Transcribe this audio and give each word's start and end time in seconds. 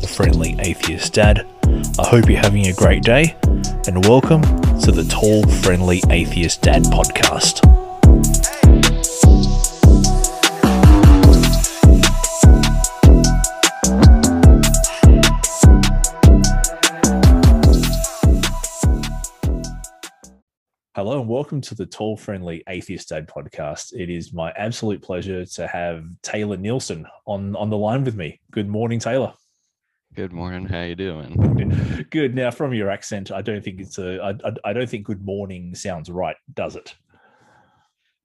the 0.00 0.08
friendly 0.08 0.56
atheist 0.60 1.12
dad. 1.12 1.46
I 1.98 2.06
hope 2.06 2.28
you're 2.30 2.40
having 2.40 2.66
a 2.68 2.72
great 2.72 3.02
day, 3.02 3.36
and 3.86 4.04
welcome 4.06 4.42
to 4.80 4.92
the 4.92 5.04
Tall, 5.10 5.46
Friendly 5.62 6.02
Atheist 6.08 6.62
Dad 6.62 6.84
podcast. 6.84 7.60
Hello 20.94 21.20
and 21.20 21.28
welcome 21.28 21.60
to 21.60 21.74
the 21.74 21.86
Tall 21.86 22.16
Friendly 22.16 22.62
Atheist 22.68 23.10
Dad 23.10 23.28
podcast. 23.28 23.92
It 23.92 24.08
is 24.08 24.32
my 24.32 24.50
absolute 24.52 25.02
pleasure 25.02 25.44
to 25.44 25.66
have 25.66 26.04
Taylor 26.22 26.56
Nielsen 26.56 27.06
on 27.26 27.54
on 27.54 27.68
the 27.68 27.76
line 27.76 28.04
with 28.04 28.16
me. 28.16 28.40
Good 28.50 28.68
morning, 28.68 28.98
Taylor. 28.98 29.34
Good 30.14 30.32
morning. 30.32 30.66
How 30.66 30.82
you 30.82 30.96
doing? 30.96 32.06
Good. 32.10 32.34
Now, 32.34 32.50
from 32.50 32.74
your 32.74 32.90
accent, 32.90 33.30
I 33.30 33.42
don't 33.42 33.62
think 33.62 33.80
it's 33.80 33.96
a. 33.98 34.18
I, 34.20 34.30
I, 34.30 34.70
I 34.70 34.72
don't 34.72 34.88
think 34.90 35.06
good 35.06 35.24
morning 35.24 35.74
sounds 35.74 36.10
right, 36.10 36.36
does 36.52 36.74
it? 36.76 36.94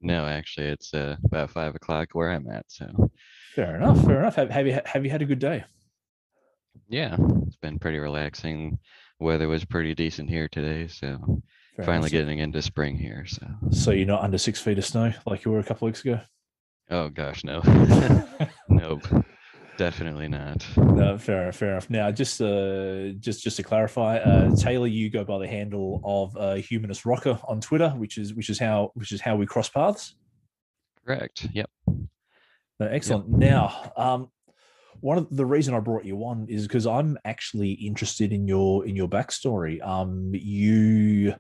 No, 0.01 0.25
actually, 0.25 0.67
it's 0.67 0.93
uh, 0.93 1.15
about 1.25 1.51
five 1.51 1.75
o'clock 1.75 2.09
where 2.13 2.31
I'm 2.31 2.49
at. 2.49 2.65
So 2.69 3.11
Fair 3.53 3.75
enough. 3.75 4.03
Fair 4.03 4.19
enough. 4.19 4.35
Have, 4.35 4.49
have 4.49 4.65
you 4.67 4.79
have 4.85 5.05
you 5.05 5.11
had 5.11 5.21
a 5.21 5.25
good 5.25 5.39
day? 5.39 5.63
yeah, 6.89 7.15
it's 7.45 7.55
been 7.57 7.77
pretty 7.79 7.99
relaxing. 7.99 8.79
Weather 9.19 9.47
was 9.47 9.63
pretty 9.63 9.93
decent 9.93 10.29
here 10.29 10.47
today, 10.47 10.88
so 10.88 11.41
Fair 11.75 11.85
finally 11.85 12.09
enough. 12.09 12.11
getting 12.11 12.39
into 12.39 12.61
spring 12.63 12.97
here. 12.97 13.25
So 13.27 13.45
So 13.71 13.91
you're 13.91 14.07
not 14.07 14.23
under 14.23 14.39
six 14.39 14.59
feet 14.59 14.79
of 14.79 14.85
snow 14.85 15.13
like 15.27 15.45
you 15.45 15.51
were 15.51 15.59
a 15.59 15.63
couple 15.63 15.85
weeks 15.85 16.01
ago. 16.01 16.19
oh 16.89 17.09
gosh, 17.09 17.43
no, 17.43 17.61
nope, 18.69 19.03
definitely 19.77 20.27
not. 20.27 20.65
No, 20.77 21.17
fair 21.17 21.43
enough. 21.43 21.55
Fair 21.55 21.71
enough. 21.71 21.89
Now, 21.89 22.11
just 22.11 22.41
uh, 22.41 23.09
just 23.19 23.43
just 23.43 23.57
to 23.57 23.63
clarify, 23.63 24.17
uh, 24.17 24.55
Taylor, 24.55 24.87
you 24.87 25.09
go 25.09 25.23
by 25.23 25.39
the 25.39 25.47
handle 25.47 26.01
of 26.03 26.35
uh, 26.37 26.55
Humanist 26.55 27.05
Rocker 27.05 27.39
on 27.47 27.61
Twitter, 27.61 27.89
which 27.89 28.17
is 28.17 28.33
which 28.33 28.49
is 28.49 28.59
how 28.59 28.91
which 28.93 29.11
is 29.11 29.21
how 29.21 29.35
we 29.35 29.45
cross 29.45 29.69
paths. 29.69 30.15
Correct. 31.05 31.47
Yep. 31.53 31.69
Uh, 31.87 32.85
excellent. 32.89 33.29
Now, 33.29 33.91
um, 33.95 34.29
one 34.99 35.17
of 35.17 35.27
the 35.29 35.45
reason 35.45 35.73
I 35.73 35.79
brought 35.79 36.05
you 36.05 36.17
on 36.25 36.47
is 36.49 36.67
because 36.67 36.87
I'm 36.87 37.17
actually 37.25 37.71
interested 37.71 38.33
in 38.33 38.47
your 38.47 38.85
in 38.85 38.95
your 38.95 39.07
backstory. 39.07 39.85
Um, 39.85 40.31
you 40.33 41.35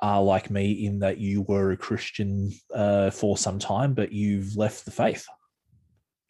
are 0.00 0.22
like 0.22 0.50
me 0.50 0.86
in 0.86 0.98
that 1.00 1.18
you 1.18 1.42
were 1.42 1.72
a 1.72 1.76
Christian 1.76 2.52
uh, 2.74 3.10
for 3.10 3.36
some 3.36 3.58
time, 3.58 3.94
but 3.94 4.12
you've 4.12 4.56
left 4.56 4.84
the 4.84 4.90
faith. 4.90 5.26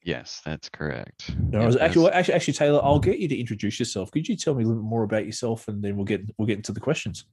Yes, 0.02 0.40
that's 0.44 0.68
correct. 0.68 1.34
No, 1.38 1.60
actually, 1.78 2.04
well, 2.04 2.12
actually, 2.14 2.34
actually, 2.34 2.54
Taylor, 2.54 2.80
I'll 2.82 3.00
get 3.00 3.18
you 3.18 3.28
to 3.28 3.38
introduce 3.38 3.78
yourself. 3.78 4.10
Could 4.10 4.28
you 4.28 4.36
tell 4.36 4.54
me 4.54 4.64
a 4.64 4.66
little 4.66 4.82
bit 4.82 4.88
more 4.88 5.02
about 5.02 5.26
yourself, 5.26 5.68
and 5.68 5.82
then 5.82 5.96
we'll 5.96 6.06
get 6.06 6.22
we'll 6.38 6.46
get 6.46 6.56
into 6.56 6.72
the 6.72 6.80
questions. 6.80 7.26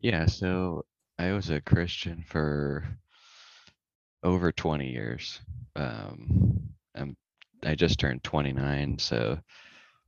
Yeah, 0.00 0.26
so 0.26 0.84
I 1.18 1.32
was 1.32 1.48
a 1.48 1.62
Christian 1.62 2.22
for 2.26 2.84
over 4.22 4.52
20 4.52 4.90
years. 4.90 5.40
Um, 5.76 6.60
I'm 6.94 7.16
I 7.64 7.74
just 7.74 7.98
turned 7.98 8.22
29, 8.24 8.98
so 8.98 9.38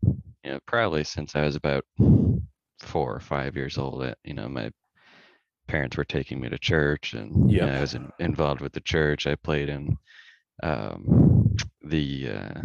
you 0.03 0.53
know, 0.53 0.61
probably 0.67 1.05
since 1.05 1.34
I 1.34 1.43
was 1.43 1.56
about 1.56 1.84
four 2.81 3.15
or 3.15 3.21
five 3.21 3.56
years 3.56 3.78
old, 3.78 4.03
uh, 4.05 4.15
you 4.25 4.34
know, 4.34 4.49
my 4.49 4.71
parents 5.67 5.97
were 5.97 6.05
taking 6.05 6.41
me 6.41 6.50
to 6.50 6.59
church, 6.59 7.15
and 7.15 7.50
you 7.50 7.61
know, 7.61 7.69
I 7.69 7.81
was 7.81 7.94
in, 7.94 8.12
involved 8.19 8.61
with 8.61 8.73
the 8.73 8.81
church. 8.81 9.27
I 9.27 9.34
played 9.37 9.71
in 9.71 9.97
um, 10.62 11.55
the 11.83 12.31
uh, 12.31 12.61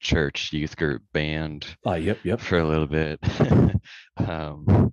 church 0.00 0.52
youth 0.52 0.76
group 0.76 1.02
band 1.12 1.66
Ah, 1.84 1.94
yep, 1.94 2.18
yep. 2.24 2.40
for 2.40 2.58
a 2.58 2.66
little 2.68 2.86
bit 2.86 3.18
um 4.18 4.92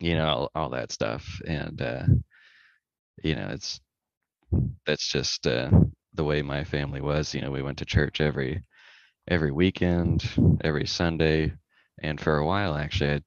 you 0.00 0.14
know 0.16 0.26
all, 0.28 0.50
all 0.54 0.68
that 0.70 0.92
stuff 0.92 1.40
and 1.46 1.80
uh 1.82 2.02
you 3.22 3.34
know 3.34 3.48
it's 3.50 3.80
that's 4.86 5.06
just 5.10 5.46
uh 5.46 5.70
the 6.14 6.24
way 6.24 6.42
my 6.42 6.64
family 6.64 7.00
was 7.00 7.34
you 7.34 7.40
know 7.40 7.50
we 7.50 7.62
went 7.62 7.78
to 7.78 7.84
church 7.84 8.20
every 8.20 8.62
every 9.28 9.50
weekend 9.52 10.24
every 10.62 10.86
sunday 10.86 11.52
and 12.02 12.20
for 12.20 12.38
a 12.38 12.46
while 12.46 12.74
actually 12.74 13.22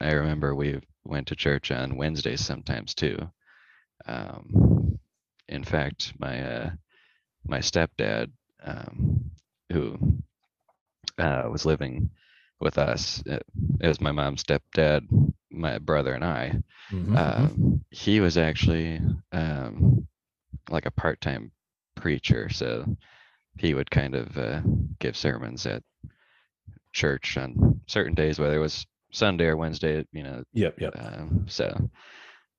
i, 0.00 0.08
I 0.08 0.12
remember 0.12 0.54
we 0.54 0.80
went 1.04 1.28
to 1.28 1.36
church 1.36 1.70
on 1.70 1.96
wednesdays 1.96 2.44
sometimes 2.44 2.94
too 2.94 3.18
um 4.06 4.98
in 5.48 5.64
fact 5.64 6.12
my 6.18 6.42
uh 6.42 6.70
my 7.46 7.58
stepdad 7.58 8.30
um 8.64 9.30
who 9.72 9.98
uh 11.18 11.48
was 11.50 11.64
living 11.66 12.10
with 12.60 12.76
us. 12.78 13.22
It, 13.24 13.42
it 13.80 13.88
was 13.88 14.00
my 14.02 14.12
mom's 14.12 14.44
stepdad, 14.44 15.06
my 15.50 15.78
brother, 15.78 16.12
and 16.12 16.22
I. 16.24 16.60
Mhm, 16.92 17.06
mhm. 17.08 17.16
Um, 17.18 17.84
he 17.90 18.20
was 18.20 18.36
actually 18.36 19.00
um, 19.32 20.06
like 20.68 20.84
a 20.84 20.90
part-time 20.90 21.52
preacher, 21.96 22.50
so 22.50 22.84
he 23.58 23.74
would 23.74 23.90
kind 23.90 24.14
of 24.14 24.36
uh, 24.36 24.60
give 24.98 25.16
sermons 25.16 25.66
at 25.66 25.82
church 26.92 27.36
on 27.36 27.80
certain 27.86 28.14
days, 28.14 28.38
whether 28.38 28.56
it 28.56 28.60
was 28.60 28.86
Sunday 29.12 29.46
or 29.46 29.56
Wednesday. 29.56 30.04
You 30.12 30.22
know, 30.22 30.44
Yep, 30.52 30.80
yep. 30.80 30.94
um, 30.98 31.46
so 31.48 31.90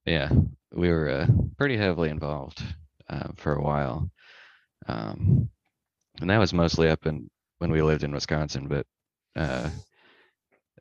yeah, 0.05 0.29
we 0.73 0.89
were 0.89 1.09
uh, 1.09 1.27
pretty 1.57 1.77
heavily 1.77 2.09
involved 2.09 2.63
uh, 3.09 3.29
for 3.37 3.53
a 3.55 3.61
while, 3.61 4.09
um, 4.87 5.49
and 6.19 6.29
that 6.29 6.39
was 6.39 6.53
mostly 6.53 6.89
up 6.89 7.05
in 7.05 7.29
when 7.59 7.71
we 7.71 7.81
lived 7.81 8.03
in 8.03 8.11
Wisconsin, 8.11 8.67
but 8.67 8.85
uh, 9.35 9.69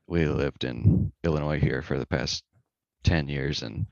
we 0.07 0.27
lived 0.27 0.65
in 0.65 1.13
Illinois 1.25 1.61
here 1.61 1.83
for 1.83 1.99
the 1.99 2.07
past 2.07 2.43
ten 3.05 3.29
years, 3.29 3.63
and 3.63 3.87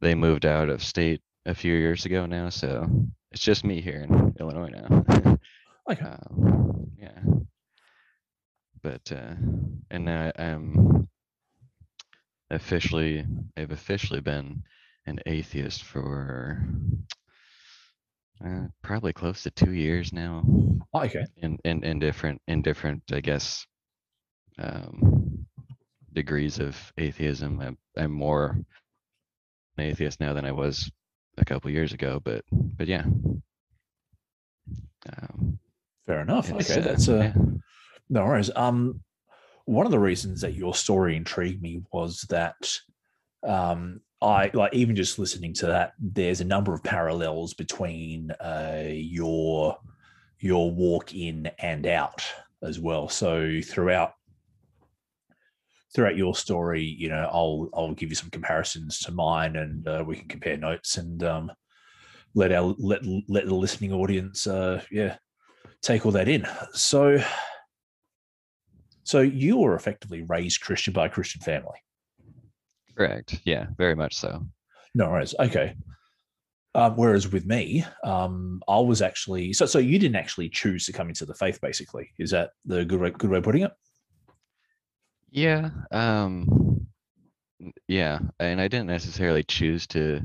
they 0.00 0.14
moved 0.14 0.46
out 0.46 0.68
of 0.68 0.82
state 0.82 1.20
a 1.46 1.54
few 1.54 1.74
years 1.74 2.04
ago 2.06 2.26
now, 2.26 2.48
so 2.48 2.88
it's 3.32 3.42
just 3.42 3.64
me 3.64 3.80
here 3.80 4.06
in 4.08 4.34
Illinois 4.40 4.70
now. 4.70 5.36
Okay. 5.90 6.04
um, 6.04 6.90
yeah, 6.98 7.18
but 8.82 9.10
uh, 9.10 9.34
and 9.90 10.04
now 10.04 10.30
I'm 10.38 11.08
officially 12.50 13.24
I've 13.56 13.70
officially 13.72 14.20
been 14.20 14.62
an 15.06 15.20
atheist 15.26 15.82
for 15.82 16.64
uh, 18.44 18.66
probably 18.82 19.12
close 19.12 19.42
to 19.42 19.50
two 19.50 19.72
years 19.72 20.12
now 20.12 20.42
Okay. 20.94 21.24
in 21.36 21.58
in, 21.64 21.84
in 21.84 21.98
different 21.98 22.40
in 22.48 22.62
different 22.62 23.02
I 23.12 23.20
guess 23.20 23.66
um, 24.58 25.46
degrees 26.12 26.58
of 26.58 26.76
atheism. 26.98 27.60
I'm, 27.60 27.78
I'm 27.96 28.12
more 28.12 28.58
an 29.76 29.84
atheist 29.84 30.20
now 30.20 30.32
than 30.32 30.44
I 30.44 30.52
was 30.52 30.90
a 31.38 31.44
couple 31.44 31.70
years 31.70 31.92
ago, 31.92 32.20
but 32.22 32.44
but 32.50 32.88
yeah. 32.88 33.04
Um, 35.08 35.58
Fair 36.06 36.20
enough. 36.20 36.52
Okay, 36.52 36.78
uh, 36.78 36.80
that's 36.80 37.08
uh, 37.08 37.32
yeah. 37.34 37.42
no 38.08 38.24
worries. 38.24 38.50
Um, 38.54 39.00
one 39.64 39.86
of 39.86 39.92
the 39.92 39.98
reasons 39.98 40.40
that 40.40 40.54
your 40.54 40.74
story 40.74 41.16
intrigued 41.16 41.62
me 41.62 41.82
was 41.92 42.22
that, 42.30 42.56
um, 43.46 44.00
I 44.22 44.50
like 44.52 44.74
even 44.74 44.96
just 44.96 45.18
listening 45.18 45.54
to 45.54 45.66
that. 45.66 45.92
There's 45.98 46.40
a 46.40 46.44
number 46.44 46.74
of 46.74 46.82
parallels 46.82 47.54
between 47.54 48.30
uh 48.32 48.84
your 48.86 49.78
your 50.38 50.70
walk 50.70 51.14
in 51.14 51.50
and 51.58 51.86
out 51.86 52.24
as 52.62 52.78
well. 52.78 53.08
So 53.08 53.60
throughout 53.64 54.14
throughout 55.94 56.16
your 56.16 56.34
story, 56.34 56.82
you 56.82 57.08
know, 57.08 57.28
I'll 57.32 57.68
I'll 57.74 57.94
give 57.94 58.10
you 58.10 58.14
some 58.14 58.30
comparisons 58.30 58.98
to 59.00 59.12
mine, 59.12 59.56
and 59.56 59.86
uh, 59.86 60.04
we 60.06 60.16
can 60.16 60.28
compare 60.28 60.56
notes 60.56 60.96
and 60.96 61.22
um, 61.22 61.52
let 62.34 62.52
our 62.52 62.74
let 62.78 63.00
let 63.28 63.46
the 63.46 63.54
listening 63.54 63.92
audience, 63.92 64.46
uh, 64.46 64.82
yeah, 64.90 65.16
take 65.82 66.06
all 66.06 66.12
that 66.12 66.28
in. 66.28 66.46
So, 66.72 67.22
so 69.02 69.20
you 69.20 69.58
were 69.58 69.74
effectively 69.74 70.22
raised 70.22 70.60
Christian 70.60 70.92
by 70.92 71.06
a 71.06 71.10
Christian 71.10 71.40
family. 71.40 71.78
Correct. 73.00 73.40
Yeah, 73.44 73.68
very 73.78 73.94
much 73.94 74.14
so. 74.14 74.44
No 74.94 75.08
worries. 75.08 75.34
Okay. 75.40 75.74
Um, 76.74 76.96
whereas 76.96 77.32
with 77.32 77.46
me, 77.46 77.82
um, 78.04 78.62
I 78.68 78.78
was 78.78 79.00
actually 79.00 79.54
so. 79.54 79.64
So 79.64 79.78
you 79.78 79.98
didn't 79.98 80.16
actually 80.16 80.50
choose 80.50 80.84
to 80.84 80.92
come 80.92 81.08
into 81.08 81.24
the 81.24 81.32
faith. 81.32 81.58
Basically, 81.62 82.10
is 82.18 82.30
that 82.32 82.50
the 82.66 82.84
good 82.84 83.00
way, 83.00 83.08
good 83.08 83.30
way 83.30 83.38
of 83.38 83.44
putting 83.44 83.62
it? 83.62 83.72
Yeah. 85.30 85.70
Um 85.90 86.88
yeah, 87.88 88.18
and 88.38 88.60
I 88.60 88.68
didn't 88.68 88.88
necessarily 88.88 89.44
choose 89.44 89.86
to 89.88 90.20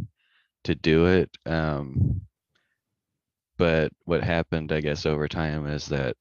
to 0.66 0.76
do 0.76 1.06
it. 1.06 1.30
Um 1.46 2.22
but 3.58 3.94
what 4.04 4.22
happened 4.22 4.74
I 4.74 4.82
guess 4.82 5.06
over 5.06 5.30
time 5.30 5.66
is 5.66 5.86
that 5.88 6.18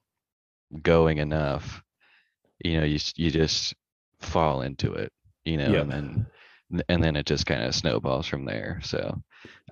going 0.82 1.18
enough, 1.18 1.82
you 2.64 2.78
know, 2.78 2.84
you 2.84 3.00
you 3.16 3.32
just 3.32 3.74
fall 4.20 4.62
into 4.62 4.92
it, 4.92 5.12
you 5.44 5.56
know, 5.56 5.74
and 5.74 5.90
then 5.90 6.26
and 6.88 7.02
then 7.02 7.16
it 7.16 7.26
just 7.26 7.46
kind 7.46 7.62
of 7.62 7.74
snowballs 7.74 8.26
from 8.26 8.44
there. 8.44 8.80
So 8.82 9.22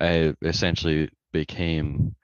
I 0.01 0.35
essentially 0.43 1.11
became 1.33 2.15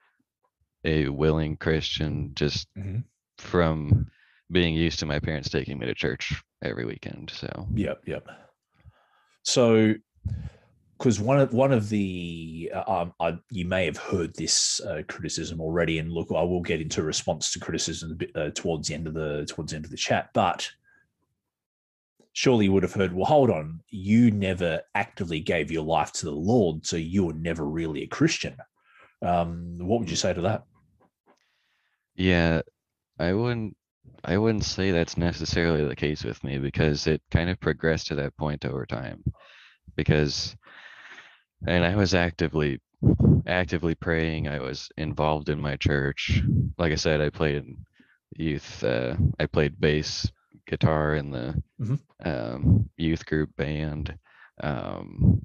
a 0.85 1.09
willing 1.09 1.57
Christian 1.57 2.31
just 2.35 2.67
Mhm. 2.77 3.03
from 3.37 4.09
being 4.51 4.73
used 4.73 4.99
to 4.99 5.05
my 5.05 5.19
parents 5.19 5.49
taking 5.49 5.77
me 5.77 5.85
to 5.85 5.93
church 5.93 6.41
every 6.61 6.85
weekend. 6.85 7.31
So 7.31 7.67
Yep, 7.73 8.01
yep. 8.07 8.27
So, 9.43 9.95
because 10.97 11.19
one 11.19 11.39
of 11.39 11.53
one 11.53 11.71
of 11.71 11.89
the 11.89 12.71
uh, 12.73 12.83
um, 12.87 13.13
I, 13.19 13.37
you 13.51 13.65
may 13.65 13.85
have 13.85 13.97
heard 13.97 14.35
this 14.35 14.81
uh, 14.81 15.01
criticism 15.07 15.61
already, 15.61 15.97
and 15.99 16.11
look, 16.11 16.27
I 16.29 16.43
will 16.43 16.61
get 16.61 16.81
into 16.81 17.03
response 17.03 17.51
to 17.53 17.59
criticism 17.59 18.11
a 18.11 18.15
bit 18.15 18.31
uh, 18.35 18.49
towards 18.53 18.89
the 18.89 18.95
end 18.95 19.07
of 19.07 19.13
the 19.13 19.45
towards 19.45 19.71
the 19.71 19.77
end 19.77 19.85
of 19.85 19.91
the 19.91 19.97
chat, 19.97 20.29
but 20.33 20.69
surely 22.33 22.65
you 22.65 22.73
would 22.73 22.83
have 22.83 22.93
heard, 22.93 23.13
well, 23.13 23.25
hold 23.25 23.49
on, 23.49 23.81
you 23.89 24.31
never 24.31 24.81
actively 24.95 25.39
gave 25.39 25.71
your 25.71 25.83
life 25.83 26.11
to 26.13 26.25
the 26.25 26.31
Lord, 26.31 26.85
so 26.85 26.95
you 26.95 27.25
were 27.25 27.33
never 27.33 27.65
really 27.67 28.03
a 28.03 28.07
Christian. 28.07 28.55
Um, 29.21 29.77
what 29.79 29.99
would 29.99 30.09
you 30.09 30.15
say 30.15 30.33
to 30.33 30.41
that? 30.41 30.63
yeah, 32.19 32.61
I 33.17 33.33
wouldn't 33.33 33.75
I 34.23 34.37
wouldn't 34.37 34.65
say 34.65 34.91
that's 34.91 35.17
necessarily 35.17 35.85
the 35.85 35.95
case 35.95 36.23
with 36.23 36.43
me 36.43 36.57
because 36.57 37.07
it 37.07 37.21
kind 37.31 37.49
of 37.49 37.59
progressed 37.59 38.07
to 38.07 38.15
that 38.15 38.35
point 38.37 38.65
over 38.65 38.85
time. 38.85 39.23
Because 39.95 40.55
and 41.65 41.85
I 41.85 41.95
was 41.95 42.13
actively 42.13 42.81
actively 43.47 43.95
praying. 43.95 44.47
I 44.49 44.59
was 44.59 44.89
involved 44.97 45.49
in 45.49 45.61
my 45.61 45.77
church. 45.77 46.41
Like 46.77 46.91
I 46.91 46.95
said, 46.95 47.21
I 47.21 47.29
played 47.29 47.55
in 47.57 47.77
youth 48.35 48.83
uh, 48.83 49.15
I 49.39 49.45
played 49.45 49.79
bass 49.79 50.29
guitar 50.69 51.15
in 51.15 51.31
the 51.31 51.61
Mhm. 51.81 51.99
um, 52.23 52.89
youth 52.97 53.25
group 53.25 53.49
band. 53.57 54.17
Um, 54.61 55.41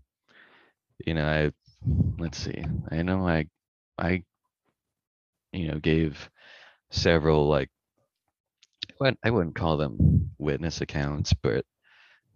you 1.06 1.14
know, 1.14 1.26
I 1.26 1.52
let's 2.18 2.38
see. 2.38 2.64
I 2.90 3.02
know 3.02 3.26
I 3.26 3.46
I 3.98 4.22
you 5.52 5.68
know 5.68 5.78
gave 5.78 6.30
several 6.90 7.48
like 7.48 7.70
what 8.98 9.16
I 9.24 9.30
wouldn't 9.30 9.56
call 9.56 9.76
them 9.76 10.30
witness 10.38 10.80
accounts, 10.80 11.32
but 11.32 11.64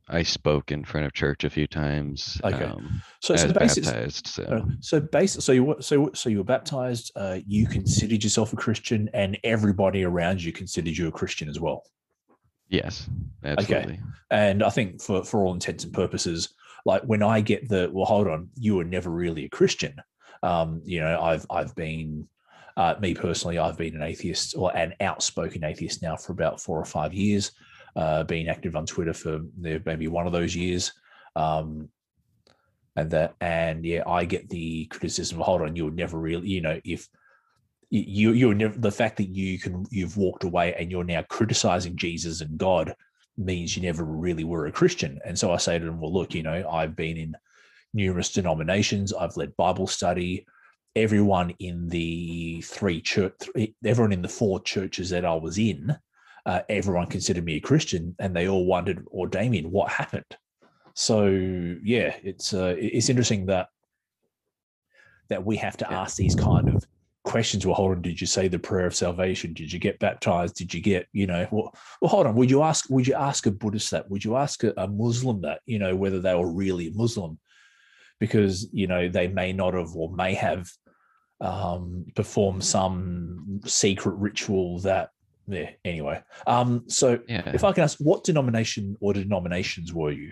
I 0.09 0.23
spoke 0.23 0.73
in 0.73 0.85
front 0.85 1.07
of 1.07 1.13
church 1.13 1.45
a 1.45 1.51
few 1.51 1.67
times. 1.67 2.41
Okay. 2.43 2.65
Um, 2.65 3.01
So, 3.21 3.37
so 3.37 3.45
was 3.45 3.53
the 3.53 3.61
basics, 3.61 3.87
baptized. 3.87 4.27
So 4.27 4.43
Uh, 4.45 4.63
so 4.81 5.01
base 5.01 5.33
so 5.45 5.53
you 5.53 5.65
were- 5.65 5.83
so 5.83 6.11
so 6.15 6.31
you 6.31 6.39
were 6.39 6.45
baptized 6.45 7.13
uh, 7.17 7.39
you 7.47 7.67
considered 7.67 8.23
yourself 8.25 8.53
a 8.53 8.57
christian 8.57 9.11
and 9.13 9.39
everybody 9.45 10.03
around 10.05 10.43
you 10.43 10.53
considered 10.53 10.97
you 10.97 11.07
a 11.09 11.13
christian 11.13 11.49
as 11.51 11.61
well 11.61 11.83
yes, 12.69 13.09
absolutely. 13.45 14.01
and 14.31 14.63
i 14.63 14.71
think 14.71 15.01
for 15.01 15.25
for 15.25 15.43
all 15.43 15.55
intents 15.55 15.85
and 15.85 15.93
purposes 15.93 16.55
like 16.85 17.03
when 17.03 17.23
i 17.23 17.41
get 17.41 17.69
the 17.69 17.91
well 17.93 18.05
hold 18.05 18.29
on 18.29 18.49
you 18.55 18.77
were 18.77 18.85
never 18.85 19.11
really 19.11 19.45
a 19.45 19.49
christian. 19.49 19.95
Um 20.43 20.83
you 20.85 21.01
know 21.01 21.21
i've 21.21 21.47
i've 21.51 21.75
been 21.75 22.29
uh, 22.77 22.95
me 23.01 23.13
personally 23.13 23.59
i've 23.59 23.77
been 23.77 23.97
an 23.97 24.03
atheist 24.03 24.55
or 24.57 24.75
an 24.77 24.95
outspoken 25.01 25.65
atheist 25.65 26.01
now 26.01 26.15
for 26.17 26.33
about 26.33 26.61
four 26.61 26.79
or 26.79 26.85
five 26.85 27.13
years 27.13 27.51
uh 27.97 28.23
being 28.23 28.49
active 28.49 28.77
on 28.77 28.87
twitter 28.87 29.13
for 29.13 29.41
maybe 29.57 30.07
one 30.07 30.27
of 30.27 30.33
those 30.33 30.55
years. 30.55 30.93
Um 31.35 31.89
and 32.99 33.11
that 33.11 33.35
and 33.41 33.85
yeah 33.85 34.03
i 34.07 34.25
get 34.25 34.49
the 34.49 34.87
criticism 34.87 35.41
hold 35.41 35.63
on 35.63 35.77
you 35.77 35.85
were 35.87 35.91
never 35.91 36.19
really 36.19 36.49
you 36.49 36.61
know 36.61 36.81
if 36.85 37.09
you 37.91 38.33
you're 38.33 38.55
never 38.55 38.79
the 38.79 38.91
fact 38.91 39.17
that 39.17 39.29
you 39.29 39.59
can 39.59 39.87
you've 39.91 40.17
walked 40.17 40.45
away 40.45 40.75
and 40.75 40.91
you're 40.91 41.05
now 41.05 41.23
criticizing 41.23 41.97
jesus 41.97 42.41
and 42.41 42.59
god 42.59 42.95
means 43.37 43.77
you 43.77 43.83
never 43.83 44.05
really 44.05 44.45
were 44.45 44.67
a 44.67 44.73
christian. 44.73 45.19
And 45.25 45.39
so 45.39 45.53
i 45.53 45.57
say 45.57 45.79
to 45.79 45.85
them 45.85 46.01
well 46.01 46.13
look 46.13 46.35
you 46.35 46.43
know 46.43 46.69
i've 46.71 46.97
been 46.97 47.17
in 47.17 47.37
numerous 47.95 48.31
denominations. 48.31 49.13
I've 49.13 49.37
led 49.37 49.57
bible 49.57 49.87
study. 49.87 50.47
Everyone 50.95 51.55
in 51.59 51.89
the 51.89 52.61
three 52.63 53.01
church 53.01 53.49
everyone 53.85 54.13
in 54.13 54.23
the 54.23 54.29
four 54.29 54.61
churches 54.61 55.11
that 55.11 55.25
i 55.25 55.35
was 55.35 55.59
in 55.59 55.97
uh, 56.45 56.61
everyone 56.69 57.07
considered 57.07 57.45
me 57.45 57.57
a 57.57 57.61
christian 57.61 58.17
and 58.19 58.35
they 58.35 58.49
all 58.49 58.67
wondered 58.67 59.05
or 59.11 59.29
damien 59.29 59.71
what 59.71 59.91
happened? 59.91 60.37
So 60.95 61.29
yeah, 61.29 62.17
it's 62.25 62.53
uh, 62.53 62.75
it's 62.77 63.09
interesting 63.09 63.47
that 63.47 63.69
that 65.29 65.45
we 65.45 65.57
have 65.59 65.77
to 65.77 65.93
ask 65.93 66.17
these 66.17 66.35
kind 66.35 66.69
of 66.69 66.85
questions. 67.29 67.65
Well, 67.65 67.75
hold 67.75 67.93
on, 67.93 68.03
did 68.03 68.21
you 68.21 68.27
say 68.27 68.49
the 68.49 68.59
prayer 68.59 68.87
of 68.87 68.95
salvation? 68.95 69.53
Did 69.53 69.73
you 69.73 69.79
get 69.79 69.99
baptized? 69.99 70.57
Did 70.57 70.73
you 70.73 70.81
get 70.81 71.07
you 71.13 71.27
know? 71.27 71.47
Well, 71.51 71.75
well, 72.01 72.09
hold 72.09 72.27
on. 72.27 72.35
Would 72.35 72.51
you 72.51 72.63
ask? 72.63 72.89
Would 72.91 73.07
you 73.07 73.15
ask 73.15 73.47
a 73.47 73.51
Buddhist 73.51 73.91
that? 73.91 74.11
Would 74.11 74.25
you 74.25 74.37
ask 74.37 74.65
a, 74.65 74.73
a 74.77 74.89
Muslim 74.89 75.43
that? 75.43 75.61
You 75.67 75.79
know, 75.79 75.95
whether 75.95 76.21
they 76.21 76.35
were 76.35 76.51
really 76.51 76.91
Muslim, 76.91 77.39
because 78.19 78.69
you 78.73 78.87
know 78.87 79.09
they 79.09 79.29
may 79.29 79.53
not 79.53 79.75
have 79.75 79.95
or 79.95 80.11
may 80.13 80.35
have 80.35 80.69
um, 81.41 82.07
performed 82.15 82.65
some 82.65 83.61
secret 83.67 84.15
ritual 84.17 84.81
that. 84.81 85.11
Yeah. 85.51 85.71
Anyway, 85.85 86.23
um, 86.47 86.85
so 86.89 87.21
Yeah. 87.27 87.49
if 87.55 87.65
I 87.65 87.73
can 87.73 87.85
ask, 87.85 87.99
what 87.99 88.23
denomination 88.25 88.97
or 89.01 89.15
denominations 89.15 89.95
were 89.95 90.13
you? 90.13 90.31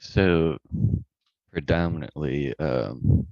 So 0.00 0.56
predominantly, 1.52 2.58
um, 2.58 3.28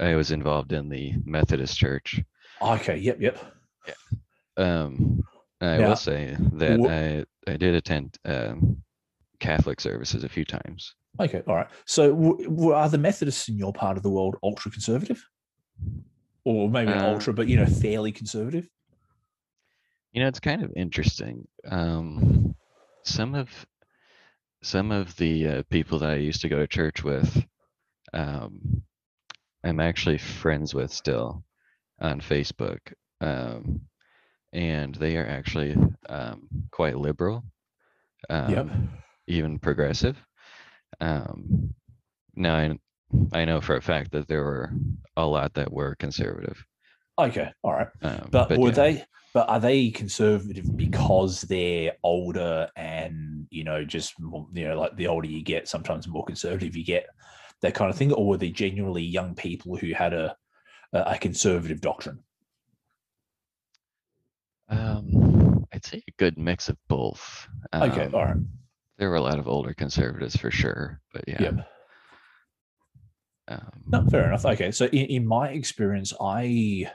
I 0.00 0.14
was 0.14 0.30
involved 0.30 0.72
in 0.72 0.88
the 0.88 1.12
Methodist 1.24 1.76
Church. 1.78 2.20
Okay. 2.60 2.96
Yep. 2.96 3.20
Yep. 3.20 3.44
Yeah. 3.86 3.94
Um, 4.56 5.22
I 5.60 5.78
Now, 5.78 5.88
will 5.88 5.96
say 5.96 6.36
that 6.54 6.80
wh- 6.80 6.90
I 6.90 7.52
I 7.52 7.56
did 7.56 7.74
attend 7.74 8.18
um, 8.24 8.82
Catholic 9.40 9.80
services 9.80 10.24
a 10.24 10.28
few 10.28 10.44
times. 10.44 10.94
Okay. 11.20 11.42
All 11.46 11.54
right. 11.56 11.68
So, 11.86 12.10
w- 12.14 12.44
w- 12.48 12.72
are 12.72 12.88
the 12.88 12.98
Methodists 12.98 13.48
in 13.48 13.56
your 13.58 13.72
part 13.72 13.96
of 13.96 14.02
the 14.02 14.10
world 14.10 14.36
ultra 14.42 14.70
conservative, 14.70 15.22
or 16.44 16.68
maybe 16.68 16.92
Uh, 16.92 17.06
ultra, 17.06 17.32
but 17.32 17.46
you 17.48 17.56
know, 17.56 17.66
fairly 17.66 18.10
conservative? 18.12 18.68
You 20.12 20.22
know, 20.22 20.28
it's 20.28 20.40
kind 20.40 20.62
of 20.62 20.72
interesting. 20.76 21.46
Um, 21.70 22.54
some 23.04 23.34
of 23.34 23.48
some 24.62 24.90
of 24.92 25.14
the 25.16 25.48
uh, 25.48 25.62
people 25.70 25.98
that 25.98 26.10
I 26.10 26.16
used 26.16 26.40
to 26.40 26.48
go 26.48 26.58
to 26.58 26.66
church 26.66 27.04
with, 27.04 27.44
um, 28.14 28.82
I'm 29.64 29.80
actually 29.80 30.18
friends 30.18 30.74
with 30.74 30.92
still 30.92 31.42
on 32.00 32.20
Facebook, 32.20 32.80
um, 33.20 33.80
and 34.52 34.94
they 34.94 35.16
are 35.16 35.26
actually 35.26 35.76
um, 36.08 36.48
quite 36.70 36.98
liberal, 36.98 37.42
um, 38.28 38.50
yep. 38.50 38.68
even 39.26 39.58
progressive. 39.58 40.16
Um, 41.00 41.74
now 42.36 42.56
I 42.56 42.78
I 43.32 43.44
know 43.44 43.60
for 43.60 43.76
a 43.76 43.82
fact 43.82 44.12
that 44.12 44.28
there 44.28 44.44
were 44.44 44.70
a 45.16 45.24
lot 45.24 45.54
that 45.54 45.72
were 45.72 45.94
conservative. 45.96 46.64
Okay. 47.18 47.48
All 47.62 47.72
right. 47.72 47.88
Um, 48.02 48.28
But, 48.30 48.58
were 48.58 48.68
yeah. 48.68 48.74
they? 48.74 49.04
But 49.32 49.48
are 49.48 49.60
they 49.60 49.90
conservative 49.90 50.76
because 50.76 51.42
they're 51.42 51.94
older 52.04 52.68
and 52.76 53.48
you 53.50 53.64
know 53.64 53.84
just 53.84 54.14
more, 54.20 54.46
you 54.52 54.68
know 54.68 54.78
like 54.78 54.96
the 54.96 55.08
older 55.08 55.26
you 55.26 55.42
get, 55.42 55.68
sometimes 55.68 56.04
the 56.04 56.12
more 56.12 56.24
conservative 56.24 56.76
you 56.76 56.84
get, 56.84 57.06
that 57.64 57.72
kind 57.74 57.90
of 57.90 57.96
thing, 57.96 58.12
or 58.12 58.26
were 58.26 58.36
they 58.36 58.50
genuinely 58.50 59.02
young 59.02 59.34
people 59.34 59.74
who 59.74 59.94
had 59.94 60.12
a 60.12 60.36
a 60.92 61.18
conservative 61.18 61.80
doctrine? 61.80 62.18
Um, 64.68 65.66
I'd 65.72 65.84
say 65.84 66.02
a 66.06 66.12
good 66.18 66.38
mix 66.38 66.68
of 66.68 66.76
both. 66.88 67.48
Okay. 67.74 68.04
Um, 68.04 68.14
All 68.14 68.24
right. 68.24 68.36
There 68.98 69.08
were 69.08 69.16
a 69.16 69.20
lot 69.22 69.38
of 69.38 69.48
older 69.48 69.72
conservatives 69.72 70.36
for 70.36 70.50
sure, 70.50 71.00
but 71.12 71.24
yeah. 71.26 71.42
Yep. 71.42 71.68
Um, 73.48 73.82
No, 73.88 74.06
fair 74.08 74.26
enough. 74.28 74.44
Okay, 74.44 74.70
so 74.70 74.84
in, 74.86 75.06
in 75.06 75.26
my 75.26 75.48
experience, 75.48 76.12
I 76.20 76.90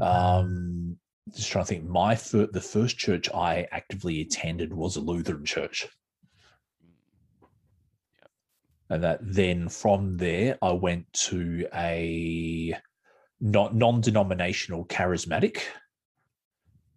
um 0.00 0.96
just 1.34 1.50
trying 1.50 1.64
to 1.64 1.68
think. 1.68 1.84
My 1.84 2.14
fir- 2.14 2.48
the 2.52 2.60
first 2.60 2.96
church 2.96 3.28
I 3.34 3.66
actively 3.72 4.20
attended 4.20 4.72
was 4.72 4.94
a 4.96 5.00
Lutheran 5.00 5.44
church, 5.44 5.88
and 8.90 9.02
that 9.02 9.18
then 9.22 9.68
from 9.68 10.16
there 10.16 10.58
I 10.62 10.72
went 10.72 11.12
to 11.28 11.66
a 11.74 12.74
not 13.40 13.74
non-denominational 13.74 14.86
charismatic 14.86 15.60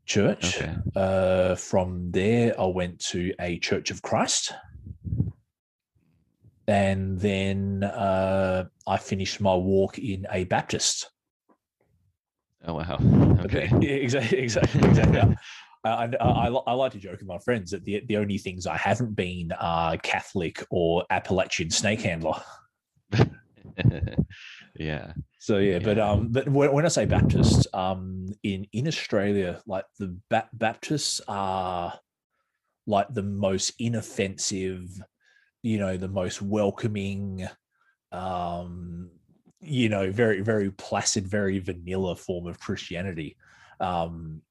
church. 0.05 0.61
Okay. 0.61 0.75
Uh, 0.95 1.55
from 1.55 2.11
there, 2.11 2.59
I 2.59 2.65
went 2.65 2.99
to 3.07 3.33
a 3.39 3.59
Church 3.59 3.91
of 3.91 4.01
Christ. 4.01 4.53
And 6.67 7.19
then 7.19 7.83
uh, 7.83 8.65
I 8.87 8.97
finished 8.97 9.39
my 9.39 9.55
walk 9.55 9.99
in 9.99 10.25
a 10.31 10.45
Baptist. 10.45 11.11
Oh 12.65 12.75
wow. 12.75 12.97
Okay. 13.45 13.69
Yeah, 13.79 13.89
exactly. 13.89 14.39
Exactly. 14.39 14.89
exactly. 14.89 15.35
Uh, 15.83 15.97
and 16.01 16.17
I, 16.19 16.47
I, 16.47 16.47
I 16.47 16.73
like 16.73 16.91
to 16.93 16.99
joke 16.99 17.19
with 17.19 17.27
my 17.27 17.37
friends 17.39 17.71
that 17.71 17.85
the, 17.85 18.01
the 18.07 18.17
only 18.17 18.37
things 18.37 18.67
I 18.67 18.77
haven't 18.77 19.15
been 19.15 19.51
are 19.59 19.97
Catholic 19.97 20.63
or 20.69 21.05
Appalachian 21.09 21.69
snake 21.69 22.01
handler. 22.01 22.41
yeah. 24.75 25.13
So 25.39 25.59
yeah, 25.59 25.79
but 25.79 25.99
um, 25.99 26.29
but 26.29 26.49
when, 26.49 26.73
when 26.73 26.85
I 26.85 26.89
say 26.89 27.05
Baptist, 27.05 27.67
um, 27.73 28.27
in 28.43 28.67
in 28.73 28.87
Australia, 28.87 29.61
like 29.65 29.85
the 29.97 30.17
ba- 30.29 30.49
Baptists 30.51 31.21
are 31.27 31.97
like 32.85 33.07
the 33.13 33.23
most 33.23 33.73
inoffensive, 33.79 34.89
you 35.61 35.77
know, 35.77 35.95
the 35.97 36.07
most 36.07 36.41
welcoming, 36.41 37.47
um, 38.11 39.09
you 39.61 39.89
know, 39.89 40.11
very 40.11 40.41
very 40.41 40.71
placid, 40.71 41.27
very 41.27 41.59
vanilla 41.59 42.15
form 42.15 42.47
of 42.47 42.59
Christianity. 42.59 43.37
Um, 43.79 44.41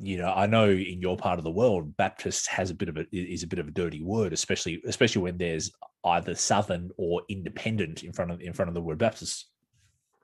you 0.00 0.16
know, 0.16 0.32
I 0.32 0.46
know 0.46 0.70
in 0.70 1.00
your 1.00 1.16
part 1.16 1.38
of 1.38 1.44
the 1.44 1.50
world, 1.50 1.96
Baptist 1.96 2.48
has 2.48 2.70
a 2.70 2.74
bit 2.74 2.88
of 2.88 2.96
a 2.96 3.06
is 3.12 3.42
a 3.42 3.46
bit 3.46 3.58
of 3.58 3.68
a 3.68 3.72
dirty 3.72 4.02
word, 4.02 4.32
especially 4.32 4.82
especially 4.86 5.22
when 5.22 5.38
there's 5.38 5.70
either 6.04 6.34
Southern 6.34 6.90
or 6.96 7.22
Independent 7.28 8.02
in 8.02 8.12
front 8.12 8.30
of 8.30 8.40
in 8.40 8.52
front 8.52 8.68
of 8.68 8.74
the 8.74 8.80
word 8.80 8.98
Baptist. 8.98 9.46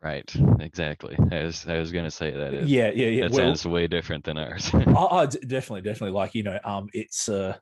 Right. 0.03 0.33
Exactly. 0.61 1.17
I 1.33 1.45
was 1.45 1.67
I 1.67 1.79
was 1.79 1.93
gonna 1.93 2.11
say 2.11 2.31
that. 2.31 2.55
It, 2.55 2.69
Yeah, 2.69 2.91
yeah, 2.95 3.09
yeah. 3.09 3.23
That 3.23 3.33
well- 3.33 3.47
sounds 3.47 3.67
way 3.67 3.87
different 3.87 4.25
than 4.25 4.39
ours. 4.39 4.71
Oh, 4.75 5.09
oh, 5.11 5.27
definitely, 5.27 5.83
definitely. 5.83 6.13
Like 6.13 6.35
you 6.35 6.45
know, 6.45 6.59
um, 6.65 6.89
it's 6.93 7.29
uh, 7.29 7.57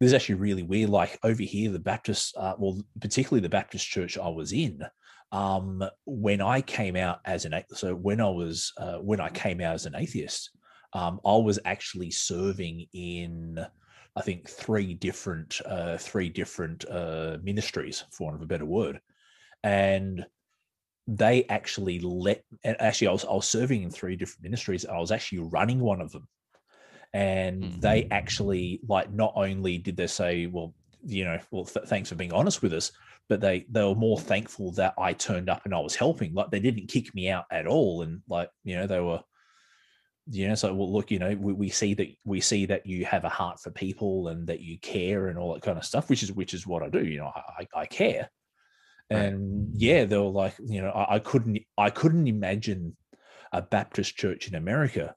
this 0.00 0.08
is 0.08 0.14
actually 0.14 0.36
really 0.36 0.62
weird. 0.62 0.90
Like 0.90 1.18
over 1.22 1.42
here, 1.42 1.70
the 1.70 1.78
Baptist, 1.78 2.36
uh, 2.36 2.54
well, 2.58 2.80
particularly 3.00 3.40
the 3.40 3.48
Baptist 3.48 3.86
church 3.86 4.16
I 4.16 4.28
was 4.28 4.52
in, 4.52 4.82
um, 5.32 5.82
when 6.04 6.40
I 6.40 6.60
came 6.60 6.94
out 6.94 7.20
as 7.24 7.44
an 7.44 7.62
so 7.72 7.94
when 7.94 8.20
I 8.20 8.28
was 8.28 8.72
uh, 8.76 8.98
when 8.98 9.20
I 9.20 9.30
came 9.30 9.60
out 9.60 9.74
as 9.74 9.86
an 9.86 9.96
atheist, 9.96 10.50
um, 10.92 11.20
I 11.24 11.36
was 11.36 11.58
actually 11.64 12.10
serving 12.10 12.86
in, 12.92 13.64
I 14.16 14.20
think 14.22 14.48
three 14.48 14.94
different 14.94 15.60
uh, 15.64 15.96
three 15.98 16.28
different 16.28 16.84
uh, 16.88 17.38
ministries, 17.42 18.04
for 18.12 18.24
want 18.24 18.36
of 18.36 18.42
a 18.42 18.46
better 18.46 18.66
word, 18.66 19.00
and 19.64 20.26
they 21.06 21.44
actually 21.46 22.00
let 22.00 22.44
and 22.64 22.80
actually 22.80 23.08
I 23.08 23.12
was, 23.12 23.24
I 23.24 23.32
was 23.32 23.48
serving 23.48 23.82
in 23.82 23.90
three 23.90 24.16
different 24.16 24.42
ministries 24.44 24.84
and 24.84 24.96
I 24.96 25.00
was 25.00 25.12
actually 25.12 25.40
running 25.40 25.80
one 25.80 26.00
of 26.00 26.12
them. 26.12 26.28
And 27.12 27.72
they 27.76 28.04
Mhm. 28.04 28.10
actually 28.10 28.80
like 28.88 29.10
not 29.12 29.32
only 29.36 29.78
did 29.78 29.96
they 29.96 30.06
say 30.06 30.46
well 30.46 30.74
you 31.04 31.24
know 31.24 31.38
well 31.50 31.64
th- 31.64 31.86
thanks 31.86 32.08
for 32.08 32.14
being 32.14 32.32
honest 32.32 32.62
with 32.62 32.72
us 32.72 32.92
but 33.28 33.40
they 33.40 33.66
they 33.70 33.82
were 33.84 33.94
more 33.94 34.18
thankful 34.20 34.72
that 34.72 34.94
I 34.98 35.12
turned 35.12 35.48
up 35.50 35.62
and 35.64 35.74
I 35.74 35.80
was 35.80 35.94
helping. 35.96 36.34
Like 36.34 36.50
they 36.50 36.60
didn't 36.60 36.88
kick 36.88 37.14
me 37.14 37.28
out 37.28 37.46
at 37.50 37.66
all 37.66 38.02
and 38.02 38.22
like 38.28 38.50
you 38.64 38.76
know 38.76 38.86
they 38.86 39.00
were 39.00 39.22
you 40.32 40.48
know 40.48 40.54
so 40.54 40.72
well 40.72 40.90
look 40.90 41.10
you 41.10 41.18
know 41.18 41.36
we, 41.38 41.52
we 41.52 41.68
see 41.68 41.92
that 41.92 42.08
we 42.24 42.40
see 42.40 42.64
that 42.64 42.86
you 42.86 43.04
have 43.04 43.24
a 43.24 43.28
heart 43.28 43.60
for 43.60 43.70
people 43.70 44.28
and 44.28 44.46
that 44.46 44.60
you 44.60 44.78
care 44.78 45.28
and 45.28 45.38
all 45.38 45.52
that 45.52 45.62
kind 45.62 45.76
of 45.76 45.84
stuff 45.84 46.08
which 46.08 46.22
is 46.22 46.32
which 46.32 46.54
is 46.54 46.66
what 46.66 46.82
I 46.82 46.88
do 46.88 47.04
you 47.04 47.18
know 47.18 47.30
I, 47.34 47.66
I 47.74 47.86
care 47.86 48.30
Right. 49.10 49.24
and 49.24 49.68
yeah 49.74 50.04
they 50.06 50.16
were 50.16 50.24
like 50.24 50.54
you 50.64 50.80
know 50.80 50.88
I, 50.90 51.16
I 51.16 51.18
couldn't 51.18 51.58
i 51.76 51.90
couldn't 51.90 52.28
imagine 52.28 52.96
a 53.52 53.60
baptist 53.60 54.16
church 54.16 54.48
in 54.48 54.54
america 54.54 55.14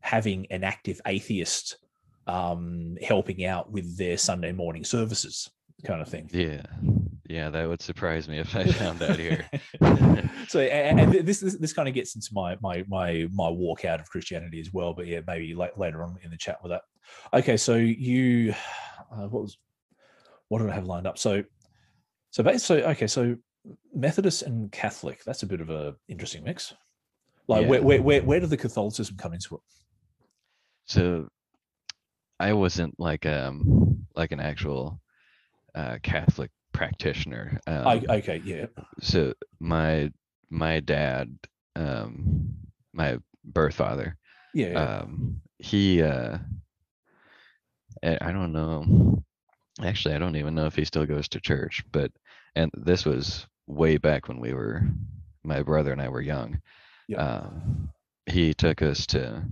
having 0.00 0.46
an 0.50 0.64
active 0.64 1.02
atheist 1.06 1.76
um 2.26 2.96
helping 3.02 3.44
out 3.44 3.70
with 3.70 3.98
their 3.98 4.16
sunday 4.16 4.52
morning 4.52 4.84
services 4.84 5.50
kind 5.84 6.00
of 6.00 6.08
thing 6.08 6.30
yeah. 6.32 6.62
Yeah, 7.30 7.48
that 7.50 7.68
would 7.68 7.80
surprise 7.80 8.28
me 8.28 8.40
if 8.40 8.56
I 8.56 8.64
found 8.72 8.98
that 8.98 9.16
here. 9.16 9.48
so 10.48 10.58
and, 10.58 10.98
and 10.98 11.12
this, 11.12 11.38
this 11.38 11.54
this 11.54 11.72
kind 11.72 11.86
of 11.86 11.94
gets 11.94 12.16
into 12.16 12.28
my 12.32 12.56
my 12.60 12.84
my 12.88 13.28
my 13.32 13.48
walk 13.48 13.84
out 13.84 14.00
of 14.00 14.10
christianity 14.10 14.58
as 14.58 14.72
well 14.72 14.92
but 14.92 15.06
yeah 15.06 15.20
maybe 15.28 15.54
like 15.54 15.76
later 15.78 16.02
on 16.02 16.18
in 16.24 16.30
the 16.32 16.36
chat 16.36 16.58
with 16.60 16.72
that. 16.72 16.82
Okay 17.32 17.56
so 17.56 17.76
you 17.76 18.52
uh, 19.12 19.28
what 19.28 19.42
was 19.42 19.58
what 20.48 20.58
did 20.58 20.70
i 20.70 20.74
have 20.74 20.86
lined 20.86 21.06
up? 21.06 21.18
So 21.18 21.44
so 22.30 22.42
ba- 22.42 22.58
so 22.58 22.78
okay 22.78 23.06
so 23.06 23.36
methodist 23.94 24.42
and 24.42 24.72
catholic 24.72 25.22
that's 25.24 25.44
a 25.44 25.46
bit 25.46 25.60
of 25.60 25.70
a 25.70 25.94
interesting 26.08 26.42
mix. 26.42 26.74
Like 27.46 27.68
where, 27.68 27.80
where 27.80 28.02
where 28.02 28.22
where 28.22 28.40
did 28.40 28.50
the 28.50 28.56
catholicism 28.56 29.16
come 29.16 29.34
into 29.34 29.54
it? 29.54 29.60
So 30.86 31.28
I 32.40 32.54
wasn't 32.54 32.98
like 32.98 33.24
um 33.24 34.04
like 34.16 34.32
an 34.32 34.40
actual 34.40 35.00
uh 35.76 35.98
Catholic 36.02 36.50
practitioner. 36.80 37.60
Um, 37.66 37.86
I, 37.86 38.02
okay 38.16 38.40
yeah 38.42 38.66
so 39.00 39.34
my 39.58 40.10
my 40.48 40.80
dad, 40.80 41.36
um 41.76 42.54
my 42.94 43.18
birth 43.44 43.74
father, 43.74 44.16
yeah, 44.54 44.68
yeah. 44.68 44.84
um 44.84 45.40
he 45.58 46.02
uh 46.02 46.38
I 48.02 48.18
I 48.20 48.32
don't 48.32 48.52
know 48.52 49.22
actually 49.82 50.14
I 50.14 50.18
don't 50.18 50.36
even 50.36 50.54
know 50.54 50.66
if 50.66 50.74
he 50.74 50.86
still 50.86 51.04
goes 51.04 51.28
to 51.28 51.40
church, 51.40 51.84
but 51.92 52.10
and 52.56 52.70
this 52.74 53.04
was 53.04 53.46
way 53.66 53.98
back 53.98 54.28
when 54.28 54.40
we 54.40 54.54
were 54.54 54.82
my 55.44 55.62
brother 55.62 55.92
and 55.92 56.00
I 56.00 56.08
were 56.08 56.22
young. 56.22 56.60
Yeah. 57.08 57.18
Um 57.18 57.90
he 58.24 58.54
took 58.54 58.80
us 58.80 59.06
to 59.08 59.44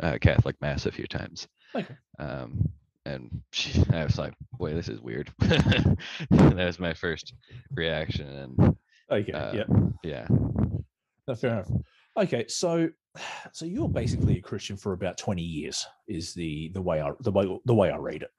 uh, 0.00 0.18
Catholic 0.20 0.56
mass 0.62 0.86
a 0.86 0.92
few 0.92 1.06
times. 1.06 1.46
Okay. 1.74 1.96
Um 2.18 2.70
and 3.06 3.42
she, 3.52 3.82
I 3.92 4.04
was 4.04 4.18
like, 4.18 4.34
"Wait, 4.58 4.74
this 4.74 4.88
is 4.88 5.00
weird." 5.00 5.32
that 5.38 5.96
was 6.30 6.78
my 6.78 6.94
first 6.94 7.34
reaction, 7.74 8.28
and 8.28 8.76
okay 9.10 9.32
uh, 9.32 9.52
yeah 9.52 9.64
yeah, 10.02 10.26
No, 11.26 11.34
fair 11.34 11.50
enough. 11.50 11.70
Okay, 12.16 12.46
so 12.48 12.88
so 13.52 13.64
you're 13.64 13.88
basically 13.88 14.38
a 14.38 14.42
Christian 14.42 14.76
for 14.76 14.92
about 14.92 15.18
20 15.18 15.42
years 15.42 15.86
is 16.08 16.34
the 16.34 16.70
the 16.74 16.82
way 16.82 17.00
I 17.00 17.10
the 17.20 17.32
way 17.32 17.58
the 17.64 17.74
way 17.74 17.90
I 17.90 17.96
read 17.96 18.22
it. 18.22 18.30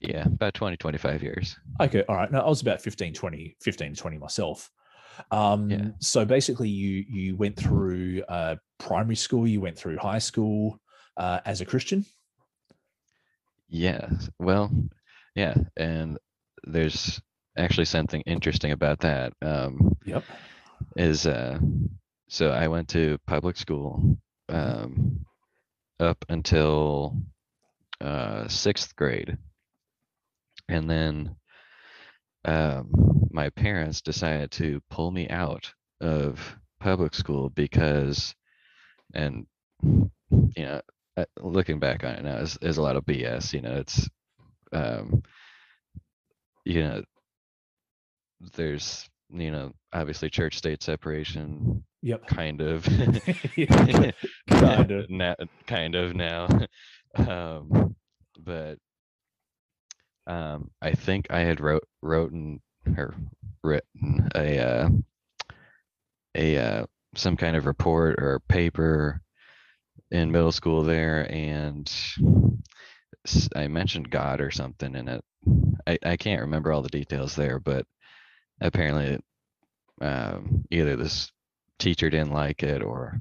yeah, 0.00 0.26
about 0.26 0.54
20, 0.54 0.76
25 0.76 1.22
years. 1.22 1.56
Okay, 1.80 2.04
all 2.08 2.16
right. 2.16 2.30
No, 2.30 2.40
I 2.40 2.48
was 2.48 2.60
about 2.62 2.80
15 2.80 3.14
20 3.14 3.56
15 3.60 3.94
to 3.94 4.00
20 4.00 4.18
myself. 4.18 4.70
Um 5.30 5.70
Yeah. 5.70 5.88
so 6.00 6.24
basically 6.24 6.68
you 6.68 7.04
you 7.08 7.36
went 7.36 7.56
through 7.56 8.22
uh 8.28 8.56
primary 8.78 9.16
school, 9.16 9.46
you 9.46 9.60
went 9.60 9.76
through 9.76 9.98
high 9.98 10.20
school 10.20 10.80
uh 11.16 11.40
as 11.44 11.60
a 11.60 11.64
Christian. 11.66 12.04
Yeah. 13.68 14.08
Well, 14.38 14.70
yeah, 15.34 15.54
and 15.76 16.18
there's 16.64 17.20
actually 17.56 17.84
something 17.86 18.22
interesting 18.22 18.72
about 18.72 19.00
that. 19.00 19.32
Um, 19.42 19.96
Yep. 20.04 20.24
is 20.96 21.26
uh, 21.26 21.58
so 22.28 22.50
I 22.50 22.68
went 22.68 22.88
to 22.90 23.18
public 23.26 23.56
school 23.56 24.18
um, 24.48 25.24
up 26.00 26.24
until 26.28 27.16
uh, 28.00 28.48
sixth 28.48 28.94
grade, 28.96 29.36
and 30.68 30.88
then 30.90 31.36
um, 32.44 33.28
my 33.30 33.50
parents 33.50 34.00
decided 34.00 34.50
to 34.52 34.80
pull 34.90 35.10
me 35.10 35.28
out 35.28 35.72
of 36.00 36.56
public 36.80 37.14
school 37.14 37.50
because, 37.50 38.34
and 39.14 39.46
you 39.82 40.10
know, 40.64 40.80
looking 41.40 41.78
back 41.78 42.04
on 42.04 42.14
it 42.14 42.24
now, 42.24 42.36
is 42.38 42.58
is 42.62 42.76
a 42.78 42.82
lot 42.82 42.96
of 42.96 43.06
BS. 43.06 43.52
You 43.52 43.62
know, 43.62 43.74
it's 43.76 44.08
um, 44.72 45.22
you 46.64 46.82
know, 46.82 47.02
there's 48.54 49.08
you 49.30 49.50
know 49.50 49.72
obviously 49.92 50.30
church 50.30 50.56
state 50.56 50.82
separation 50.82 51.84
Yep. 52.02 52.26
kind 52.26 52.60
of 52.60 52.86
Kinda. 54.48 55.06
now, 55.08 55.34
kind 55.66 55.94
of 55.94 56.14
now 56.14 56.46
um 57.16 57.94
but 58.38 58.78
um 60.26 60.70
i 60.82 60.92
think 60.92 61.26
i 61.30 61.40
had 61.40 61.60
wrote 61.60 61.84
wrote 62.02 62.30
written 62.32 62.60
or 62.96 63.14
written 63.62 64.28
a 64.34 64.58
uh 64.58 64.88
a 66.34 66.56
uh 66.58 66.86
some 67.14 67.36
kind 67.36 67.56
of 67.56 67.66
report 67.66 68.16
or 68.20 68.40
paper 68.48 69.20
in 70.10 70.30
middle 70.32 70.52
school 70.52 70.82
there 70.82 71.30
and 71.30 71.90
I 73.54 73.68
mentioned 73.68 74.10
god 74.10 74.40
or 74.40 74.50
something 74.50 74.94
in 74.94 75.08
it 75.08 75.24
i 75.86 75.98
i 76.04 76.16
can't 76.16 76.42
remember 76.42 76.72
all 76.72 76.82
the 76.82 76.88
details 76.88 77.34
there 77.36 77.58
but 77.58 77.86
apparently 78.60 79.20
um 80.00 80.64
either 80.70 80.96
this 80.96 81.30
teacher 81.78 82.10
didn't 82.10 82.32
like 82.32 82.62
it 82.62 82.82
or 82.82 83.20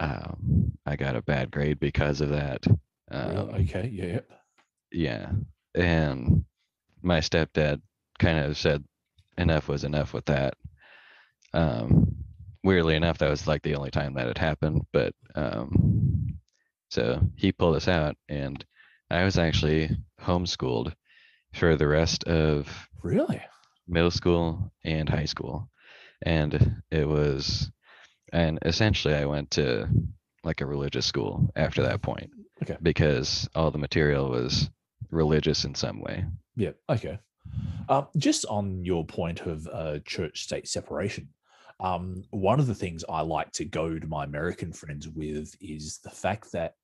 um, 0.00 0.72
I 0.86 0.96
got 0.96 1.16
a 1.16 1.22
bad 1.22 1.50
grade 1.50 1.80
because 1.80 2.20
of 2.20 2.30
that. 2.30 2.66
Um, 3.10 3.50
okay, 3.54 3.88
yeah, 3.92 4.20
yeah, 4.92 5.30
and 5.74 6.44
my 7.02 7.18
stepdad 7.20 7.80
kind 8.18 8.38
of 8.38 8.56
said 8.56 8.84
enough 9.36 9.68
was 9.68 9.84
enough 9.84 10.12
with 10.12 10.26
that. 10.26 10.54
Um, 11.52 12.16
weirdly 12.64 12.96
enough, 12.96 13.18
that 13.18 13.30
was 13.30 13.46
like 13.46 13.62
the 13.62 13.74
only 13.76 13.90
time 13.90 14.14
that 14.14 14.26
had 14.28 14.38
happened. 14.38 14.82
But 14.92 15.14
um, 15.34 16.27
so 16.90 17.20
he 17.36 17.52
pulled 17.52 17.76
us 17.76 17.88
out, 17.88 18.16
and 18.28 18.64
I 19.10 19.24
was 19.24 19.38
actually 19.38 19.90
homeschooled 20.20 20.92
for 21.54 21.76
the 21.76 21.88
rest 21.88 22.24
of 22.24 22.88
Really? 23.02 23.40
middle 23.86 24.10
school 24.10 24.70
and 24.84 25.08
high 25.08 25.24
school 25.24 25.70
and 26.26 26.82
it 26.90 27.08
was 27.08 27.70
and 28.34 28.58
essentially 28.66 29.14
i 29.14 29.24
went 29.24 29.50
to 29.50 29.88
like 30.44 30.60
a 30.60 30.66
religious 30.66 31.06
school 31.06 31.50
after 31.56 31.82
that 31.82 32.02
point 32.02 32.28
Okay. 32.62 32.76
because 32.82 33.48
all 33.54 33.70
the 33.70 33.78
material 33.78 34.28
was 34.28 34.68
religious 35.10 35.64
in 35.64 35.74
some 35.74 36.00
way 36.02 36.24
Yeah. 36.56 36.72
Okay. 36.90 37.18
Um, 37.88 38.08
just 38.18 38.44
on 38.46 38.84
your 38.84 39.06
point 39.06 39.40
of 39.42 39.66
uh, 39.72 40.00
church 40.04 40.42
state 40.42 40.68
separation, 40.68 41.28
um, 41.80 42.24
one 42.30 42.60
of 42.60 42.66
the 42.66 42.74
things 42.74 43.04
I 43.08 43.22
like 43.22 43.52
to 43.52 43.64
go 43.64 43.98
to 43.98 44.06
my 44.06 44.24
American 44.24 44.72
friends 44.72 45.08
with 45.08 45.54
is 45.62 45.98
the 46.04 46.10
fact 46.10 46.52
that 46.52 46.74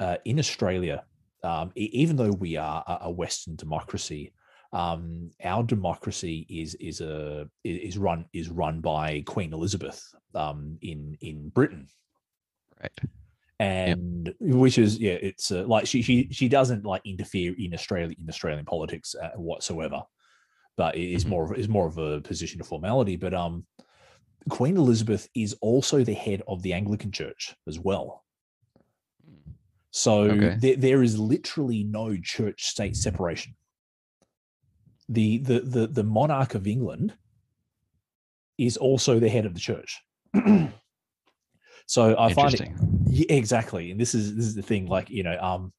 uh, 0.00 0.16
in 0.24 0.38
Australia, 0.38 1.04
um, 1.42 1.72
even 1.76 2.16
though 2.16 2.32
we 2.32 2.56
are 2.56 2.84
a- 2.86 2.98
a 3.06 3.10
Western 3.10 3.56
democracy, 3.56 4.32
um, 4.72 5.30
our 5.44 5.62
democracy 5.62 6.46
is 6.50 6.74
is 6.76 7.00
a 7.00 7.48
is 7.64 7.96
run 7.96 8.26
is 8.32 8.48
run 8.50 8.80
by 8.80 9.22
Queen 9.26 9.52
Elizabeth 9.52 10.02
um, 10.34 10.78
in 10.82 11.16
in 11.20 11.48
Britain, 11.50 11.88
right 12.82 13.00
and 13.58 14.34
which 14.40 14.76
is 14.78 14.98
yeah, 14.98 15.12
it's 15.14 15.50
uh, 15.50 15.64
like 15.66 15.86
she 15.86 16.02
she 16.02 16.28
she 16.30 16.48
doesn't 16.48 16.84
like 16.84 17.02
interfere 17.06 17.54
in 17.58 17.72
Australia 17.72 18.14
in 18.20 18.28
Australian 18.28 18.66
politics 18.66 19.14
uh, 19.14 19.30
whatsoever, 19.36 20.02
but 20.76 20.94
it 20.96 21.10
is 21.12 21.24
Mhm. 21.24 21.28
more 21.30 21.44
of 21.52 21.58
is 21.58 21.68
more 21.68 21.86
of 21.86 21.96
a 21.98 22.20
position 22.20 22.60
of 22.60 22.66
formality. 22.68 23.16
But 23.16 23.32
um, 23.32 23.66
Queen 24.50 24.76
Elizabeth 24.76 25.28
is 25.34 25.54
also 25.62 26.04
the 26.04 26.14
head 26.14 26.42
of 26.46 26.62
the 26.62 26.74
Anglican 26.74 27.12
Church 27.12 27.56
as 27.66 27.78
well. 27.78 28.25
So 29.96 30.24
Okay. 30.28 30.58
there, 30.60 30.76
there 30.76 31.02
is 31.02 31.18
literally 31.18 31.82
no 31.82 32.18
church 32.22 32.66
state 32.66 32.96
separation. 32.96 33.54
The, 35.08 35.38
the 35.38 35.60
the 35.60 35.86
the 35.86 36.04
monarch 36.04 36.54
of 36.54 36.66
England 36.66 37.14
is 38.58 38.76
also 38.76 39.18
the 39.18 39.30
head 39.30 39.46
of 39.46 39.54
the 39.54 39.60
church. 39.60 40.02
so 41.86 42.14
I 42.18 42.34
find 42.34 42.54
it 42.54 42.68
yeah, 43.06 43.32
exactly. 43.32 43.90
And 43.90 43.98
this 43.98 44.14
is 44.14 44.36
this 44.36 44.44
is 44.44 44.54
the 44.54 44.60
thing, 44.60 44.86
like, 44.86 45.08
you 45.08 45.22
know, 45.22 45.38
um, 45.40 45.72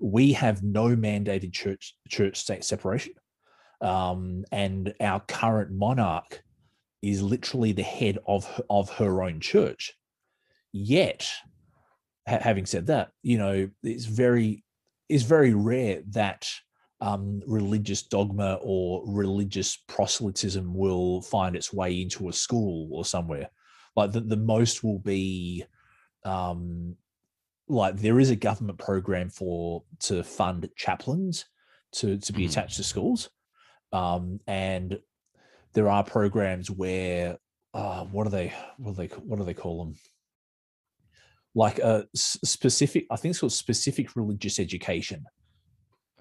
we 0.00 0.32
have 0.32 0.62
no 0.62 0.96
mandated 0.96 1.52
church 1.52 1.94
church 2.08 2.38
state 2.38 2.64
separation. 2.64 3.12
Um, 3.82 4.46
and 4.52 4.94
our 5.00 5.20
current 5.20 5.70
monarch 5.70 6.42
is 7.02 7.20
literally 7.20 7.72
the 7.72 7.82
head 7.82 8.16
of 8.26 8.62
of 8.70 8.88
her 8.92 9.22
own 9.22 9.40
church. 9.40 9.92
Yet, 10.72 11.30
ha- 12.28 12.40
having 12.40 12.66
said 12.66 12.86
that, 12.86 13.10
you 13.22 13.38
know, 13.38 13.68
it's 13.82 14.04
very 14.06 14.64
it's 15.08 15.24
very 15.24 15.52
rare 15.54 16.02
that 16.10 16.48
um, 17.00 17.42
religious 17.46 18.02
dogma 18.02 18.58
or 18.62 19.02
religious 19.06 19.76
proselytism 19.76 20.72
will 20.74 21.20
find 21.22 21.54
its 21.56 21.72
way 21.72 22.00
into 22.00 22.28
a 22.28 22.32
school 22.32 22.88
or 22.92 23.04
somewhere. 23.04 23.50
Like 23.96 24.12
the, 24.12 24.20
the 24.20 24.36
most 24.36 24.82
will 24.82 24.98
be 25.00 25.64
um, 26.24 26.96
like 27.68 27.96
there 27.96 28.18
is 28.20 28.30
a 28.30 28.36
government 28.36 28.78
program 28.78 29.28
for 29.30 29.84
to 30.00 30.22
fund 30.22 30.68
chaplains 30.76 31.44
to 31.92 32.18
to 32.18 32.32
be 32.32 32.44
Mhm. 32.44 32.50
attached 32.50 32.76
to 32.76 32.82
schools, 32.84 33.30
um, 33.92 34.40
and 34.46 34.98
there 35.74 35.88
are 35.88 36.04
programs 36.04 36.70
where 36.70 37.38
uh, 37.74 38.04
what 38.04 38.26
are 38.26 38.30
they 38.30 38.52
what 38.78 38.96
do 38.96 38.96
they 38.96 39.14
what 39.16 39.38
do 39.38 39.44
they 39.44 39.54
call 39.54 39.84
them? 39.84 39.94
Like 41.54 41.78
a 41.78 42.06
specific, 42.14 43.06
I 43.10 43.16
think 43.16 43.30
it's 43.30 43.40
called 43.40 43.52
specific 43.52 44.16
religious 44.16 44.58
education, 44.58 45.24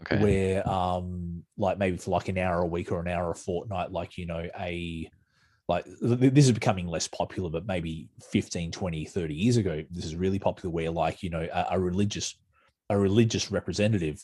Okay. 0.01 0.21
where 0.21 0.69
um 0.69 1.43
like 1.57 1.77
maybe 1.77 1.97
for 1.97 2.11
like 2.11 2.27
an 2.27 2.37
hour 2.37 2.61
a 2.61 2.65
week 2.67 2.91
or 2.91 2.99
an 2.99 3.07
hour 3.07 3.31
a 3.31 3.35
fortnight 3.35 3.91
like 3.91 4.17
you 4.17 4.25
know 4.25 4.45
a 4.59 5.09
like 5.69 5.85
th- 5.85 6.19
th- 6.19 6.33
this 6.33 6.45
is 6.45 6.51
becoming 6.51 6.87
less 6.87 7.07
popular 7.07 7.49
but 7.49 7.65
maybe 7.65 8.09
15 8.31 8.71
20 8.71 9.05
30 9.05 9.33
years 9.33 9.55
ago 9.55 9.81
this 9.91 10.03
is 10.03 10.15
really 10.15 10.39
popular 10.39 10.73
where 10.73 10.89
like 10.91 11.23
you 11.23 11.29
know 11.29 11.47
a, 11.53 11.67
a 11.71 11.79
religious 11.79 12.37
a 12.89 12.97
religious 12.97 13.49
representative 13.49 14.21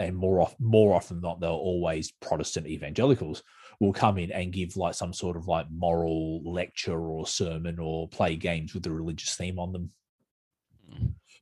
and 0.00 0.16
more 0.16 0.40
off, 0.40 0.56
more 0.58 0.96
often 0.96 1.18
than 1.18 1.22
not 1.22 1.40
they're 1.40 1.50
always 1.50 2.10
protestant 2.10 2.66
evangelicals 2.66 3.42
will 3.78 3.92
come 3.92 4.18
in 4.18 4.32
and 4.32 4.52
give 4.52 4.76
like 4.76 4.94
some 4.94 5.12
sort 5.12 5.36
of 5.36 5.46
like 5.46 5.66
moral 5.70 6.42
lecture 6.42 6.98
or 6.98 7.26
sermon 7.26 7.78
or 7.78 8.08
play 8.08 8.34
games 8.34 8.74
with 8.74 8.82
the 8.82 8.90
religious 8.90 9.36
theme 9.36 9.58
on 9.58 9.72
them. 9.72 9.90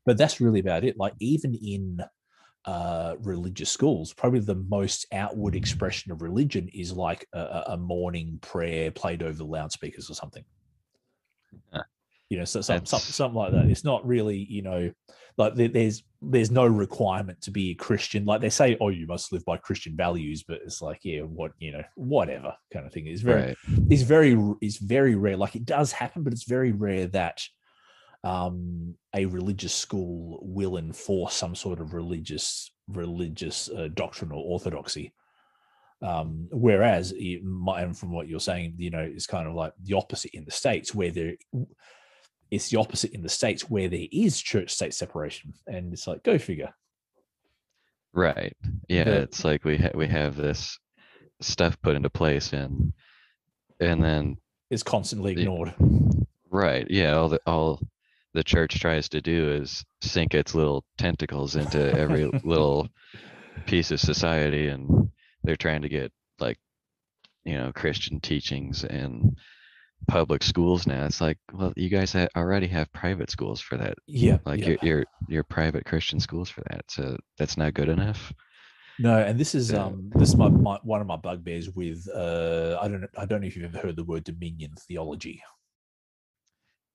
But 0.06 0.16
that's 0.16 0.40
really 0.40 0.60
about 0.60 0.84
it 0.84 0.96
like 0.98 1.14
even 1.20 1.54
in 1.54 2.00
uh, 2.64 3.14
religious 3.22 3.70
schools, 3.70 4.12
probably 4.12 4.40
the 4.40 4.54
most 4.68 5.06
outward 5.12 5.54
expression 5.54 6.12
of 6.12 6.20
religion 6.20 6.68
is 6.74 6.92
like 6.92 7.26
a, 7.32 7.62
a- 7.68 7.76
morning 7.78 8.38
prayer 8.42 8.90
played 8.90 9.22
over 9.22 9.38
the 9.38 9.44
loudspeakers 9.44 10.10
or 10.10 10.14
something. 10.14 10.44
Yeah. 11.72 11.82
You 12.28 12.38
know, 12.38 12.44
so 12.44 12.60
some, 12.60 12.84
some, 12.84 13.00
something 13.00 13.36
like 13.38 13.52
that. 13.52 13.66
It's 13.70 13.84
not 13.84 14.06
really, 14.06 14.36
you 14.50 14.60
know, 14.60 14.92
like 15.38 15.54
there, 15.54 15.68
there's 15.68 16.02
there's 16.20 16.50
no 16.50 16.66
requirement 16.66 17.40
to 17.42 17.50
be 17.50 17.70
a 17.70 17.74
Christian. 17.74 18.26
Like 18.26 18.42
they 18.42 18.50
say, 18.50 18.76
oh, 18.82 18.88
you 18.88 19.06
must 19.06 19.32
live 19.32 19.44
by 19.46 19.56
Christian 19.56 19.96
values, 19.96 20.42
but 20.46 20.60
it's 20.62 20.82
like, 20.82 20.98
yeah, 21.04 21.20
what 21.22 21.52
you 21.58 21.72
know, 21.72 21.84
whatever 21.94 22.54
kind 22.70 22.84
of 22.84 22.92
thing. 22.92 23.06
It's 23.06 23.22
very 23.22 23.42
Right. 23.42 23.56
is 23.88 24.02
very 24.02 24.36
is 24.60 24.76
very 24.76 25.14
rare. 25.14 25.38
Like 25.38 25.56
it 25.56 25.64
does 25.64 25.90
happen, 25.92 26.22
but 26.22 26.34
it's 26.34 26.44
very 26.44 26.72
rare 26.72 27.06
that 27.08 27.40
um, 28.24 28.94
a 29.14 29.26
religious 29.26 29.74
school 29.74 30.38
will 30.42 30.76
enforce 30.76 31.34
some 31.34 31.54
sort 31.54 31.80
of 31.80 31.94
religious 31.94 32.70
religious 32.88 33.68
uh, 33.70 33.88
doctrine 33.94 34.32
or 34.32 34.42
orthodoxy. 34.44 35.12
Um, 36.00 36.48
whereas, 36.52 37.12
it 37.16 37.42
might- 37.44 37.82
and 37.82 37.96
from 37.98 38.12
what 38.12 38.28
you're 38.28 38.40
saying, 38.40 38.74
you 38.78 38.90
know, 38.90 39.00
it's 39.00 39.26
kind 39.26 39.46
of 39.48 39.54
like 39.54 39.72
the 39.82 39.94
opposite 39.94 40.30
in 40.34 40.44
the 40.44 40.50
states, 40.50 40.94
where 40.94 41.10
there 41.10 41.34
it's 42.50 42.70
the 42.70 42.78
opposite 42.78 43.12
in 43.12 43.20
the 43.22 43.28
states 43.28 43.68
where 43.68 43.88
there 43.90 44.06
is 44.10 44.40
church 44.40 44.70
state 44.70 44.94
separation, 44.94 45.52
and 45.66 45.92
it's 45.92 46.06
like 46.06 46.22
go 46.22 46.38
figure. 46.38 46.72
Right. 48.14 48.56
Yeah. 48.88 49.04
The- 49.04 49.22
it's 49.22 49.44
like 49.44 49.64
we 49.64 49.76
ha- 49.76 49.90
we 49.94 50.06
have 50.08 50.34
this 50.36 50.78
stuff 51.40 51.80
put 51.82 51.94
into 51.94 52.10
place 52.10 52.52
and 52.52 52.92
and 53.80 54.02
then 54.02 54.36
It's 54.70 54.82
constantly 54.82 55.32
ignored. 55.32 55.74
right. 56.50 56.86
Yeah. 56.90 57.16
All 57.16 57.28
the 57.28 57.40
all 57.46 57.80
the 58.34 58.44
church 58.44 58.80
tries 58.80 59.08
to 59.10 59.20
do 59.20 59.52
is 59.52 59.84
sink 60.02 60.34
its 60.34 60.54
little 60.54 60.84
tentacles 60.98 61.56
into 61.56 61.94
every 61.96 62.30
little 62.44 62.88
piece 63.66 63.90
of 63.90 64.00
society 64.00 64.68
and 64.68 65.10
they're 65.44 65.56
trying 65.56 65.82
to 65.82 65.88
get 65.88 66.12
like 66.38 66.58
you 67.44 67.54
know 67.56 67.72
christian 67.74 68.20
teachings 68.20 68.84
in 68.84 69.34
public 70.08 70.42
schools 70.42 70.86
now 70.86 71.04
it's 71.04 71.20
like 71.20 71.38
well 71.52 71.72
you 71.76 71.88
guys 71.88 72.14
already 72.36 72.66
have 72.66 72.92
private 72.92 73.30
schools 73.30 73.60
for 73.60 73.76
that 73.76 73.94
Yeah, 74.06 74.38
like 74.46 74.60
yeah. 74.60 74.68
your, 74.68 74.78
your 74.82 75.04
your 75.28 75.44
private 75.44 75.84
christian 75.84 76.20
schools 76.20 76.48
for 76.48 76.62
that 76.70 76.82
so 76.88 77.16
that's 77.38 77.56
not 77.56 77.74
good 77.74 77.88
enough 77.88 78.32
No, 78.98 79.16
and 79.18 79.38
this 79.38 79.54
is 79.54 79.72
um 79.72 80.10
this 80.16 80.28
is 80.30 80.36
my, 80.36 80.48
my 80.48 80.78
one 80.82 81.00
of 81.00 81.06
my 81.06 81.16
bugbears 81.16 81.70
with 81.70 82.08
uh 82.12 82.78
I 82.82 82.88
don't 82.88 83.04
I 83.16 83.26
don't 83.26 83.40
know 83.40 83.46
if 83.46 83.56
you've 83.56 83.64
ever 83.74 83.86
heard 83.86 83.96
the 83.96 84.04
word 84.04 84.24
dominion 84.24 84.74
theology. 84.76 85.42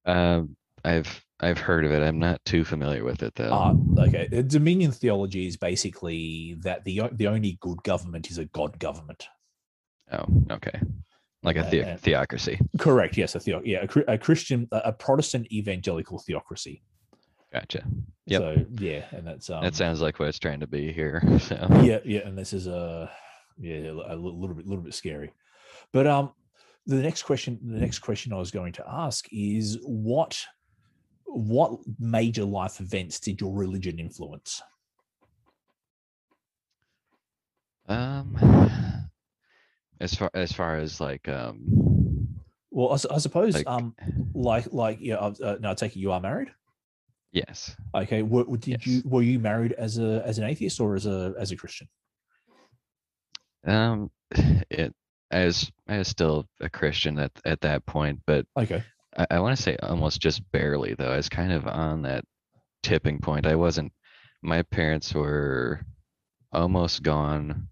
um 0.05 0.55
i've 0.83 1.23
i've 1.39 1.57
heard 1.57 1.85
of 1.85 1.91
it 1.91 2.01
i'm 2.01 2.19
not 2.19 2.43
too 2.45 2.63
familiar 2.63 3.03
with 3.03 3.23
it 3.23 3.33
though 3.35 3.49
Ah, 3.51 3.73
okay. 4.01 4.27
Uh, 4.35 4.41
Dominion 4.41 4.91
theology 4.91 5.47
is 5.47 5.57
basically 5.57 6.55
that 6.61 6.83
the 6.83 7.01
the 7.13 7.27
only 7.27 7.57
good 7.61 7.81
government 7.83 8.29
is 8.29 8.37
a 8.37 8.45
god 8.45 8.79
government. 8.79 9.27
oh 10.11 10.25
okay 10.51 10.79
like 11.43 11.55
a 11.57 11.65
Uh, 11.65 11.69
the- 11.69 11.91
uh, 11.93 11.97
theocracy 11.97 12.57
Correct. 12.79 13.17
Yes, 13.17 13.35
a 13.35 13.39
theo- 13.39 13.61
yeah, 13.65 13.85
a, 14.07 14.13
a 14.13 14.17
Christian, 14.17 14.67
a 14.71 14.77
a 14.85 14.93
Protestant 14.93 15.51
evangelical 15.51 16.19
theocracy. 16.19 16.81
gotcha 17.51 17.83
Yep. 18.25 18.41
So 18.41 18.65
yeah, 18.79 19.03
and 19.11 19.27
that's 19.27 19.49
um, 19.49 19.61
that 19.63 19.75
sounds 19.75 19.99
like 20.01 20.17
what 20.19 20.29
it's 20.29 20.39
trying 20.39 20.61
to 20.61 20.67
be 20.67 20.93
here 20.93 21.21
so 21.39 21.55
yeah, 21.81 21.99
yeah, 22.05 22.21
and 22.27 22.37
this 22.37 22.53
is 22.53 22.67
a 22.67 23.09
yeah 23.59 23.89
a 23.89 24.15
li- 24.15 24.37
little 24.41 24.55
bit 24.55 24.65
little 24.65 24.83
bit 24.83 24.93
scary, 24.93 25.33
but 25.91 26.07
um, 26.07 26.31
the 26.85 26.95
next 26.95 27.23
question 27.23 27.59
the 27.61 27.79
next 27.79 27.99
question 27.99 28.31
I 28.33 28.37
was 28.37 28.51
going 28.51 28.73
to 28.73 28.83
ask 28.87 29.25
is 29.31 29.77
what 29.83 30.39
what 31.33 31.79
major 31.99 32.45
life 32.45 32.79
events 32.79 33.19
did 33.19 33.41
your 33.41 33.53
religion 33.53 33.99
influence? 33.99 34.61
Um, 37.87 38.37
as 39.99 40.13
far 40.15 40.29
as 40.33 40.51
far 40.51 40.77
as 40.77 41.01
like 41.01 41.27
um, 41.27 42.29
Well, 42.71 42.93
I 43.11 43.17
suppose 43.17 43.55
like 43.55 43.67
um, 43.67 43.95
like 44.33 44.71
like 44.71 44.97
yeah, 45.01 45.15
uh, 45.15 45.57
no, 45.59 45.71
I 45.71 45.73
take 45.73 45.95
it 45.95 45.99
you 45.99 46.11
are 46.11 46.21
married. 46.21 46.49
yes, 47.31 47.75
Okay, 47.95 48.21
were, 48.21 48.45
did 48.57 48.85
you 48.85 49.01
were 49.05 49.21
you 49.21 49.39
married 49.39 49.73
as 49.73 49.97
a 49.97 50.23
as 50.25 50.37
an 50.37 50.45
atheist 50.45 50.79
or 50.79 50.95
as 50.95 51.05
a 51.05 51.33
as 51.37 51.51
a 51.51 51.55
Christian? 51.55 51.87
um, 53.65 54.09
it 54.69 54.93
as 55.31 55.71
I 55.87 55.97
was 55.97 56.07
still 56.07 56.47
a 56.61 56.69
Christian 56.69 57.19
at 57.19 57.31
at 57.45 57.61
that 57.61 57.85
point, 57.85 58.19
but 58.25 58.45
Okay, 58.57 58.83
I, 59.17 59.27
I 59.31 59.39
want 59.39 59.55
to 59.55 59.61
say 59.61 59.77
almost 59.81 60.21
just 60.21 60.49
barely 60.51 60.93
though. 60.95 61.11
I 61.11 61.17
was 61.17 61.29
kind 61.29 61.51
of 61.51 61.67
on 61.67 62.03
that 62.03 62.23
tipping 62.81 63.19
point. 63.19 63.45
I 63.45 63.55
wasn't. 63.55 63.91
My 64.41 64.61
parents 64.63 65.13
were 65.13 65.81
almost 66.51 67.01
gone 67.03 67.69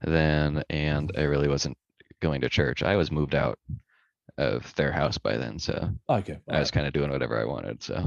then, 0.00 0.62
and 0.70 1.12
I 1.16 1.22
really 1.22 1.48
wasn't 1.48 1.76
going 2.20 2.40
to 2.42 2.48
church. 2.48 2.82
I 2.82 2.96
was 2.96 3.10
moved 3.10 3.34
out 3.34 3.58
of 4.38 4.74
their 4.74 4.90
house 4.90 5.18
by 5.18 5.36
then, 5.36 5.58
so 5.58 5.90
okay, 6.08 6.38
I 6.48 6.58
was 6.58 6.70
alright, 6.70 6.72
kind 6.72 6.86
of 6.86 6.92
doing 6.92 7.10
whatever 7.10 7.40
I 7.40 7.44
wanted. 7.44 7.82
So 7.82 8.02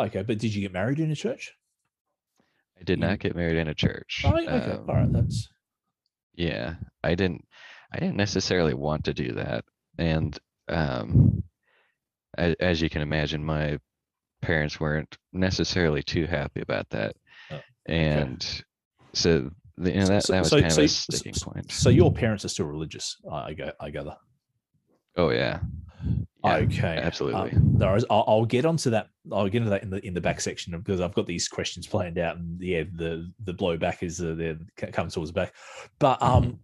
okay. 0.00 0.22
But 0.22 0.38
did 0.38 0.54
you 0.54 0.60
get 0.60 0.72
married 0.72 1.00
in 1.00 1.10
a 1.10 1.16
church? 1.16 1.52
I 2.78 2.84
did 2.84 2.98
You- 2.98 3.06
not 3.06 3.20
get 3.20 3.36
married 3.36 3.56
in 3.56 3.68
a 3.68 3.74
church. 3.74 4.22
Oh, 4.26 4.36
okay, 4.36 4.46
all 4.48 4.84
right. 4.86 5.04
Um, 5.04 5.12
That's 5.12 5.48
yeah 6.34 6.76
i 7.04 7.14
didn't 7.14 7.44
i 7.92 7.98
didn't 7.98 8.16
necessarily 8.16 8.72
want 8.72 9.04
to 9.04 9.12
do 9.12 9.32
that 9.32 9.66
and 9.98 10.38
um 10.70 11.42
as, 12.38 12.54
as 12.60 12.80
you 12.82 12.88
can 12.90 13.02
imagine 13.02 13.44
my 13.44 13.78
parents 14.40 14.80
weren't 14.80 15.16
necessarily 15.32 16.02
too 16.02 16.26
happy 16.26 16.60
about 16.60 16.88
that 16.90 17.14
Oh, 17.50 17.60
and 17.86 18.62
so 19.12 19.50
the, 19.76 19.90
you 19.92 20.00
know, 20.00 20.06
that, 20.06 20.24
So- 20.24 20.32
that 20.32 20.40
was 20.40 20.50
so- 20.50 20.60
kind 20.60 20.72
so- 20.72 20.80
of 20.80 20.84
a 20.86 20.88
sticking 20.88 21.34
point 21.34 21.70
so. 21.72 21.88
Your 21.90 22.12
parents 22.12 22.44
are 22.44 22.48
still 22.48 22.66
religious. 22.66 23.16
I 23.30 23.36
I, 23.36 23.72
I 23.80 23.90
gather. 23.90 24.16
oh 25.16 25.30
yeah 25.30 25.60
Yeah, 26.44 26.56
okay, 26.56 26.96
absolutely. 27.00 27.52
Um, 27.52 27.76
no. 27.78 27.96
I'll, 28.10 28.24
I'll 28.26 28.44
get 28.44 28.64
onto 28.64 28.90
that. 28.90 29.06
I'll 29.30 29.46
get 29.48 29.58
into 29.58 29.70
that 29.70 29.84
in 29.84 29.90
the 29.90 30.04
in 30.04 30.14
the 30.14 30.20
back 30.20 30.40
section 30.40 30.76
because 30.76 31.00
I've 31.00 31.14
got 31.14 31.26
these 31.26 31.46
questions 31.48 31.86
planned 31.86 32.18
out, 32.18 32.36
and 32.38 32.60
yeah, 32.60 32.82
the 32.92 33.30
the 33.44 33.54
blowback 33.54 34.02
is 34.02 34.20
uh, 34.20 34.34
there 34.36 34.58
comes 34.90 35.14
towards 35.14 35.30
the 35.30 35.34
back. 35.40 35.54
But 36.00 36.20
um, 36.20 36.58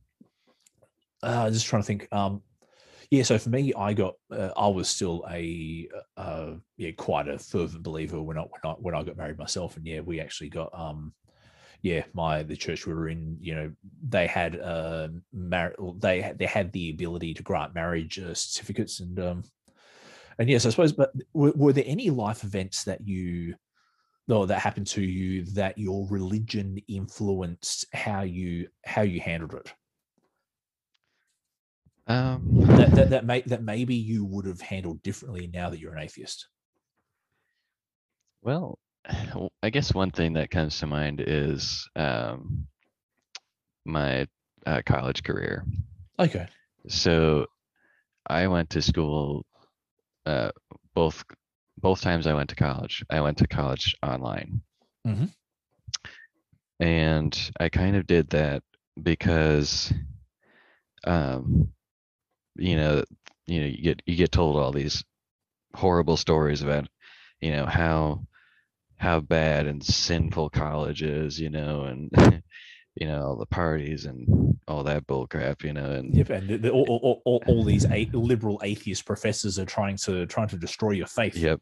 uh, 1.22 1.50
just 1.50 1.66
trying 1.66 1.82
to 1.82 1.86
think. 1.86 2.08
Um, 2.12 2.42
yeah, 3.10 3.22
so 3.22 3.38
for 3.38 3.48
me, 3.50 3.72
I 3.74 3.94
got 3.94 4.14
uh, 4.30 4.50
I 4.56 4.68
was 4.68 4.88
still 4.88 5.24
a 5.30 5.88
uh, 6.16 6.52
yeah 6.76 6.90
quite 6.92 7.28
a 7.28 7.38
fervent 7.38 7.82
believer 7.82 8.20
when 8.20 8.38
I 8.38 8.42
when 8.42 8.60
I 8.64 8.74
when 8.78 8.94
I 8.94 9.02
got 9.02 9.16
married 9.16 9.38
myself, 9.38 9.76
and 9.76 9.86
yeah, 9.86 10.00
we 10.00 10.20
actually 10.20 10.50
got 10.50 10.70
um 10.78 11.12
yeah, 11.82 12.04
my 12.12 12.42
the 12.42 12.56
church 12.56 12.86
we 12.86 12.94
were 12.94 13.08
in, 13.08 13.36
you 13.40 13.54
know, 13.54 13.72
they 14.08 14.26
had 14.26 14.58
uh, 14.60 15.08
mar- 15.32 15.74
they 15.98 16.32
they 16.36 16.46
had 16.46 16.72
the 16.72 16.90
ability 16.90 17.34
to 17.34 17.42
grant 17.42 17.74
marriage 17.74 18.18
uh, 18.18 18.34
certificates, 18.34 19.00
and 19.00 19.18
um, 19.20 19.44
and 20.38 20.48
yes, 20.48 20.66
I 20.66 20.70
suppose. 20.70 20.92
But 20.92 21.12
were, 21.32 21.52
were 21.56 21.72
there 21.72 21.84
any 21.86 22.10
life 22.10 22.44
events 22.44 22.84
that 22.84 23.06
you, 23.06 23.54
or 24.28 24.46
that 24.46 24.60
happened 24.60 24.88
to 24.88 25.02
you 25.02 25.44
that 25.54 25.78
your 25.78 26.06
religion 26.08 26.78
influenced 26.88 27.86
how 27.94 28.22
you 28.22 28.68
how 28.84 29.02
you 29.02 29.20
handled 29.20 29.54
it? 29.54 29.72
Um, 32.08 32.60
That 32.76 32.94
that 32.94 33.10
that, 33.10 33.26
may, 33.26 33.40
that 33.42 33.62
maybe 33.62 33.94
you 33.94 34.24
would 34.24 34.46
have 34.46 34.60
handled 34.60 35.02
differently 35.02 35.46
now 35.48 35.70
that 35.70 35.78
you're 35.78 35.94
an 35.94 36.02
atheist. 36.02 36.48
well, 38.42 38.78
I 39.62 39.70
guess 39.70 39.94
one 39.94 40.10
thing 40.10 40.34
that 40.34 40.50
comes 40.50 40.78
to 40.78 40.86
mind 40.86 41.22
is 41.26 41.88
um, 41.96 42.66
my 43.84 44.26
uh, 44.66 44.82
college 44.86 45.22
career. 45.22 45.64
Okay. 46.18 46.48
So 46.88 47.46
I 48.28 48.48
went 48.48 48.70
to 48.70 48.82
school 48.82 49.46
uh, 50.26 50.52
both 50.94 51.24
both 51.78 52.00
times 52.02 52.26
I 52.26 52.34
went 52.34 52.50
to 52.50 52.56
college. 52.56 53.04
I 53.10 53.20
went 53.20 53.38
to 53.38 53.48
college 53.48 53.96
online. 54.02 54.62
Mhm. 55.04 55.28
And 56.80 57.50
I 57.60 57.68
kind 57.68 57.96
of 57.96 58.06
did 58.06 58.30
that 58.30 58.62
because 59.02 59.92
um 61.04 61.72
you 62.58 62.76
know 62.76 63.02
you 63.46 63.60
know 63.60 63.66
you 63.66 63.82
get 63.82 64.02
you 64.06 64.16
get 64.16 64.32
told 64.32 64.56
all 64.56 64.72
these 64.72 65.04
horrible 65.74 66.16
stories 66.16 66.62
about 66.62 66.88
you 67.40 67.50
know 67.50 67.66
how 67.66 68.26
how 68.98 69.20
bad 69.20 69.66
and 69.66 69.84
sinful 69.84 70.50
college 70.50 71.02
is, 71.02 71.40
you 71.40 71.50
know, 71.50 71.84
and 71.84 72.10
you 72.96 73.06
know 73.06 73.22
all 73.22 73.36
the 73.36 73.46
parties 73.46 74.04
and 74.04 74.58
all 74.66 74.82
that 74.84 75.06
bull 75.06 75.26
crap, 75.26 75.62
you 75.62 75.72
know, 75.72 75.92
and 75.92 76.16
Yep, 76.16 76.30
and 76.30 76.48
the, 76.48 76.56
the, 76.58 76.70
all, 76.70 76.84
all, 76.84 77.22
all, 77.24 77.42
all 77.46 77.64
these 77.64 77.86
a- 77.86 78.10
liberal 78.12 78.60
atheist 78.62 79.06
professors 79.06 79.58
are 79.58 79.64
trying 79.64 79.96
to 79.98 80.26
trying 80.26 80.48
to 80.48 80.56
destroy 80.56 80.90
your 80.92 81.06
faith. 81.06 81.36
Yep. 81.36 81.60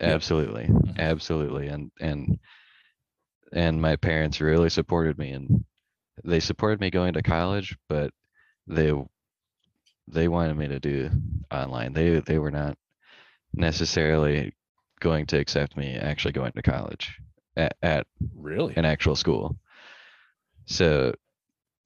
Absolutely. 0.00 0.64
Mhm. 0.66 0.98
Absolutely. 0.98 1.68
And 1.68 1.90
and 2.00 2.38
and 3.52 3.80
my 3.80 3.96
parents 3.96 4.40
really 4.40 4.68
supported 4.68 5.16
me 5.16 5.30
and 5.30 5.64
they 6.24 6.40
supported 6.40 6.80
me 6.80 6.90
going 6.90 7.14
to 7.14 7.22
college, 7.22 7.76
but 7.88 8.10
they 8.66 8.92
they 10.08 10.28
wanted 10.28 10.56
me 10.56 10.68
to 10.68 10.80
do 10.80 11.10
online. 11.50 11.92
They 11.92 12.20
they 12.20 12.38
were 12.38 12.50
not 12.50 12.76
necessarily 13.54 14.54
going 15.00 15.26
to 15.26 15.38
accept 15.38 15.76
me 15.76 15.94
actually 15.96 16.32
going 16.32 16.52
to 16.52 16.62
college 16.62 17.18
at, 17.56 17.76
at 17.82 18.06
Really? 18.34 18.74
an 18.76 18.84
actual 18.84 19.16
school. 19.16 19.56
So 20.66 21.14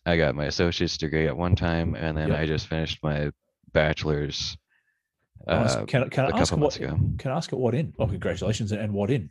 I 0.07 0.17
got 0.17 0.35
my 0.35 0.47
associate's 0.47 0.97
degree 0.97 1.27
at 1.27 1.37
one 1.37 1.57
time 1.57 1.95
and 1.95 2.17
then 2.17 2.29
Yep. 2.29 2.39
I 2.39 2.47
just 2.47 2.67
finished 2.67 3.03
my 3.03 3.31
bachelor's 3.73 4.57
uh, 5.47 5.85
can 5.87 6.09
can 6.11 6.27
a 6.27 6.35
I 6.35 6.41
ask 6.41 6.51
couple 6.51 6.65
what 6.65 6.77
ago. 6.77 6.99
can 7.19 7.31
I 7.31 7.37
ask 7.37 7.53
it 7.53 7.57
what 7.59 7.75
in? 7.75 7.95
Oh, 7.99 8.07
congratulations! 8.07 8.73
And 8.73 8.93
what 8.93 9.11
in? 9.11 9.31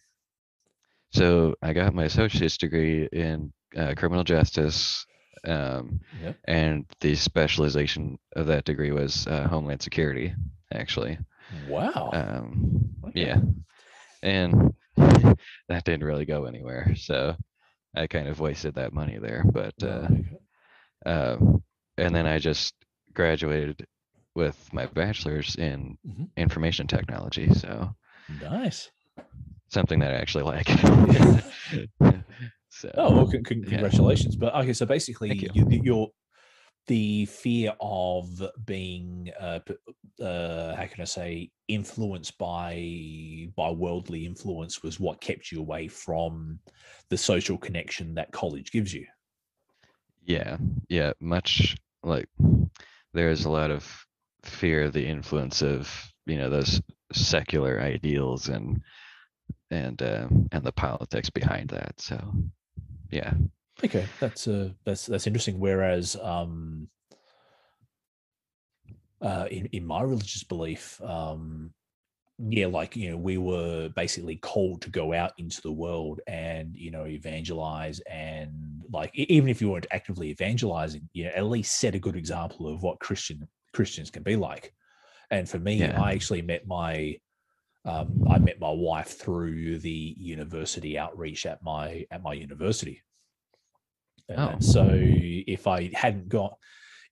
So 1.11 1.55
I 1.61 1.73
got 1.73 1.93
my 1.93 2.05
associate's 2.05 2.57
degree 2.57 3.07
in 3.11 3.53
uh, 3.77 3.93
criminal 3.95 4.23
justice, 4.23 5.05
um, 5.45 5.99
Yep. 6.19 6.37
and 6.45 6.85
the 7.01 7.15
specialization 7.15 8.17
of 8.35 8.47
that 8.47 8.65
degree 8.65 8.91
was 8.91 9.27
uh, 9.27 9.47
homeland 9.47 9.81
security, 9.81 10.33
actually. 10.73 11.17
Wow. 11.49 12.09
Um, 12.13 12.89
Okay. 13.07 13.21
Yeah, 13.21 13.39
and 14.23 14.73
that 14.97 15.83
didn't 15.85 16.03
really 16.03 16.25
go 16.25 16.45
anywhere, 16.45 16.93
so 16.95 17.35
I 17.95 18.07
kind 18.07 18.27
of 18.27 18.39
wasted 18.39 18.75
that 18.75 18.93
money 18.93 19.17
there. 19.19 19.43
But 19.45 19.73
uh, 19.83 20.07
um, 21.05 21.63
and 21.97 22.13
then 22.15 22.25
I 22.27 22.39
just 22.39 22.73
graduated 23.13 23.85
with 24.35 24.57
my 24.73 24.85
bachelor's 24.87 25.55
in 25.55 25.97
Mhm. 26.05 26.29
information 26.37 26.87
technology, 26.87 27.53
so 27.53 27.95
Nice. 28.29 28.91
something 29.69 29.99
that 29.99 30.13
I 30.13 30.17
actually 30.17 30.43
like. 30.43 30.69
so, 32.79 32.91
Oh 32.95 33.11
well, 33.13 33.27
con- 33.27 33.43
con- 33.43 33.63
yeah. 33.63 33.69
congratulations. 33.69 34.35
But 34.35 34.55
okay, 34.55 34.73
so 34.73 34.85
basically, 34.85 35.35
you. 35.35 35.49
you. 35.53 35.67
you, 35.69 35.81
you're 35.83 36.07
the 36.87 37.25
fear 37.25 37.73
of 37.79 38.41
being, 38.65 39.29
uh, 39.39 39.59
uh, 40.19 40.75
how 40.75 40.85
can 40.87 41.01
I 41.01 41.05
say, 41.05 41.51
influenced 41.67 42.37
by 42.37 43.47
by 43.55 43.69
worldly 43.69 44.25
influence 44.25 44.81
was 44.81 44.99
what 44.99 45.21
kept 45.21 45.51
you 45.51 45.59
away 45.59 45.87
from 45.87 46.59
the 47.09 47.17
social 47.17 47.57
connection 47.57 48.15
that 48.15 48.31
college 48.31 48.71
gives 48.71 48.93
you. 48.93 49.05
Yeah, 50.25 50.57
yeah, 50.87 51.11
much 51.19 51.75
like 52.01 52.27
there's 53.13 53.45
a 53.45 53.51
lot 53.51 53.71
of 53.71 54.05
fear 54.43 54.83
of 54.83 54.93
the 54.93 55.05
influence 55.05 55.61
of 55.61 55.91
you 56.25 56.37
know 56.37 56.49
those 56.49 56.81
secular 57.11 57.81
ideals 57.81 58.47
and 58.47 58.81
and 59.69 60.01
uh, 60.01 60.27
and 60.51 60.63
the 60.63 60.71
politics 60.71 61.29
behind 61.29 61.69
that. 61.69 61.99
So 61.99 62.19
yeah, 63.09 63.33
Okay, 63.83 64.05
that's 64.19 64.47
uh, 64.47 64.69
that's 64.83 65.05
that's 65.05 65.27
interesting. 65.27 65.59
Whereas, 65.59 66.17
um, 66.21 66.89
uh, 69.21 69.47
in 69.49 69.67
in 69.67 69.85
my 69.85 70.01
religious 70.01 70.43
belief, 70.43 71.01
um, 71.01 71.73
yeah, 72.37 72.67
like 72.67 72.95
you 72.95 73.11
know, 73.11 73.17
we 73.17 73.37
were 73.37 73.89
basically 73.89 74.35
called 74.35 74.81
to 74.81 74.89
go 74.89 75.13
out 75.13 75.31
into 75.37 75.61
the 75.61 75.71
world 75.71 76.19
and 76.27 76.75
you 76.75 76.91
know 76.91 77.05
evangelize 77.05 78.01
and 78.09 78.81
like 78.91 79.11
even 79.13 79.49
if 79.49 79.61
you 79.61 79.69
weren't 79.69 79.87
actively 79.91 80.29
evangelizing, 80.29 81.07
you 81.13 81.25
know, 81.25 81.31
at 81.35 81.45
least 81.45 81.79
set 81.79 81.95
a 81.95 81.99
good 81.99 82.17
example 82.17 82.67
of 82.67 82.83
what 82.83 82.99
Christian 82.99 83.47
Christians 83.73 84.09
can 84.09 84.23
be 84.23 84.35
like. 84.35 84.73
And 85.31 85.47
for 85.47 85.59
me, 85.59 85.79
Yeah. 85.79 86.01
I 86.01 86.13
actually 86.13 86.41
met 86.41 86.67
my 86.67 87.17
um, 87.85 88.23
I 88.29 88.39
met 88.39 88.59
my 88.59 88.71
wife 88.71 89.17
through 89.17 89.79
the 89.79 90.15
university 90.17 90.97
outreach 90.97 91.45
at 91.45 91.63
my 91.63 92.05
at 92.11 92.21
my 92.21 92.33
university. 92.33 93.01
Oh. 94.29 94.49
And 94.49 94.63
so 94.63 94.87
if 94.91 95.65
I 95.65 95.89
hadn't 95.93 96.29
got 96.29 96.57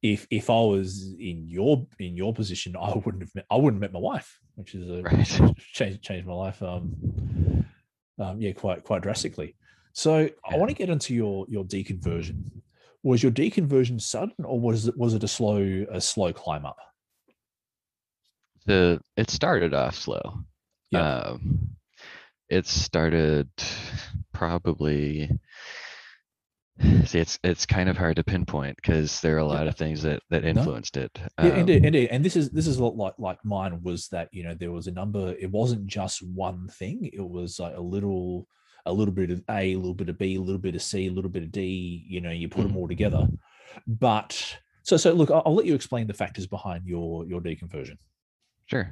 if 0.02 0.28
if 0.30 0.50
I 0.50 0.60
was 0.60 1.16
in 1.20 1.48
your 1.48 1.88
in 2.00 2.16
your 2.16 2.34
position, 2.34 2.76
I 2.76 2.94
wouldn't 2.94 3.24
have 3.24 3.34
met 3.34 3.46
I 3.50 3.56
wouldn't 3.56 3.82
have 3.82 3.92
met 3.92 4.00
my 4.00 4.04
wife, 4.04 4.40
which 4.56 4.76
is 4.76 4.90
a 4.90 5.02
Right. 5.04 5.26
changed 5.74 6.04
changed 6.04 6.28
my 6.28 6.34
life 6.34 6.62
um, 6.62 7.66
um 8.20 8.42
yeah 8.42 8.52
quite 8.52 8.84
quite 8.84 9.02
drastically. 9.02 9.56
So 9.94 10.30
I 10.50 10.58
want 10.58 10.70
to 10.70 10.76
get 10.76 10.90
into 10.90 11.16
your 11.16 11.46
your 11.50 11.64
deconversion. 11.64 12.44
Was 13.04 13.24
your 13.24 13.32
deconversion 13.32 14.02
sudden 14.02 14.36
or 14.44 14.60
was 14.60 14.88
it 14.88 14.98
was 14.98 15.14
it 15.14 15.24
a 15.24 15.28
slow 15.28 15.86
a 15.90 16.02
slow 16.02 16.34
climb 16.34 16.66
up? 16.66 16.78
the 18.68 19.00
it 19.16 19.32
started 19.32 19.74
off 19.74 19.96
slow. 19.96 20.44
Yeah. 20.92 21.00
Um, 21.20 21.70
it 22.50 22.66
started 22.66 23.50
probably. 24.34 25.30
See, 27.06 27.18
it's 27.20 27.40
it's 27.44 27.66
kind 27.66 27.90
of 27.90 27.98
hard 27.98 28.18
to 28.18 28.24
pinpoint 28.24 28.76
because 28.76 29.20
there 29.22 29.36
are 29.36 29.40
a 29.40 29.48
Yeah. 29.48 29.54
lot 29.54 29.68
of 29.68 29.76
things 29.76 30.04
that 30.04 30.22
that 30.30 30.46
influenced 30.46 30.96
it. 30.96 31.12
Yeah, 31.40 31.56
indeed, 31.58 31.80
Um, 31.80 31.86
indeed. 31.86 32.10
And 32.10 32.24
this 32.24 32.36
is 32.36 32.52
this 32.52 32.68
is 32.68 32.78
a 32.78 32.84
lot 32.86 32.96
like 32.98 33.16
like 33.18 33.44
mine 33.44 33.82
was 33.82 34.08
that 34.10 34.30
you 34.32 34.44
know 34.44 34.54
there 34.54 34.72
was 34.72 34.86
a 34.86 34.92
number. 34.92 35.36
It 35.40 35.50
wasn't 35.52 35.88
just 35.88 36.22
one 36.22 36.68
thing. 36.68 37.10
It 37.12 37.28
was 37.28 37.60
like 37.60 37.76
a 37.76 37.82
little 37.82 38.48
a 38.86 38.94
little 38.94 39.14
bit 39.14 39.32
of 39.32 39.44
A, 39.50 39.74
a 39.74 39.76
little 39.76 39.96
bit 39.96 40.08
of 40.08 40.20
B, 40.20 40.36
a 40.36 40.40
little 40.42 40.62
bit 40.62 40.76
of 40.76 40.84
C, 40.84 41.08
a 41.08 41.12
little 41.12 41.32
bit 41.32 41.44
of 41.44 41.52
D. 41.52 42.06
You 42.08 42.22
know, 42.22 42.30
you 42.32 42.48
put 42.48 42.62
them 42.62 42.74
Mhm. 42.74 42.78
all 42.78 42.88
together. 42.88 43.28
But 43.88 44.60
so 44.84 44.98
so 44.98 45.14
look, 45.14 45.32
I'll, 45.32 45.42
I'll 45.48 45.56
let 45.56 45.66
you 45.66 45.74
explain 45.74 46.06
the 46.06 46.14
factors 46.14 46.46
behind 46.46 46.86
your 46.86 47.26
your 47.26 47.42
deconversion. 47.42 47.98
Sure. 48.68 48.92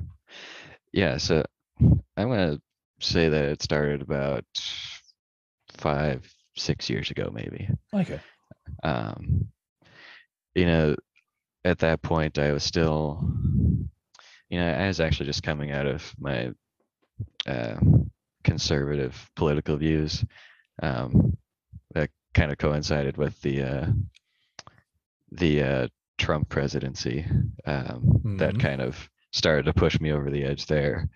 Yeah, 0.92 1.18
so 1.18 1.44
I'm 1.82 2.30
gonna 2.30 2.60
say 3.00 3.30
that 3.30 3.44
it 3.46 3.62
started 3.62 4.02
about 4.02 4.46
five, 5.78 6.32
six 6.56 6.90
years 6.90 7.12
ago, 7.12 7.30
maybe. 7.34 7.70
Okay. 7.94 8.20
Um, 8.84 9.48
you 10.54 10.66
know, 10.66 10.96
at 11.66 11.80
that 11.80 12.02
point, 12.02 12.38
I 12.40 12.52
was 12.54 12.64
still, 12.64 13.28
you 14.50 14.60
know, 14.60 14.72
I 14.72 14.88
was 14.88 15.00
actually 15.00 15.26
just 15.26 15.44
coming 15.44 15.72
out 15.72 15.86
of 15.88 16.14
my 16.20 16.52
uh, 17.46 17.78
conservative 18.44 19.30
political 19.36 19.76
views. 19.76 20.24
Um, 20.82 21.38
that 21.94 22.10
kind 22.34 22.52
of 22.52 22.58
coincided 22.58 23.18
with 23.18 23.42
the 23.42 23.64
uh, 23.64 23.88
the 25.32 25.64
uh, 25.64 25.88
Trump 26.18 26.50
presidency. 26.50 27.26
Um, 27.66 28.22
That 28.38 28.56
Mhm. 28.56 28.60
kind 28.60 28.82
of 28.82 29.10
started 29.32 29.66
to 29.66 29.74
push 29.74 30.00
me 30.00 30.12
over 30.12 30.30
the 30.30 30.44
edge 30.44 30.66
there. 30.68 31.10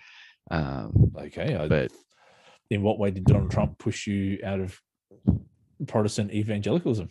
Um, 0.51 1.12
Okay. 1.17 1.55
I, 1.55 1.67
but 1.67 1.91
in 2.69 2.81
what 2.81 2.99
way 2.99 3.12
did 3.12 3.25
Donald 3.25 3.51
Trump 3.51 3.77
push 3.77 4.07
you 4.07 4.39
out 4.43 4.59
of 4.59 4.79
Protestant 5.88 6.31
evangelicalism? 6.31 7.09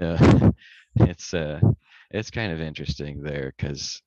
uh, 0.00 0.50
it's 0.96 1.34
uh, 1.34 1.60
it's 2.10 2.30
kind 2.30 2.52
of 2.52 2.60
interesting 2.60 3.22
there 3.22 3.52
because 3.56 4.02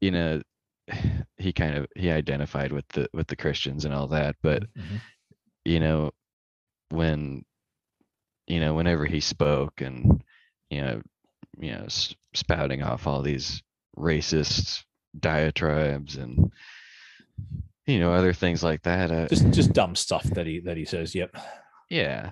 you 0.00 0.10
know 0.10 0.40
he 1.38 1.52
kind 1.52 1.76
of 1.76 1.86
he 1.96 2.10
identified 2.10 2.72
with 2.72 2.86
the 2.88 3.08
with 3.12 3.26
the 3.26 3.36
Christians 3.36 3.84
and 3.84 3.94
all 3.94 4.08
that, 4.08 4.36
but 4.42 4.64
Mhm. 4.76 5.00
you 5.64 5.80
know 5.80 6.10
when 6.90 7.44
you 8.46 8.60
know 8.60 8.74
whenever 8.74 9.04
he 9.04 9.20
spoke 9.20 9.80
and 9.80 10.22
you 10.70 10.80
know 10.80 11.02
you 11.58 11.72
know 11.72 11.86
spouting 12.34 12.82
off 12.82 13.06
all 13.06 13.22
these 13.22 13.62
racist 13.96 14.84
diatribes 15.18 16.16
and 16.16 16.50
you 17.86 17.98
know 17.98 18.12
other 18.12 18.32
things 18.32 18.62
like 18.62 18.82
that 18.82 19.10
uh, 19.10 19.26
just 19.28 19.50
just 19.50 19.72
dumb 19.72 19.94
stuff 19.96 20.24
that 20.24 20.46
he 20.46 20.60
that 20.60 20.76
he 20.76 20.84
says. 20.84 21.14
Yep. 21.14 21.36
yeah 21.90 22.30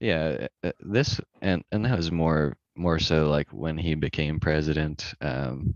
yeah 0.00 0.46
uh, 0.62 0.72
this 0.80 1.20
and 1.40 1.62
and 1.70 1.84
that 1.84 1.96
was 1.96 2.10
more 2.10 2.56
more 2.76 2.98
so 2.98 3.28
like 3.28 3.48
when 3.50 3.78
he 3.78 3.94
became 3.94 4.40
president 4.40 5.14
um 5.20 5.74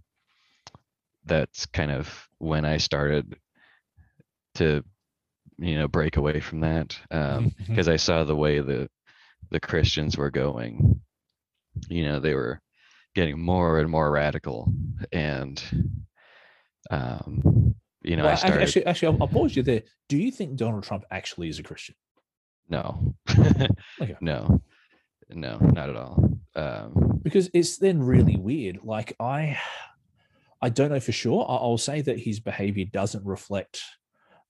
that's 1.24 1.66
kind 1.66 1.90
of 1.90 2.28
when 2.38 2.64
i 2.64 2.76
started 2.76 3.36
to 4.54 4.82
you 5.58 5.76
know 5.76 5.86
break 5.88 6.16
away 6.16 6.40
from 6.40 6.60
that 6.60 6.98
um 7.10 7.52
because 7.68 7.88
i 7.88 7.96
saw 7.96 8.24
the 8.24 8.36
way 8.36 8.60
the 8.60 8.88
the 9.50 9.60
christians 9.60 10.16
were 10.16 10.30
going 10.30 11.00
you 11.88 12.04
know 12.04 12.18
they 12.18 12.34
were 12.34 12.60
getting 13.14 13.40
more 13.40 13.78
and 13.78 13.90
more 13.90 14.10
radical 14.10 14.72
and 15.12 15.62
um 16.90 17.74
you 18.02 18.16
know 18.16 18.24
Well, 18.24 18.32
i 18.32 18.36
started 18.36 18.62
actually, 18.62 18.86
actually, 18.86 19.08
I'll, 19.08 19.22
I'll 19.22 19.28
pause 19.28 19.56
you 19.56 19.62
there. 19.62 19.82
Do 20.08 20.16
you 20.16 20.30
think 20.30 20.56
Donald 20.56 20.84
Trump 20.84 21.04
actually 21.10 21.48
is 21.48 21.58
a 21.58 21.62
Christian? 21.62 21.94
no. 22.68 23.14
Okay. 24.00 24.16
no. 24.20 24.60
No 25.30 25.58
not 25.58 25.90
at 25.90 25.96
all. 25.96 26.38
Um 26.54 27.20
because 27.22 27.50
it's 27.52 27.78
then 27.78 28.02
really 28.02 28.36
weird. 28.36 28.80
Like 28.82 29.14
i 29.20 29.58
i 30.62 30.68
don't 30.68 30.90
know 30.90 31.00
for 31.00 31.12
sure. 31.12 31.44
I'll 31.48 31.78
say 31.78 32.00
that 32.02 32.18
his 32.18 32.40
behavior 32.40 32.86
doesn't 32.90 33.24
reflect 33.24 33.82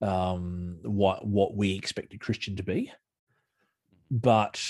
um 0.01 0.79
what 0.83 1.27
what 1.27 1.57
we 1.57 1.75
expect 1.75 2.15
a 2.15 2.19
christian 2.19 2.57
to 2.57 2.63
be. 2.63 2.93
But 4.11 4.63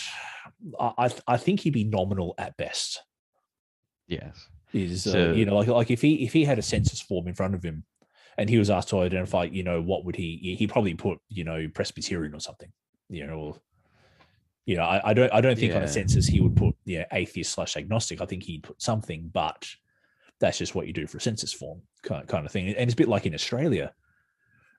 i 0.80 1.10
i, 1.26 1.36
think 1.36 1.60
he'd 1.60 1.72
be 1.74 1.84
nominal 1.84 2.34
at 2.38 2.56
best. 2.56 3.02
Yes. 4.06 4.48
Is 4.72 5.06
uh, 5.06 5.32
you 5.34 5.44
know 5.44 5.56
like 5.56 5.68
like 5.68 5.90
if 5.90 6.00
he 6.02 6.24
if 6.24 6.32
he 6.32 6.44
had 6.44 6.58
a 6.58 6.62
census 6.62 7.00
form 7.00 7.28
in 7.28 7.34
front 7.34 7.54
of 7.54 7.62
him 7.62 7.84
and 8.38 8.48
he 8.48 8.58
was 8.58 8.70
asked 8.70 8.88
to 8.88 9.00
identify 9.00 9.44
you 9.44 9.62
know 9.62 9.82
what 9.82 10.04
would 10.04 10.16
he 10.16 10.56
he 10.58 10.66
probably 10.66 10.94
put 10.94 11.18
you 11.28 11.44
know 11.44 11.68
presbyterian 11.74 12.34
or 12.34 12.40
something 12.40 12.72
you 13.10 13.26
know 13.26 13.34
or 13.34 13.56
you 14.64 14.76
know 14.76 14.84
i, 14.84 15.10
I 15.10 15.14
don't 15.14 15.32
i 15.32 15.40
don't 15.40 15.58
think 15.58 15.74
on 15.74 15.82
a 15.82 15.88
census 15.88 16.26
he 16.26 16.40
would 16.40 16.56
put 16.56 16.74
yeah 16.84 17.04
atheist 17.12 17.52
slash 17.52 17.76
agnostic. 17.76 18.20
I 18.20 18.26
think 18.26 18.44
he'd 18.44 18.62
put 18.62 18.80
something 18.80 19.30
but 19.32 19.68
that's 20.40 20.58
just 20.58 20.74
what 20.74 20.86
you 20.86 20.92
do 20.92 21.06
for 21.06 21.18
a 21.18 21.20
census 21.20 21.52
form 21.52 21.82
kind, 22.04 22.26
kind 22.28 22.46
of 22.46 22.52
thing. 22.52 22.68
And 22.68 22.76
it's 22.76 22.92
a 22.92 22.96
bit 22.96 23.08
like 23.08 23.26
in 23.26 23.34
australia 23.34 23.92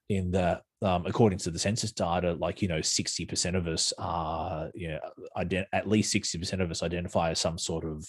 in 0.07 0.31
that 0.31 0.63
um, 0.81 1.05
according 1.05 1.39
to 1.39 1.51
the 1.51 1.59
census 1.59 1.91
data 1.91 2.33
like 2.33 2.61
you 2.61 2.69
know 2.69 2.79
60% 2.79 3.55
of 3.55 3.67
us 3.67 3.91
are 3.97 4.71
you 4.73 4.87
know 4.89 4.99
ident- 5.37 5.67
at 5.73 5.87
least 5.89 6.15
60% 6.15 6.61
of 6.61 6.71
us 6.71 6.81
identify 6.81 7.31
as 7.31 7.39
some 7.39 7.57
sort 7.57 7.83
of 7.83 8.07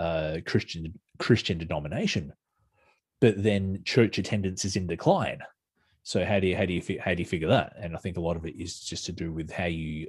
uh, 0.00 0.38
Christian 0.46 0.98
Christian 1.18 1.58
denomination, 1.58 2.32
but 3.20 3.42
then 3.42 3.82
church 3.84 4.18
attendance 4.18 4.64
is 4.64 4.76
in 4.76 4.86
decline. 4.86 5.40
So 6.02 6.24
how 6.24 6.40
do 6.40 6.46
you 6.46 6.56
how 6.56 6.64
do 6.64 6.72
you 6.72 6.82
how 7.00 7.14
do 7.14 7.22
you 7.22 7.28
figure 7.28 7.48
that? 7.48 7.74
And 7.80 7.94
I 7.94 7.98
think 7.98 8.16
a 8.16 8.20
lot 8.20 8.36
of 8.36 8.46
it 8.46 8.56
is 8.56 8.80
just 8.80 9.06
to 9.06 9.12
do 9.12 9.32
with 9.32 9.50
how 9.50 9.66
you 9.66 10.08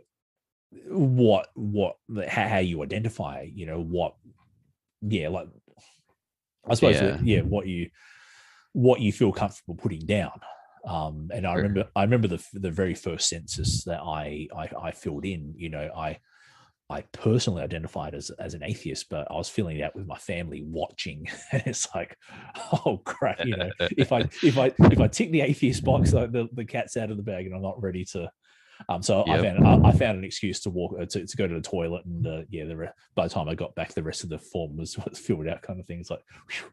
what 0.87 1.47
what 1.55 1.97
how, 2.27 2.47
how 2.47 2.57
you 2.59 2.81
identify. 2.83 3.47
You 3.53 3.65
know 3.65 3.81
what? 3.81 4.15
Yeah, 5.01 5.29
like 5.29 5.47
I 6.67 6.75
suppose 6.75 6.95
Yeah. 6.95 7.07
yeah. 7.07 7.17
yeah 7.23 7.41
what 7.41 7.67
you 7.67 7.89
what 8.73 9.01
you 9.01 9.11
feel 9.11 9.31
comfortable 9.31 9.75
putting 9.75 10.05
down. 10.05 10.39
Um, 10.85 11.29
and 11.33 11.45
I 11.45 11.55
remember 11.55 11.89
I 11.95 12.03
remember 12.03 12.27
the 12.27 12.43
the 12.53 12.71
very 12.71 12.93
first 12.93 13.27
census 13.27 13.83
that 13.83 13.99
I 13.99 14.47
I, 14.55 14.69
I 14.81 14.91
filled 14.91 15.25
in. 15.25 15.53
You 15.57 15.69
know 15.69 15.89
I 15.95 16.19
I 16.89 17.01
personally 17.11 17.61
identified 17.61 18.15
as 18.15 18.31
as 18.39 18.55
an 18.55 18.63
atheist, 18.63 19.09
but 19.09 19.27
I 19.29 19.35
was 19.35 19.49
feeling 19.49 19.77
that 19.79 19.95
with 19.95 20.07
my 20.07 20.17
family 20.17 20.63
watching, 20.65 21.27
and 21.51 21.63
it's 21.65 21.87
like, 21.93 22.17
oh 22.85 23.01
crap, 23.05 23.45
you 23.45 23.55
know, 23.55 23.69
if 23.79 24.11
I 24.11 24.21
if 24.43 24.57
I 24.57 24.71
if 24.91 24.99
I 24.99 25.07
tick 25.07 25.31
the 25.31 25.41
atheist 25.41 25.83
box, 25.83 26.13
like 26.13 26.31
the, 26.31 26.47
the 26.53 26.65
cat's 26.65 26.97
out 26.97 27.11
of 27.11 27.17
the 27.17 27.23
bag, 27.23 27.45
and 27.45 27.55
I'm 27.55 27.61
not 27.61 27.81
ready 27.81 28.05
to. 28.13 28.29
Um, 28.87 29.03
so 29.03 29.25
I 29.27 29.41
found 29.41 29.67
I, 29.67 29.89
I 29.89 29.91
found 29.91 30.17
an 30.17 30.23
excuse 30.23 30.61
to 30.61 30.69
walk 30.69 30.95
uh, 30.99 31.05
to, 31.05 31.27
to 31.27 31.37
go 31.37 31.47
to 31.47 31.53
the 31.53 31.61
toilet, 31.61 32.05
and 32.05 32.25
uh, 32.25 32.41
yeah, 32.49 32.63
the 32.63 32.77
re- 32.77 32.89
by 33.13 33.27
the 33.27 33.33
time 33.33 33.49
I 33.49 33.55
got 33.55 33.75
back, 33.75 33.93
the 33.93 34.01
rest 34.01 34.23
of 34.23 34.29
the 34.29 34.39
form 34.39 34.77
was, 34.77 34.97
was 34.97 35.19
filled 35.19 35.47
out, 35.47 35.61
kind 35.61 35.81
of 35.81 35.85
thing. 35.85 35.99
It's 35.99 36.09
like, 36.09 36.23
whew, 36.49 36.71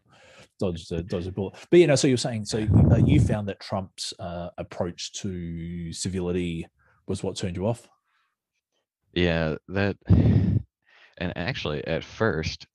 dodged 0.59 0.93
a 0.93 1.03
dodged 1.03 1.27
a 1.27 1.33
bullet. 1.33 1.57
But 1.71 1.81
you 1.81 1.87
know, 1.87 1.97
so 1.97 2.07
you're 2.07 2.17
saying 2.17 2.45
so 2.45 2.67
uh, 2.91 2.97
you 2.97 3.21
found 3.21 3.49
that 3.49 3.61
Trump's 3.61 4.15
uh, 4.19 4.51
approach 4.57 5.13
to 5.15 5.93
civility 5.93 6.67
was 7.07 7.23
what 7.23 7.37
turned 7.37 7.57
you 7.57 7.67
off. 7.67 7.89
Yeah, 9.17 9.57
that 9.69 9.97
and 10.09 11.33
actually 11.37 11.87
at 11.87 12.05
first, 12.05 12.67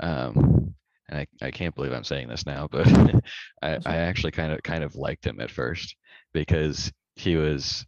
um, 0.00 0.74
and 1.08 1.18
I, 1.20 1.26
I 1.42 1.50
can't 1.50 1.74
believe 1.74 1.92
I'm 1.92 2.04
saying 2.04 2.28
this 2.28 2.46
now, 2.46 2.68
but 2.70 2.86
I, 3.62 3.78
I 3.84 3.96
actually 3.98 4.32
kind 4.32 4.52
of 4.52 4.62
kind 4.62 4.84
of 4.84 4.96
liked 4.96 5.26
him 5.26 5.40
at 5.40 5.50
first 5.50 5.96
because 6.32 6.92
he 7.16 7.36
was 7.36 7.86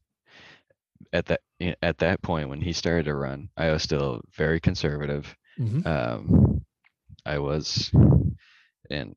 at 1.13 1.27
that 1.27 1.41
at 1.83 1.99
that 1.99 2.23
point 2.23 2.49
when 2.49 2.61
he 2.61 2.73
started 2.73 3.05
to 3.07 3.15
run, 3.15 3.49
I 3.57 3.71
was 3.71 3.83
still 3.83 4.21
very 4.37 4.61
conservative. 4.61 5.35
Mhm. 5.59 5.87
Um, 5.87 6.65
I 7.27 7.39
was, 7.39 7.93
and 8.91 9.15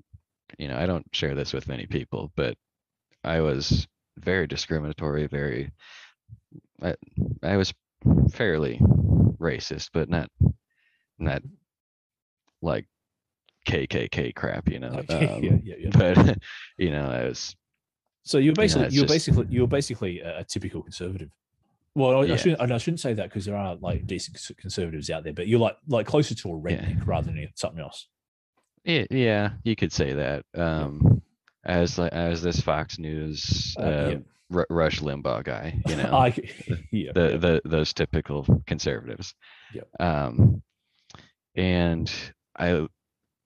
you 0.58 0.68
know, 0.70 0.78
I 0.78 0.86
don't 0.86 1.08
share 1.14 1.36
this 1.36 1.54
with 1.54 1.70
many 1.70 1.88
people, 1.88 2.32
but 2.36 2.56
I 3.24 3.42
was 3.42 3.88
very 4.20 4.48
discriminatory, 4.48 5.28
very 5.28 5.72
I, 6.82 6.96
I 7.44 7.58
was 7.58 7.74
fairly 8.32 8.78
racist, 9.40 9.90
but 9.94 10.10
not 10.10 10.30
not 11.20 11.42
like 12.62 12.86
KKK 13.68 14.34
crap, 14.36 14.70
you 14.70 14.80
know. 14.80 14.90
Okay, 15.10 15.28
Um, 15.36 15.44
yeah, 15.44 15.58
yeah, 15.64 15.76
yeah. 15.80 15.90
But 15.94 16.38
you 16.78 16.92
know, 16.92 17.10
I 17.10 17.26
was 17.26 17.56
So 18.24 18.38
you're 18.38 18.54
basically 18.54 18.90
you're 18.90 19.06
just- 19.06 19.14
basically 19.14 19.48
you're 19.50 19.68
basically 19.68 20.20
a, 20.22 20.40
a 20.40 20.44
typical 20.44 20.82
conservative. 20.82 21.30
Well, 21.94 22.22
I, 22.22 22.34
I 22.34 22.36
shouldn't 22.38 22.62
I 22.62 22.78
shouldn't 22.78 23.02
say 23.02 23.14
that 23.14 23.28
because 23.30 23.44
there 23.46 23.58
are 23.58 23.76
like 23.76 24.08
decent 24.08 24.38
conservatives 24.58 25.10
out 25.10 25.24
there, 25.26 25.34
but 25.34 25.48
you're 25.48 25.60
like 25.60 25.76
like 25.88 26.06
closer 26.08 26.34
to 26.34 26.50
a 26.54 26.58
redneck 26.58 27.06
rather 27.06 27.28
than 27.32 27.50
something 27.56 27.82
else. 27.82 28.08
yeah, 28.86 29.04
yeah, 29.12 29.50
you 29.64 29.76
could 29.76 29.92
say 29.92 30.14
that. 30.14 30.46
Um, 30.56 31.22
as 31.66 31.98
like 32.00 32.14
as 32.14 32.42
this 32.42 32.62
Fox 32.62 32.98
News 32.98 33.76
Uh, 33.78 33.82
uh, 33.82 34.16
yeah. 34.52 34.58
Ru- 34.58 34.66
Rush 34.70 35.00
Limbaugh 35.00 35.44
guy, 35.44 35.82
you 35.88 35.96
know. 35.98 36.14
I, 36.16 36.28
yeah, 36.92 37.12
the 37.14 37.30
yeah. 37.32 37.38
the 37.38 37.62
those 37.66 37.94
typical 37.94 38.46
conservatives. 38.68 39.34
Yep. 39.74 39.88
Um, 40.00 40.62
and 41.56 42.12
I 42.58 42.88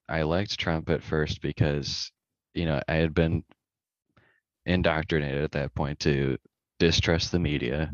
I 0.10 0.22
liked 0.24 0.60
Trump 0.60 0.90
at 0.90 1.04
first 1.04 1.42
because 1.42 2.12
you 2.54 2.66
know 2.66 2.82
I 2.88 2.96
had 2.96 3.14
been 3.14 3.44
indoctrinated 4.66 5.44
at 5.44 5.52
that 5.52 5.74
point 5.76 6.00
to 6.02 6.38
distrust 6.80 7.32
the 7.32 7.40
media, 7.40 7.92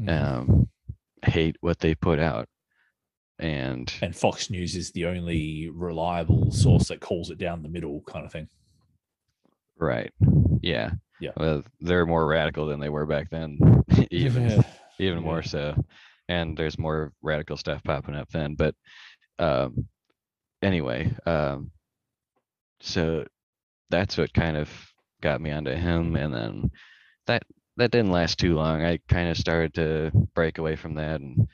Mhm. 0.00 0.08
um, 0.22 0.68
hate 1.24 1.56
what 1.60 1.78
they 1.80 1.94
put 1.94 2.18
out, 2.18 2.48
and 3.38 3.92
and 4.02 4.14
Fox 4.16 4.50
News 4.50 4.74
is 4.76 4.92
the 4.92 5.06
only 5.06 5.68
reliable 5.72 6.50
source 6.52 6.88
that 6.88 7.00
calls 7.00 7.30
it 7.30 7.38
down 7.38 7.62
the 7.62 7.68
middle, 7.68 8.02
kind 8.06 8.24
of 8.24 8.32
thing. 8.32 8.48
right, 9.78 10.12
yeah, 10.62 10.90
Yeah. 11.22 11.32
Well, 11.36 11.64
they're 11.80 12.06
more 12.06 12.26
radical 12.26 12.66
than 12.66 12.80
they 12.80 12.90
were 12.90 13.06
back 13.06 13.30
then, 13.30 13.58
even 14.10 14.48
Yeah. 14.48 14.62
even 14.98 15.22
Yeah. 15.22 15.22
more 15.22 15.42
so 15.42 15.74
and 16.28 16.56
there's 16.56 16.78
more 16.78 17.12
radical 17.22 17.56
stuff 17.56 17.82
popping 17.84 18.14
up 18.16 18.28
then 18.30 18.54
but 18.54 18.74
um 19.38 19.86
anyway 20.62 21.12
um 21.26 21.70
so 22.80 23.24
that's 23.90 24.18
what 24.18 24.32
kind 24.34 24.56
of 24.56 24.70
got 25.22 25.40
me 25.40 25.50
onto 25.50 25.72
him 25.72 26.16
and 26.16 26.34
then 26.34 26.70
that 27.26 27.42
that 27.76 27.90
didn't 27.90 28.12
last 28.12 28.38
too 28.38 28.54
long 28.54 28.82
i 28.84 28.98
kind 29.08 29.28
of 29.30 29.36
started 29.38 29.74
to 29.74 30.10
break 30.34 30.58
away 30.58 30.76
from 30.76 30.94
that 30.94 31.20
and 31.20 31.48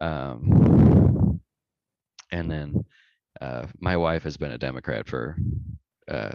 um 0.00 1.40
and 2.32 2.50
then 2.50 2.84
uh 3.40 3.66
my 3.80 3.96
wife 3.96 4.24
has 4.24 4.36
been 4.36 4.52
a 4.52 4.58
democrat 4.58 5.06
for 5.08 5.36
uh 6.08 6.32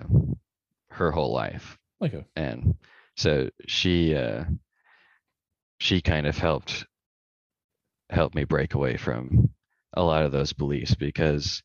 her 0.91 1.11
whole 1.11 1.33
life 1.33 1.77
Okay. 2.01 2.25
and 2.35 2.75
so 3.15 3.49
she 3.67 4.15
uh 4.15 4.45
she 5.79 6.01
kind 6.01 6.27
of 6.27 6.37
helped 6.37 6.85
helped 8.09 8.35
me 8.35 8.43
break 8.43 8.73
away 8.73 8.97
from 8.97 9.49
a 9.93 10.03
lot 10.03 10.23
of 10.25 10.31
those 10.31 10.53
beliefs 10.53 10.95
because 10.95 11.61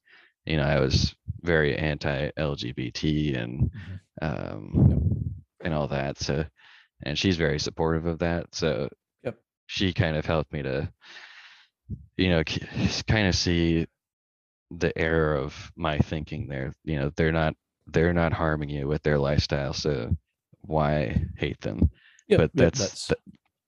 you 0.47 0.57
know 0.57 0.64
I 0.64 0.81
was 0.81 1.14
very 1.42 1.77
anti-LGBT 1.77 3.35
and 3.37 3.71
Mhm. 3.71 4.01
um, 4.23 5.35
and 5.64 5.75
all 5.75 5.88
that. 5.88 6.18
So, 6.18 6.45
and 7.03 7.18
she's 7.18 7.37
very 7.37 7.59
supportive 7.59 8.07
of 8.07 8.18
that. 8.21 8.55
So, 8.55 8.88
Yep. 9.25 9.38
she 9.66 9.92
kind 9.92 10.16
of 10.16 10.27
helped 10.27 10.53
me 10.53 10.62
to, 10.62 10.92
you 12.16 12.29
know, 12.31 12.42
kind 13.07 13.27
of 13.29 13.35
see 13.35 13.87
the 14.71 14.97
error 14.99 15.37
of 15.37 15.73
my 15.77 15.99
thinking 15.99 16.49
there. 16.49 16.75
You 16.85 16.99
know, 17.01 17.11
they're 17.16 17.33
not 17.33 17.55
they're 17.87 18.12
not 18.12 18.33
harming 18.33 18.68
you 18.71 18.87
with 18.88 19.03
their 19.03 19.18
lifestyle, 19.18 19.73
so 19.73 20.14
why 20.62 21.25
hate 21.37 21.61
them? 21.61 21.90
Yep, 22.29 22.38
but 22.38 22.51
yep, 22.55 22.73
that's 22.73 22.79
that's 22.79 23.07
th- 23.09 23.21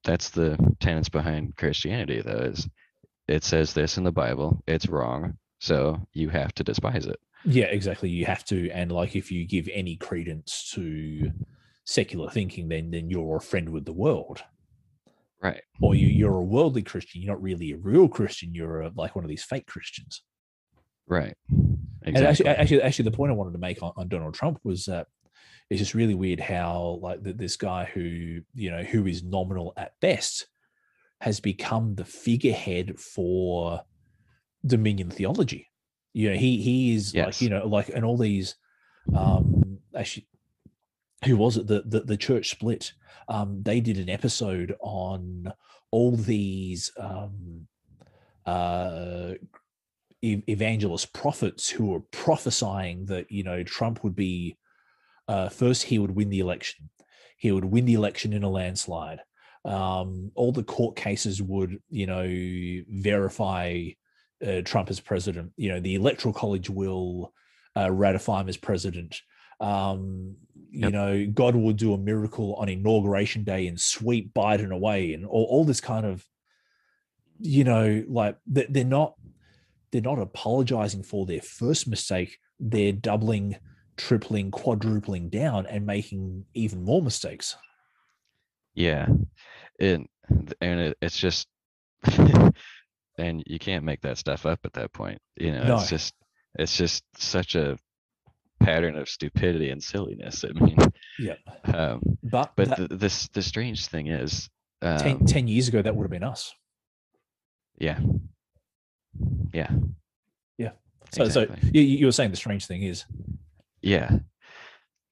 that's 0.05 0.31
the 0.31 0.77
tenets 0.81 1.09
behind 1.09 1.57
Christianity, 1.57 2.21
though. 2.23 2.51
Is 2.53 2.69
it 3.29 3.45
says 3.45 3.73
this 3.73 3.97
in 3.99 4.05
the 4.05 4.13
Bible, 4.13 4.63
it's 4.67 4.89
wrong, 4.89 5.39
so 5.59 6.01
you 6.13 6.29
have 6.29 6.55
to 6.55 6.65
despise 6.65 7.07
it. 7.07 7.19
yeah, 7.45 7.67
exactly. 7.67 8.11
You 8.11 8.27
have 8.27 8.45
to, 8.47 8.71
and 8.71 8.93
like 8.93 9.17
if 9.17 9.31
you 9.33 9.47
give 9.47 9.69
any 9.73 9.97
credence 9.97 10.71
to 10.75 11.33
secular 11.85 12.31
thinking, 12.31 12.69
then 12.69 12.91
then 12.91 13.11
you're 13.11 13.37
a 13.37 13.41
friend 13.41 13.71
with 13.71 13.85
the 13.85 13.93
world. 13.93 14.43
Right. 15.43 15.61
or 15.83 15.95
you, 15.95 16.07
you're 16.07 16.37
a 16.37 16.43
worldly 16.43 16.81
Christian. 16.83 17.21
You're 17.21 17.35
not 17.35 17.43
really 17.43 17.73
a 17.73 17.77
real 17.77 18.09
Christian. 18.09 18.55
You're 18.55 18.81
a, 18.81 18.91
like 18.95 19.15
one 19.15 19.27
of 19.27 19.29
these 19.29 19.45
fake 19.45 19.67
Christians. 19.67 20.23
Right. 21.07 21.37
And 22.05 22.17
actually, 22.19 22.49
actually, 22.49 22.83
actually, 22.83 23.05
the 23.05 23.17
point 23.17 23.33
I 23.33 23.35
wanted 23.35 23.53
to 23.53 23.59
make 23.59 23.83
on, 23.83 23.93
on 23.97 24.09
Donald 24.09 24.35
Trump 24.35 24.61
was 24.63 24.85
that 24.87 25.07
it's 25.71 25.81
just 25.81 25.95
really 25.95 26.15
weird 26.15 26.41
how 26.41 26.99
like 27.03 27.25
th- 27.25 27.37
this 27.37 27.57
guy 27.57 27.85
who 27.87 28.41
you 28.55 28.71
know 28.71 28.83
who 28.83 29.07
is 29.07 29.23
nominal 29.23 29.73
at 29.77 29.99
best 30.01 30.47
has 31.21 31.41
become 31.41 31.95
the 31.95 32.05
figurehead 32.05 32.99
for 32.99 33.83
Dominion 34.67 35.11
theology. 35.11 35.71
You 36.13 36.31
know, 36.31 36.37
he 36.37 36.61
he 36.61 36.95
is 36.95 37.15
like 37.15 37.41
you 37.41 37.49
know 37.49 37.67
like 37.67 37.89
and 37.89 38.05
all 38.05 38.19
these 38.19 38.57
um 39.15 39.79
actually 39.97 40.27
who 41.25 41.37
was 41.37 41.57
it? 41.57 41.67
The 41.67 41.83
the, 41.87 42.01
the 42.01 42.17
church 42.17 42.51
split. 42.51 42.93
Um 43.29 43.63
they 43.63 43.81
did 43.81 43.99
an 43.99 44.11
episode 44.11 44.75
on 44.81 45.53
all 45.91 46.17
these 46.17 46.91
um 46.99 47.67
uh 48.45 49.33
evangelist 50.49 51.13
prophets 51.13 51.69
who 51.69 51.87
were 51.87 52.01
prophesying 52.01 53.07
that 53.07 53.31
you 53.31 53.43
know 53.43 53.63
Trump 53.63 54.03
would 54.05 54.17
be 54.17 54.57
uh, 55.29 55.49
first 55.49 55.85
he 55.85 55.99
would 55.99 56.15
win 56.15 56.31
the 56.31 56.41
election, 56.41 56.91
he 57.37 57.53
would 57.53 57.65
win 57.65 57.85
the 57.87 57.95
election 57.95 58.33
in 58.33 58.43
a 58.43 58.51
landslide. 58.51 59.21
Um, 59.65 60.31
all 60.35 60.53
the 60.53 60.63
court 60.63 60.95
cases 60.97 61.41
would 61.43 61.81
you 61.89 62.07
know 62.07 62.27
verify 62.89 63.89
uh, 64.47 64.61
Trump 64.65 64.91
as 64.91 65.01
president. 65.01 65.53
You 65.57 65.71
know 65.71 65.81
the 65.81 65.95
electoral 65.95 66.35
college 66.35 66.69
will 66.69 67.33
uh, 67.77 67.91
ratify 67.91 68.41
him 68.43 68.49
as 68.49 68.57
president. 68.57 69.21
Um, 69.61 70.37
you 70.71 70.91
Yep. 70.91 70.93
know, 70.93 71.27
God 71.33 71.55
will 71.55 71.73
do 71.73 71.95
a 71.95 71.99
miracle 71.99 72.57
on 72.57 72.69
inauguration 72.69 73.45
day 73.45 73.69
and 73.69 73.81
sweep 73.81 74.35
Biden 74.35 74.73
away, 74.75 75.13
and 75.15 75.25
all, 75.25 75.45
all 75.49 75.65
this 75.65 75.81
kind 75.81 76.05
of, 76.05 76.27
you 77.39 77.63
know, 77.63 78.05
like 78.09 78.37
they- 78.47 78.67
they're 78.69 78.85
not 78.85 79.15
they're 79.95 80.03
not 80.03 80.19
apologizing 80.19 81.05
for 81.05 81.25
their 81.25 81.41
first 81.41 81.87
mistake. 81.87 82.39
They're 82.59 82.91
doubling, 82.91 83.57
tripling, 83.97 84.51
quadrupling 84.51 85.29
down 85.29 85.67
and 85.67 85.87
making 85.87 86.47
even 86.53 86.83
more 86.85 87.01
mistakes. 87.01 87.57
Yeah. 88.75 89.07
And 89.79 90.09
and 90.61 90.81
it, 90.81 90.99
it's 91.01 91.17
just 91.17 91.47
and 93.19 93.45
you 93.47 93.61
can't 93.61 93.85
make 93.85 94.01
that 94.01 94.19
stuff 94.19 94.47
up 94.47 94.59
at 94.65 94.73
that 94.73 94.93
point. 94.93 95.21
You 95.37 95.53
know, 95.53 95.63
No. 95.65 95.75
it's 95.77 95.89
just 95.89 96.13
it's 96.59 96.77
just 96.77 97.05
such 97.17 97.55
a 97.55 97.79
pattern 98.59 98.97
of 98.99 99.09
stupidity 99.09 99.71
and 99.71 99.81
silliness. 99.81 100.45
I 100.45 100.61
mean, 100.61 100.77
Yeah. 101.21 101.35
um, 101.73 102.01
But, 102.25 102.53
but 102.57 102.69
that- 102.71 102.89
the, 102.89 102.97
this 102.97 103.29
the 103.29 103.43
strange 103.43 103.87
thing 103.87 104.09
is, 104.09 104.51
um, 104.83 104.99
10, 104.99 105.27
10 105.27 105.47
years 105.47 105.69
ago, 105.69 105.83
that 105.83 105.95
would 105.95 106.03
have 106.03 106.11
been 106.11 106.25
us. 106.25 106.53
yeah, 107.79 108.01
yeah, 109.55 109.71
Yeah. 110.59 110.73
So, 111.13 111.25
exactly. 111.25 111.59
so 111.63 111.71
you, 111.73 111.83
you 111.83 112.07
were 112.07 112.13
saying 112.13 112.31
the 112.31 112.37
strange 112.37 112.67
thing 112.67 112.83
is, 112.83 113.05
yeah, 113.81 114.19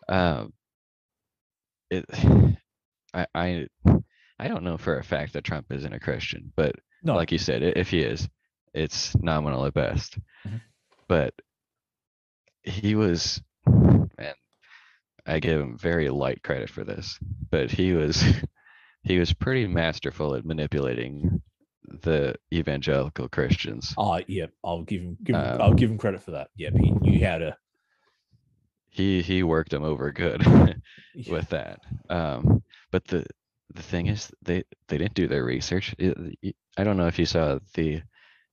um, 0.09 0.53
it, 1.91 2.05
I, 3.15 3.27
I, 3.35 3.67
I 4.39 4.49
don't 4.49 4.65
know 4.65 4.79
for 4.79 4.99
a 4.99 5.05
fact 5.05 5.35
that 5.35 5.45
Trump 5.45 5.67
isn't 5.71 5.93
a 5.93 6.01
Christian, 6.01 6.53
but 6.57 6.75
no, 7.03 7.15
like 7.15 7.31
you 7.31 7.39
said, 7.39 7.63
if 7.63 7.91
he 7.91 8.01
is, 8.01 8.29
it's 8.75 9.15
nominal 9.17 9.65
at 9.67 9.75
best. 9.75 10.19
Mhm. 10.47 10.61
But 11.09 11.35
he 12.63 12.95
was, 12.95 13.41
man, 13.67 14.35
I 15.27 15.39
give 15.41 15.61
him 15.61 15.77
very 15.79 16.09
light 16.09 16.43
credit 16.43 16.71
for 16.71 16.85
this, 16.85 17.19
but 17.51 17.71
he 17.71 17.93
was, 17.93 18.25
he 19.05 19.19
was 19.19 19.33
pretty 19.33 19.67
masterful 19.67 20.35
at 20.35 20.45
manipulating 20.45 21.43
the 21.89 22.35
evangelical 22.53 23.29
Christians. 23.29 23.95
oh 23.99 24.21
yeah, 24.29 24.47
I'll 24.65 24.83
give 24.83 25.03
him, 25.03 25.17
give 25.23 25.37
him 25.37 25.43
Um, 25.43 25.61
I'll 25.61 25.75
give 25.75 25.91
him 25.91 25.99
credit 25.99 26.23
for 26.23 26.33
that. 26.33 26.49
Yep, 26.57 26.75
he 26.77 26.91
knew 26.91 27.27
how 27.27 27.39
to. 27.39 27.57
He 28.91 29.23
he 29.23 29.43
worked 29.43 29.71
them 29.71 29.85
over 29.85 30.11
good 30.13 30.43
yeah, 31.15 31.33
with 31.33 31.49
that. 31.51 31.81
Um, 32.11 32.63
but 32.91 33.05
the 33.07 33.25
the 33.75 33.83
thing 33.83 34.07
is, 34.09 34.31
they 34.43 34.65
they 34.89 34.99
didn't 34.99 35.15
do 35.15 35.27
their 35.27 35.45
research. 35.45 35.95
I 36.77 36.85
don't 36.85 36.97
know 36.99 37.07
if 37.07 37.19
you 37.19 37.25
saw 37.27 37.59
the 37.75 38.03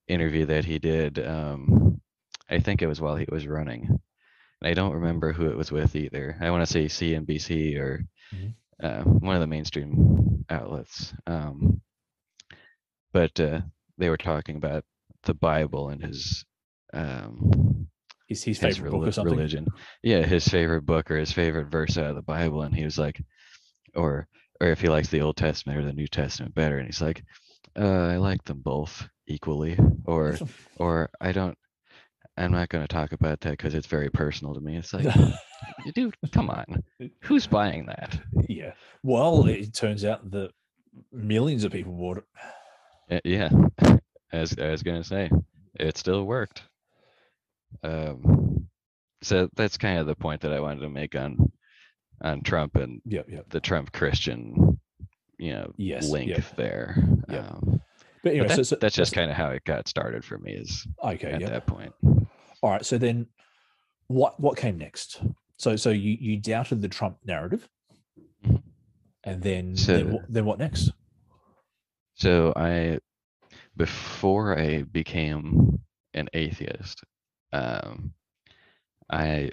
interview 0.08 0.46
that 0.46 0.66
he 0.66 0.80
did. 0.80 1.20
Um, 1.26 2.00
I 2.50 2.60
think 2.60 2.82
it 2.82 2.88
was 2.88 3.02
while 3.02 3.16
he 3.18 3.26
was 3.30 3.46
running. 3.48 3.86
And 4.62 4.68
I 4.70 4.74
don't 4.74 4.94
remember 4.94 5.34
who 5.34 5.50
it 5.50 5.58
was 5.58 5.72
with 5.72 5.96
either. 5.96 6.38
I 6.42 6.52
want 6.52 6.66
to 6.66 6.72
say 6.72 6.86
CNBC 6.86 7.78
or 7.78 8.06
Mhm. 8.34 8.54
uh, 8.82 9.04
one 9.04 9.36
of 9.36 9.42
the 9.42 9.48
mainstream 9.48 10.46
outlets. 10.50 11.14
Um, 11.28 11.82
but 13.14 13.40
uh, 13.40 13.62
they 13.98 14.10
were 14.10 14.18
talking 14.18 14.56
about 14.56 14.84
the 15.24 15.34
Bible 15.34 15.90
and 15.90 16.04
his 16.04 16.46
um, 16.94 17.88
His, 18.28 18.44
his 18.44 18.60
favorite 18.60 18.92
book 18.92 19.08
or 19.08 19.12
something. 19.12 19.36
religion. 19.36 19.68
Yeah, 20.04 20.22
his 20.24 20.48
favorite 20.48 20.86
book 20.86 21.12
or 21.12 21.18
his 21.18 21.32
favorite 21.32 21.68
verse 21.72 21.98
out 21.98 22.10
of 22.12 22.16
the 22.16 22.22
Bible, 22.22 22.62
and 22.64 22.76
he 22.76 22.84
was 22.84 22.98
like, 22.98 23.22
or 23.96 24.28
or 24.62 24.68
if 24.70 24.82
he 24.82 24.90
likes 24.90 25.10
the 25.10 25.22
Old 25.22 25.38
Testament 25.38 25.80
or 25.80 25.86
the 25.86 25.94
New 25.94 26.08
Testament 26.08 26.54
better, 26.56 26.78
and 26.78 26.86
he's 26.86 27.02
like, 27.02 27.24
uh, 27.78 28.08
I 28.08 28.18
like 28.18 28.44
them 28.46 28.60
both 28.62 29.08
equally, 29.28 29.78
or 30.06 30.38
or 30.78 31.10
I 31.22 31.32
don't. 31.32 31.58
I'm 32.38 32.54
not 32.54 32.70
going 32.70 32.84
to 32.86 32.88
talk 32.88 33.12
about 33.12 33.42
that 33.42 33.52
because 33.52 33.74
it's 33.76 33.88
very 33.88 34.10
personal 34.10 34.54
to 34.54 34.62
me. 34.62 34.78
It's 34.78 34.94
like, 34.94 35.14
dude, 35.94 36.16
come 36.32 36.50
on, 36.50 36.84
who's 37.24 37.46
buying 37.48 37.86
that? 37.88 38.18
yeah. 38.48 38.72
Well, 39.04 39.46
it 39.48 39.74
turns 39.74 40.06
out 40.06 40.32
that 40.32 40.52
millions 41.12 41.66
of 41.66 41.74
people 41.74 41.92
bought 41.92 42.20
it. 42.20 42.24
Uh, 43.10 43.20
yeah, 43.24 43.50
as 44.32 44.56
I 44.60 44.70
was 44.70 44.84
gonna 44.84 45.04
say, 45.04 45.30
it 45.76 45.98
still 45.98 46.24
worked. 46.26 46.64
Um, 47.84 48.68
so 49.22 49.50
that's 49.56 49.78
kind 49.78 50.00
of 50.00 50.08
the 50.08 50.16
point 50.16 50.42
that 50.42 50.54
I 50.54 50.60
wanted 50.60 50.82
to 50.82 50.90
make 50.90 51.16
on 51.16 51.52
on 52.22 52.42
Trump 52.42 52.76
and 52.76 53.02
Yep, 53.06 53.26
yep. 53.30 53.50
the 53.50 53.60
Trump 53.60 53.92
Christian, 53.94 54.80
you 55.38 55.54
know, 55.54 55.72
Yes, 55.78 56.10
link 56.10 56.30
yep. 56.30 56.44
there. 56.56 57.02
Yep. 57.30 57.46
Um, 57.52 57.82
But 58.24 58.32
anyway, 58.34 58.48
but 58.48 58.54
so, 58.56 58.62
that- 58.62 58.66
so 58.66 58.76
that's 58.82 58.96
just 58.96 59.14
kind 59.14 59.32
of 59.32 59.38
how 59.38 59.50
it 59.52 59.64
got 59.64 59.88
started 59.88 60.26
for 60.26 60.38
me. 60.38 60.54
Is 60.54 60.86
okay. 61.04 61.32
at 61.32 61.40
that 61.42 61.66
point. 61.68 61.94
All 62.62 62.72
right. 62.72 62.86
So 62.86 62.98
then, 62.98 63.28
what 64.08 64.40
what 64.40 64.58
came 64.58 64.78
next? 64.78 65.22
So 65.58 65.76
so 65.78 65.90
you 65.92 66.18
you 66.20 66.38
doubted 66.38 66.82
the 66.82 66.90
Trump 66.90 67.18
narrative, 67.26 67.68
Mhm. 68.46 68.62
and 69.24 69.42
then 69.42 69.76
So- 69.78 69.94
then, 69.98 70.26
then 70.28 70.46
what 70.46 70.60
next? 70.60 70.92
So 72.20 72.52
I, 72.56 73.00
before 73.78 74.60
I 74.60 74.84
became 74.84 75.80
an 76.14 76.28
atheist, 76.34 77.04
um, 77.54 78.14
I 79.10 79.52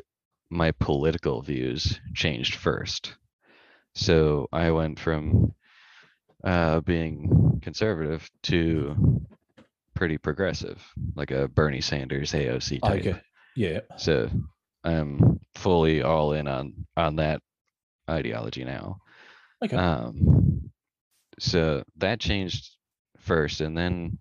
my 0.51 0.73
political 0.73 1.43
views 1.43 2.01
changed 2.14 2.55
first. 2.57 3.14
So 3.95 4.49
I 4.53 4.71
went 4.71 4.99
from 4.99 5.55
uh, 6.45 6.81
being 6.81 7.61
conservative 7.62 8.29
to 8.45 9.25
pretty 9.95 10.19
progressive, 10.19 10.83
like 11.14 11.31
a 11.31 11.49
Bernie 11.49 11.81
Sanders 11.81 12.33
AOC 12.33 12.81
type. 12.83 13.07
Okay. 13.07 13.21
Yeah. 13.57 13.81
So 13.97 14.29
I'm 14.85 15.41
fully 15.55 16.03
all 16.03 16.33
in 16.33 16.47
on 16.49 16.87
on 16.97 17.17
that 17.17 17.41
ideology 18.09 18.64
now. 18.64 18.99
Okay. 19.64 19.77
Um, 19.77 20.71
so 21.39 21.82
that 21.99 22.20
changed 22.20 22.70
first, 23.18 23.61
and 23.61 23.76
then 23.76 24.18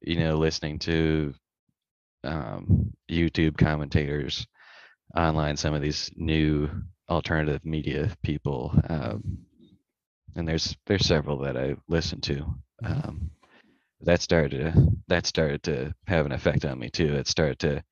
you 0.00 0.16
know 0.16 0.36
listening 0.36 0.78
to 0.80 1.34
um, 2.24 2.92
YouTube 3.10 3.56
commentators 3.56 4.46
online, 5.16 5.56
some 5.56 5.74
of 5.74 5.82
these 5.82 6.10
new 6.16 6.68
alternative 7.08 7.64
media 7.64 8.10
people, 8.22 8.78
um, 8.88 9.38
and 10.36 10.46
there's 10.46 10.76
there's 10.86 11.06
several 11.06 11.38
that 11.38 11.56
I 11.56 11.76
listen 11.88 12.20
to. 12.22 12.44
Um, 12.84 13.30
that 14.02 14.22
started 14.22 14.50
to 14.74 14.90
that 15.08 15.26
started 15.26 15.62
to 15.64 15.94
have 16.06 16.26
an 16.26 16.32
effect 16.32 16.64
on 16.64 16.78
me 16.78 16.90
too. 16.90 17.14
It 17.14 17.26
started 17.26 17.58
to 17.60 17.82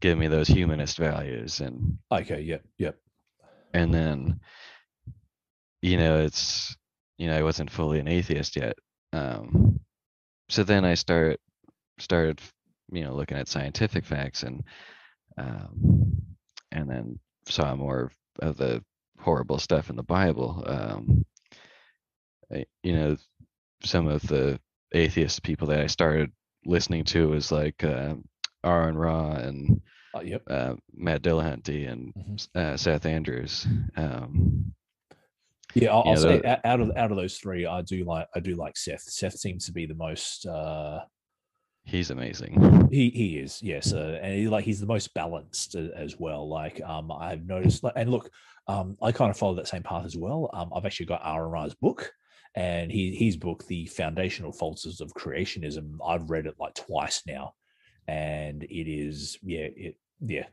give 0.00 0.18
me 0.18 0.26
those 0.28 0.48
humanist 0.48 0.98
values 0.98 1.60
and 1.60 1.98
Okay. 2.10 2.40
Yep. 2.40 2.64
Yep. 2.78 2.96
and 3.74 3.92
then 3.92 4.40
you 5.82 5.96
know 5.96 6.20
it's 6.20 6.76
you 7.18 7.26
know 7.26 7.36
i 7.36 7.42
wasn't 7.42 7.70
fully 7.70 7.98
an 7.98 8.08
atheist 8.08 8.56
yet 8.56 8.76
um 9.12 9.78
so 10.48 10.62
then 10.62 10.84
i 10.84 10.94
start 10.94 11.40
started 11.98 12.40
you 12.92 13.02
know 13.04 13.14
looking 13.14 13.36
at 13.36 13.48
scientific 13.48 14.04
facts 14.04 14.42
and 14.42 14.62
um 15.38 16.16
and 16.72 16.88
then 16.90 17.18
saw 17.46 17.74
more 17.74 18.10
of 18.40 18.56
the 18.56 18.82
horrible 19.20 19.58
stuff 19.58 19.90
in 19.90 19.96
the 19.96 20.02
bible 20.02 20.62
um 20.66 21.24
I- 22.52 22.66
you 22.82 22.92
know 22.94 23.16
some 23.82 24.06
of 24.08 24.22
the 24.26 24.60
atheist 24.92 25.42
people 25.42 25.68
that 25.68 25.80
i 25.80 25.86
started 25.86 26.30
listening 26.64 27.04
to 27.04 27.28
was 27.28 27.50
like 27.52 27.82
uh, 27.84 28.14
aaron 28.64 28.96
ra 28.96 29.32
and 29.32 29.80
Uh, 30.14 30.20
yep. 30.22 30.42
uh, 30.48 30.74
matt 30.94 31.22
dillahunty 31.22 31.90
and 31.90 32.14
Mhm. 32.16 32.40
uh, 32.54 32.76
seth 32.76 33.06
andrews 33.06 33.66
um 33.96 34.74
Yeah, 35.74 35.92
I'll, 35.92 36.02
I'll 36.06 36.16
say 36.16 36.38
the- 36.40 36.66
out 36.66 36.80
of 36.80 36.90
out 36.96 37.10
of 37.10 37.16
those 37.16 37.38
three, 37.38 37.66
I 37.66 37.82
do 37.82 38.04
like 38.04 38.26
I 38.34 38.40
do 38.40 38.54
like 38.54 38.76
Seth. 38.76 39.02
Seth 39.02 39.34
seems 39.38 39.66
to 39.66 39.72
be 39.72 39.86
the 39.86 39.94
most. 39.94 40.46
uh 40.46 41.00
he's 41.84 42.10
amazing 42.10 42.88
He 42.92 43.10
he 43.10 43.38
is 43.38 43.60
yes, 43.62 43.92
uh, 43.92 44.18
and 44.22 44.34
he, 44.34 44.48
like 44.48 44.64
he's 44.64 44.80
the 44.80 44.86
most 44.86 45.12
balanced 45.14 45.74
as 45.74 46.16
well. 46.18 46.48
Like 46.48 46.80
um, 46.82 47.10
I've 47.10 47.46
noticed, 47.46 47.82
like, 47.82 47.94
and 47.96 48.10
look, 48.10 48.30
um, 48.68 48.96
I 49.02 49.10
kind 49.12 49.30
of 49.30 49.36
follow 49.36 49.54
that 49.56 49.66
same 49.68 49.82
path 49.82 50.04
as 50.04 50.16
well. 50.16 50.50
Um, 50.52 50.70
I've 50.74 50.84
actually 50.86 51.06
got 51.06 51.22
Ra's 51.24 51.74
book, 51.74 52.12
and 52.54 52.92
he 52.92 53.14
his 53.16 53.36
book, 53.36 53.66
The 53.66 53.86
Foundational 53.86 54.52
Faults 54.52 55.00
of 55.00 55.12
Creationism. 55.14 55.96
I've 56.06 56.30
read 56.30 56.46
it 56.46 56.54
like 56.60 56.74
twice 56.74 57.22
now, 57.26 57.54
and 58.06 58.62
it 58.62 58.88
is 58.90 59.38
yeah 59.42 59.66
it 59.74 59.96
yeah. 60.20 60.46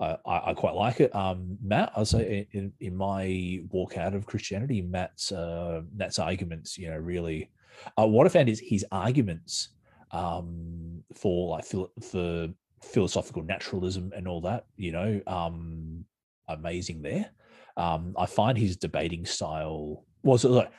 I, 0.00 0.16
I 0.26 0.50
I 0.50 0.54
quite 0.54 0.74
like 0.74 1.00
it. 1.00 1.14
Um, 1.14 1.58
Matt, 1.62 1.92
I'll 1.96 2.04
say 2.04 2.46
in, 2.52 2.72
in 2.80 2.96
my 2.96 3.60
walk 3.70 3.96
out 3.96 4.14
of 4.14 4.26
Christianity, 4.26 4.82
Matt's 4.82 5.32
uh, 5.32 5.82
Matt's 5.94 6.18
arguments, 6.18 6.76
you 6.76 6.90
know, 6.90 6.98
really, 6.98 7.50
uh, 7.98 8.06
what 8.06 8.26
I 8.26 8.30
found 8.30 8.48
is 8.48 8.60
his 8.60 8.84
arguments 8.92 9.70
um, 10.12 11.02
for 11.14 11.56
like 11.56 11.64
for 11.64 12.48
philosophical 12.82 13.42
naturalism 13.42 14.12
and 14.14 14.28
all 14.28 14.40
that, 14.42 14.66
you 14.76 14.92
know, 14.92 15.20
um, 15.26 16.04
amazing 16.48 17.02
there. 17.02 17.30
Um, 17.76 18.14
I 18.18 18.26
find 18.26 18.56
his 18.56 18.76
debating 18.76 19.26
style 19.26 20.04
was 20.22 20.44
well, 20.44 20.52
so 20.52 20.58
like 20.58 20.72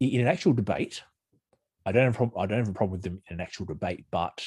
in 0.00 0.20
an 0.20 0.26
actual 0.26 0.52
debate. 0.52 1.02
I 1.84 1.90
don't 1.90 2.04
have 2.04 2.14
a 2.14 2.16
problem, 2.16 2.40
I 2.40 2.46
don't 2.46 2.58
have 2.58 2.68
a 2.68 2.72
problem 2.72 2.92
with 2.92 3.02
them 3.02 3.20
in 3.28 3.34
an 3.34 3.40
actual 3.40 3.66
debate, 3.66 4.04
but 4.12 4.44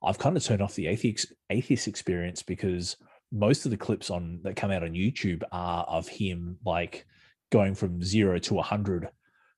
I've 0.00 0.18
kind 0.18 0.36
of 0.36 0.44
turned 0.44 0.62
off 0.62 0.76
the 0.76 0.86
atheist 0.86 1.32
atheist 1.50 1.88
experience 1.88 2.42
because 2.42 2.96
most 3.32 3.64
of 3.64 3.70
the 3.70 3.76
clips 3.76 4.10
on 4.10 4.40
that 4.42 4.56
come 4.56 4.70
out 4.70 4.82
on 4.82 4.90
YouTube 4.90 5.42
are 5.52 5.84
of 5.84 6.08
him 6.08 6.58
like 6.64 7.06
going 7.50 7.74
from 7.74 8.02
zero 8.02 8.38
to 8.38 8.58
a 8.58 8.62
hundred 8.62 9.08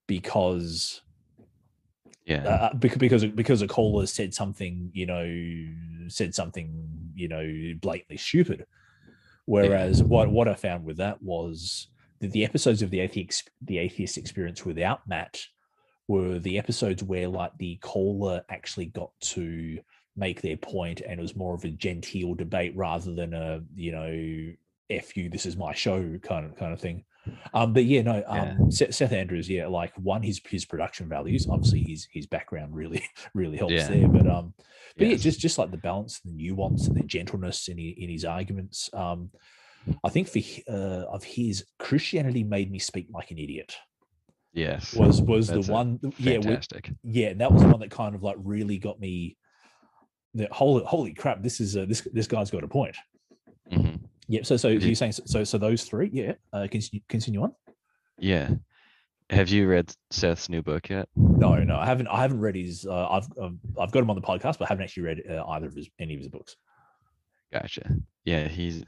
because 0.06 1.02
yeah. 2.26 2.46
uh, 2.46 2.74
because 2.74 2.98
because 2.98 3.24
because 3.24 3.62
a 3.62 3.68
caller 3.68 4.06
said 4.06 4.34
something 4.34 4.90
you 4.92 5.06
know 5.06 6.08
said 6.08 6.34
something 6.34 6.88
you 7.14 7.28
know 7.28 7.72
blatantly 7.80 8.16
stupid. 8.16 8.66
Whereas 9.46 10.02
what 10.02 10.30
what 10.30 10.46
i 10.46 10.54
found 10.54 10.84
with 10.84 10.98
that 10.98 11.20
was 11.22 11.88
that 12.20 12.30
the 12.30 12.44
episodes 12.44 12.82
of 12.82 12.90
the 12.90 13.00
atheist 13.00 13.50
the 13.62 13.78
atheist 13.78 14.16
experience 14.16 14.64
without 14.64 15.00
matt 15.08 15.40
were 16.06 16.38
the 16.38 16.58
episodes 16.58 17.02
where 17.02 17.28
like 17.28 17.52
the 17.58 17.76
caller 17.76 18.42
actually 18.48 18.86
got 18.86 19.10
to 19.20 19.78
make 20.16 20.42
their 20.42 20.56
point 20.56 21.00
and 21.00 21.18
it 21.18 21.22
was 21.22 21.36
more 21.36 21.54
of 21.54 21.64
a 21.64 21.68
genteel 21.70 22.34
debate 22.34 22.74
rather 22.76 23.14
than 23.14 23.32
a 23.34 23.60
you 23.74 23.92
know 23.92 24.52
f 24.90 25.16
you 25.16 25.28
this 25.28 25.46
is 25.46 25.56
my 25.56 25.72
show 25.72 26.18
kind 26.22 26.44
of 26.44 26.56
kind 26.56 26.72
of 26.72 26.80
thing. 26.80 27.04
Um 27.54 27.72
but 27.72 27.84
yeah 27.84 28.02
no 28.02 28.22
um 28.26 28.36
Yeah. 28.36 28.56
Seth, 28.70 28.94
Seth 28.94 29.12
andrews 29.12 29.48
yeah 29.48 29.66
like 29.68 29.92
one 29.96 30.22
his 30.22 30.40
his 30.48 30.64
production 30.64 31.08
values 31.08 31.46
obviously 31.48 31.82
his 31.86 32.08
his 32.12 32.26
background 32.26 32.74
really 32.74 33.04
really 33.34 33.56
helps 33.56 33.74
Yeah. 33.74 33.88
there 33.88 34.08
but 34.08 34.26
um 34.26 34.54
but 34.96 35.06
yeah 35.06 35.16
just 35.16 35.38
just 35.38 35.58
like 35.58 35.70
the 35.70 35.76
balance 35.76 36.20
the 36.20 36.32
nuance 36.32 36.88
and 36.88 36.96
the 36.96 37.04
gentleness 37.04 37.68
in, 37.68 37.78
in 37.78 38.08
his 38.08 38.24
arguments 38.24 38.90
um 38.94 39.30
i 40.02 40.08
think 40.08 40.28
for 40.28 40.40
uh, 40.68 41.04
of 41.14 41.22
his 41.22 41.64
christianity 41.78 42.42
made 42.42 42.70
me 42.70 42.78
speak 42.78 43.06
like 43.12 43.30
an 43.30 43.38
idiot. 43.38 43.76
Yes. 44.52 44.94
Was 44.96 45.22
was 45.22 45.46
That's 45.46 45.66
the 45.68 45.72
one 45.72 46.00
yeah 46.18 46.38
we- 46.38 46.58
yeah 47.04 47.28
and 47.28 47.40
that 47.40 47.52
was 47.52 47.62
the 47.62 47.68
one 47.68 47.78
that 47.80 47.90
kind 47.92 48.16
of 48.16 48.22
like 48.24 48.36
really 48.42 48.78
got 48.78 48.98
me 48.98 49.36
that 50.34 50.52
holy 50.52 50.84
holy 50.84 51.14
crap 51.14 51.42
this 51.42 51.60
is 51.60 51.76
uh, 51.76 51.84
this 51.88 52.06
this 52.12 52.26
guy's 52.26 52.50
got 52.50 52.64
a 52.64 52.68
point. 52.68 52.96
Hmm 53.72 53.96
yeah 54.30 54.42
so 54.44 54.56
so 54.56 54.68
you're 54.68 54.94
saying 54.94 55.12
so 55.12 55.42
so 55.42 55.58
those 55.58 55.84
three 55.84 56.08
yeah 56.12 56.32
uh 56.52 56.66
continue, 56.70 57.02
continue 57.08 57.42
on? 57.42 57.52
Yeah. 58.18 58.50
Have 59.28 59.48
you 59.48 59.66
read 59.66 59.92
seth's 60.10 60.48
new 60.48 60.62
book 60.62 60.88
yet? 60.88 61.08
No 61.16 61.56
no 61.56 61.76
i 61.76 61.84
haven't 61.84 62.06
i 62.06 62.22
haven't 62.22 62.40
read 62.40 62.54
his 62.54 62.86
uh, 62.86 63.08
i've 63.08 63.26
um, 63.40 63.58
i've 63.78 63.90
got 63.90 64.02
him 64.02 64.10
on 64.10 64.16
the 64.16 64.22
podcast 64.22 64.58
but 64.58 64.62
i 64.62 64.66
haven't 64.68 64.84
actually 64.84 65.02
read 65.02 65.22
uh, 65.28 65.44
either 65.48 65.66
of 65.66 65.74
his 65.74 65.90
any 65.98 66.14
of 66.14 66.20
his 66.20 66.28
books. 66.28 66.56
Gotcha. 67.52 67.90
Yeah 68.24 68.46
he's 68.46 68.84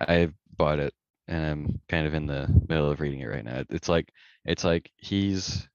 i 0.00 0.30
bought 0.56 0.78
it 0.78 0.94
and 1.26 1.44
i'm 1.44 1.80
kind 1.88 2.06
of 2.06 2.14
in 2.14 2.26
the 2.26 2.46
middle 2.68 2.90
of 2.90 3.00
reading 3.00 3.20
it 3.20 3.26
right 3.26 3.44
now. 3.44 3.64
It's 3.70 3.88
like 3.88 4.12
it's 4.44 4.62
like 4.62 4.88
he's 4.96 5.68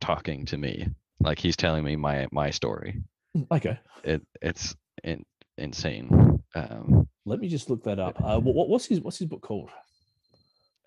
talking 0.00 0.44
to 0.46 0.56
me 0.56 0.88
like 1.20 1.38
he's 1.38 1.56
telling 1.56 1.84
me 1.84 1.94
my 1.94 2.26
my 2.32 2.50
story 2.50 3.00
okay 3.50 3.78
it 4.04 4.22
it's 4.42 4.74
in, 5.04 5.24
insane 5.58 6.08
um 6.54 7.08
let 7.24 7.38
me 7.40 7.48
just 7.48 7.68
look 7.70 7.82
that 7.84 7.98
up 7.98 8.14
uh 8.22 8.38
what, 8.38 8.54
what- 8.54 8.68
what's 8.68 8.86
his 8.86 9.00
what's 9.00 9.18
his 9.18 9.28
book 9.28 9.42
called 9.42 9.70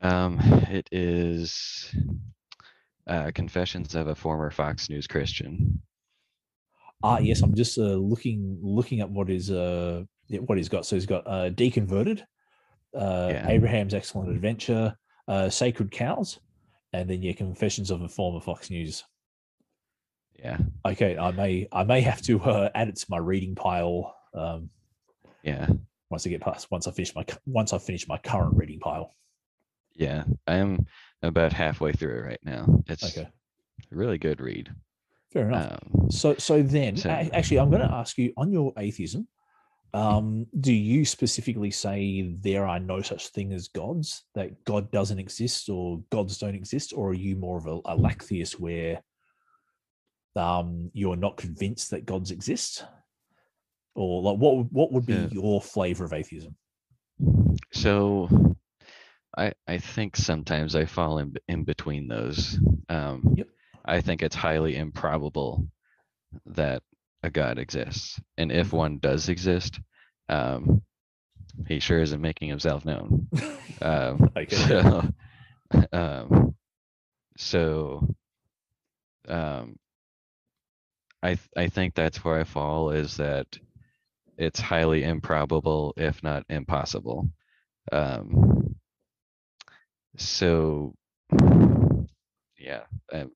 um 0.02 0.40
it 0.70 0.88
is 0.92 1.94
uh 3.08 3.32
confessions 3.34 3.96
of 3.96 4.08
a 4.08 4.16
former 4.16 4.50
fox 4.52 4.90
news 4.90 5.08
christian 5.08 5.82
Ah, 7.02 7.18
yes, 7.20 7.42
I'm 7.42 7.56
just 7.56 7.78
uh, 7.78 7.96
looking 7.96 8.60
looking 8.62 9.00
at 9.00 9.10
what 9.10 9.30
is 9.30 9.50
uh 9.50 10.04
what 10.28 10.58
he's 10.58 10.68
got. 10.68 10.86
So 10.86 10.98
he's 10.98 11.06
got 11.06 11.26
uh, 11.26 11.50
deconverted, 11.50 12.24
uh, 12.94 13.30
Yeah. 13.32 13.48
Abraham's 13.48 13.94
excellent 13.94 14.30
adventure, 14.32 14.94
uh, 15.30 15.50
sacred 15.50 15.92
cows, 15.92 16.40
and 16.92 17.10
then 17.10 17.24
yeah, 17.24 17.32
confessions 17.32 17.90
of 17.90 18.02
a 18.02 18.10
former 18.10 18.42
Fox 18.42 18.70
News. 18.70 19.06
Yeah 20.44 20.58
Okay, 20.86 21.18
I 21.18 21.32
may 21.32 21.68
I 21.72 21.84
may 21.84 22.02
have 22.02 22.22
to 22.24 22.40
uh, 22.42 22.70
add 22.76 22.90
it 22.90 22.96
to 22.98 23.06
my 23.10 23.18
reading 23.18 23.56
pile 23.56 24.16
um, 24.34 24.70
yeah 25.44 25.68
once 26.10 26.26
I 26.26 26.30
get 26.30 26.42
past 26.42 26.70
once 26.72 26.88
I 26.88 26.92
finish 26.92 27.14
my 27.16 27.26
once 27.46 27.74
I 27.74 27.78
finish 27.78 28.08
my 28.08 28.18
current 28.18 28.56
reading 28.58 28.80
pile. 28.80 29.14
yeah 29.96 30.24
i'm 30.48 30.86
about 31.24 31.52
halfway 31.54 31.92
through 31.92 32.18
it 32.20 32.24
right 32.32 32.44
now 32.44 32.64
it's 32.88 33.04
Okay, 33.04 33.28
a 33.92 33.96
really 33.96 34.18
good 34.18 34.40
read 34.40 34.72
fair 35.34 35.48
enough. 35.50 35.78
um 35.94 36.10
So 36.10 36.36
so 36.38 36.62
then 36.64 36.96
So- 36.98 37.10
actually 37.10 37.60
I'm 37.60 37.70
going 37.70 37.88
to 37.88 37.94
ask 37.94 38.18
you 38.18 38.34
on 38.38 38.52
your 38.52 38.74
atheism. 38.78 39.28
Um, 39.92 40.46
do 40.60 40.72
you 40.72 41.04
specifically 41.04 41.72
say 41.72 42.22
there 42.42 42.66
are 42.68 42.80
no 42.80 43.02
such 43.02 43.30
thing 43.30 43.52
as 43.54 43.70
gods, 43.70 44.24
that 44.36 44.64
God 44.64 44.92
doesn't 44.92 45.18
exist 45.18 45.68
or 45.68 46.04
gods 46.12 46.38
don't 46.38 46.54
exist, 46.54 46.94
or 46.96 47.10
are 47.10 47.14
you 47.26 47.36
more 47.36 47.58
of 47.58 47.66
a, 47.66 47.80
a 47.86 47.96
lacktheist 47.96 48.60
where 48.60 49.02
um, 50.36 50.92
you're 50.94 51.16
not 51.16 51.38
convinced 51.38 51.92
that 51.92 52.06
gods 52.06 52.32
exist? 52.32 52.86
Or 53.96 54.22
like 54.22 54.38
what 54.38 54.58
would- 54.58 54.72
what 54.72 54.92
would 54.92 55.06
be 55.06 55.14
Yeah. 55.14 55.28
your 55.32 55.62
flavor 55.62 56.06
of 56.06 56.14
atheism? 56.14 56.56
So 57.74 58.56
I 59.38 59.54
I 59.68 59.78
think 59.78 60.16
sometimes 60.16 60.76
I 60.76 60.86
fall 60.86 61.20
in 61.20 61.34
in 61.48 61.64
between 61.64 62.08
those. 62.08 62.58
Um, 62.90 63.34
Yep. 63.36 63.48
I 63.86 64.02
think 64.02 64.22
it's 64.22 64.36
highly 64.36 64.76
improbable 64.76 65.68
that 66.46 66.84
a 67.24 67.30
God 67.30 67.58
exists, 67.60 68.20
and 68.38 68.52
if 68.52 68.70
Mhm. 68.70 68.78
one 68.78 68.98
does 69.00 69.30
exist, 69.30 69.80
um, 70.30 70.82
he 71.68 71.80
sure 71.80 72.02
isn't 72.02 72.22
making 72.22 72.50
himself 72.50 72.86
known. 72.86 73.28
Um. 73.82 74.32
So, 74.50 75.88
um, 75.94 76.56
so 77.38 78.08
um, 79.28 79.78
I 81.24 81.30
th- 81.36 81.50
I 81.58 81.68
think 81.68 81.94
that's 81.96 82.24
where 82.24 82.40
I 82.40 82.44
fall 82.44 82.92
is 82.92 83.18
that 83.18 83.58
it's 84.38 84.60
highly 84.60 85.04
improbable, 85.04 85.94
if 85.98 86.24
not 86.24 86.46
impossible. 86.50 87.30
Um, 87.92 88.76
so 90.18 90.94
yeah, 92.58 92.84
um, 93.14 93.32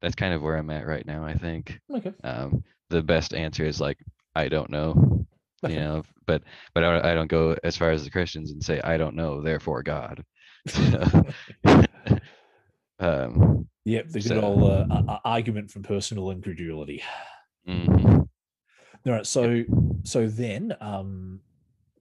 that's 0.00 0.14
kind 0.14 0.34
of 0.34 0.42
where 0.42 0.56
I'm 0.56 0.70
at 0.70 0.86
right 0.86 1.06
now. 1.06 1.24
I 1.24 1.34
think 1.34 1.80
Okay. 1.90 2.14
um, 2.24 2.62
the 2.90 3.02
best 3.02 3.34
answer 3.34 3.64
is 3.64 3.80
like 3.80 3.98
I 4.34 4.48
don't 4.48 4.70
know, 4.70 5.26
Okay. 5.62 5.72
you 5.72 5.76
know, 5.78 6.04
but 6.26 6.42
but 6.74 6.84
I 6.84 7.12
I 7.12 7.14
don't 7.14 7.30
go 7.30 7.56
as 7.64 7.76
far 7.76 7.90
as 7.90 8.04
the 8.04 8.10
Christians 8.10 8.52
and 8.52 8.62
say 8.62 8.80
I 8.82 8.96
don't 8.96 9.16
know, 9.16 9.42
therefore 9.42 9.82
God. 9.82 10.24
um, 12.98 13.68
Yep, 13.84 14.08
the 14.08 14.20
good 14.20 14.22
So- 14.28 14.40
old 14.42 14.70
uh, 14.92 15.18
argument 15.24 15.70
from 15.70 15.82
personal 15.82 16.30
incredulity. 16.30 17.02
mhm, 17.66 18.28
All 19.06 19.12
right, 19.12 19.26
so 19.26 19.64
so 20.04 20.26
then, 20.28 20.74
um, 20.80 21.40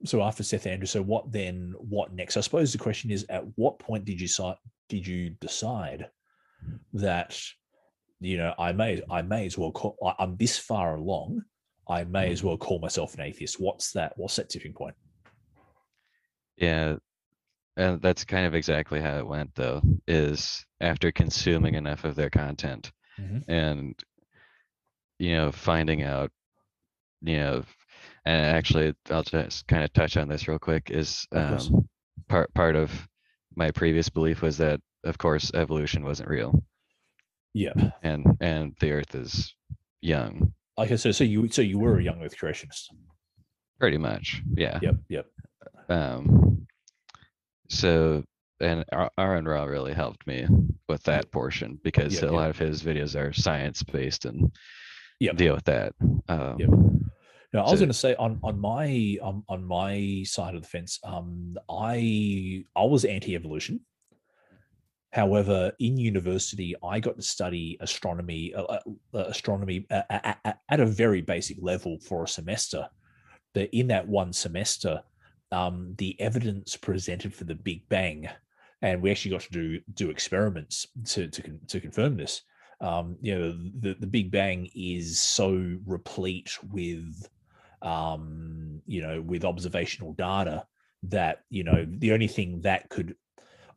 so 0.03 0.21
after 0.21 0.43
Seth 0.43 0.67
Andrews, 0.67 0.91
so 0.91 1.01
what 1.01 1.31
then? 1.31 1.73
What 1.79 2.13
next? 2.13 2.35
I 2.37 2.41
suppose 2.41 2.71
the 2.71 2.77
question 2.77 3.09
is, 3.11 3.25
at 3.29 3.43
what 3.57 3.79
point 3.79 4.03
did 4.05 4.19
you 4.19 4.27
si- 4.27 4.53
did 4.89 5.07
you 5.07 5.29
decide 5.41 6.09
that 6.93 7.39
you 8.19 8.37
know 8.37 8.53
I 8.59 8.71
may 8.73 9.01
I 9.09 9.21
may 9.21 9.45
as 9.45 9.57
well 9.57 9.71
call 9.71 9.97
I- 10.03 10.15
I'm 10.19 10.35
this 10.37 10.57
far 10.57 10.95
along, 10.95 11.43
I 11.87 12.03
may 12.03 12.31
as 12.31 12.43
well 12.43 12.57
call 12.57 12.79
myself 12.79 13.13
an 13.13 13.21
atheist. 13.21 13.59
What's 13.59 13.91
that? 13.93 14.13
What's 14.17 14.35
that 14.35 14.49
tipping 14.49 14.73
point? 14.73 14.95
Yeah, 16.57 16.97
and 17.77 18.01
that's 18.01 18.25
kind 18.25 18.45
of 18.45 18.53
exactly 18.55 18.99
how 18.99 19.17
it 19.19 19.27
went 19.27 19.53
though, 19.55 19.81
is 20.07 20.65
after 20.81 21.11
consuming 21.11 21.75
enough 21.75 22.03
of 22.03 22.15
their 22.15 22.29
content 22.29 22.91
Mhm. 23.19 23.43
and 23.47 23.95
you 25.19 25.35
know, 25.35 25.51
finding 25.51 26.03
out, 26.03 26.31
you 27.21 27.37
know, 27.37 27.63
and 28.25 28.45
actually 28.45 28.93
I'll 29.09 29.23
just 29.23 29.67
kind 29.67 29.83
of 29.83 29.91
touch 29.93 30.17
on 30.17 30.27
this 30.27 30.47
real 30.47 30.59
quick 30.59 30.91
is 30.91 31.25
um 31.31 31.87
part 32.27 32.53
part 32.53 32.75
of 32.75 32.91
my 33.55 33.71
previous 33.71 34.09
belief 34.09 34.41
was 34.41 34.57
that 34.57 34.79
of 35.03 35.17
course 35.17 35.51
evolution 35.53 36.03
wasn't 36.03 36.29
real 36.29 36.63
Yeah. 37.53 37.73
and 38.03 38.25
and 38.41 38.75
the 38.79 38.91
earth 38.91 39.15
is 39.15 39.55
young 40.01 40.53
Okay, 40.77 40.97
so 40.97 41.11
so 41.11 41.23
you 41.23 41.47
so 41.49 41.61
you 41.63 41.79
were 41.79 41.97
a 41.97 42.03
young 42.03 42.21
Earth 42.21 42.35
creationist. 42.37 42.89
pretty 43.79 43.97
much 43.97 44.43
yeah 44.55 44.79
Yep. 44.81 44.95
Yep. 45.09 45.25
um 45.89 46.66
so 47.69 48.23
and 48.59 48.83
Aaron 49.19 49.45
Ra 49.45 49.63
really 49.65 49.93
helped 49.93 50.25
me 50.25 50.47
with 50.89 51.03
that 51.03 51.31
portion 51.31 51.79
because 51.83 52.13
Yep, 52.15 52.23
a 52.23 52.25
yep. 52.25 52.33
lot 52.33 52.49
of 52.49 52.57
his 52.57 52.81
videos 52.81 53.15
are 53.15 53.31
science 53.33 53.83
based 53.83 54.25
and 54.25 54.51
Yep. 55.19 55.35
deal 55.37 55.53
with 55.55 55.65
that 55.65 55.93
um 56.27 56.55
Yep. 56.59 56.69
No, 57.53 57.59
I 57.61 57.63
was 57.63 57.71
So- 57.71 57.77
going 57.77 57.89
to 57.89 57.93
say 57.93 58.13
on 58.15 58.39
on 58.43 58.59
my 58.59 59.17
um, 59.21 59.43
on 59.47 59.63
my 59.63 60.23
side 60.25 60.53
of 60.55 60.61
the 60.63 60.67
fence, 60.67 60.99
um, 61.03 61.55
I 61.69 62.63
I 62.75 62.83
was 62.83 63.05
anti-evolution. 63.05 63.79
However, 65.13 65.71
in 65.79 65.97
university, 65.97 66.75
I 66.83 66.99
got 66.99 67.15
to 67.15 67.21
study 67.21 67.77
astronomy 67.79 68.53
uh, 68.53 68.63
uh, 68.63 68.79
uh, 69.13 69.17
astronomy 69.19 69.85
uh, 69.89 70.01
at, 70.09 70.39
at, 70.43 70.59
at 70.69 70.79
a 70.81 70.85
very 70.85 71.21
basic 71.21 71.57
level 71.61 71.97
for 72.01 72.23
a 72.23 72.27
semester. 72.27 72.89
But 73.53 73.69
in 73.73 73.87
that 73.87 74.07
one 74.07 74.33
semester, 74.33 75.01
um, 75.51 75.95
the 75.97 76.19
evidence 76.19 76.75
presented 76.75 77.33
for 77.33 77.45
the 77.45 77.55
Big 77.55 77.87
Bang, 77.89 78.29
and 78.81 79.01
we 79.01 79.11
actually 79.11 79.31
got 79.31 79.41
to 79.41 79.51
do 79.51 79.79
do 79.93 80.09
experiments 80.09 80.87
to 81.05 81.27
to, 81.27 81.59
to 81.67 81.79
confirm 81.79 82.17
this. 82.17 82.41
Um, 82.81 83.17
you 83.21 83.37
know, 83.37 83.51
the 83.79 83.95
the 83.99 84.07
Big 84.07 84.31
Bang 84.31 84.69
is 84.75 85.19
so 85.19 85.77
replete 85.85 86.57
with 86.71 87.27
um, 87.81 88.81
you 88.85 89.01
know, 89.01 89.21
with 89.21 89.45
observational 89.45 90.13
data 90.13 90.65
that, 91.03 91.43
you 91.49 91.63
know, 91.63 91.85
the 91.87 92.11
only 92.11 92.27
thing 92.27 92.61
that 92.61 92.89
could 92.89 93.15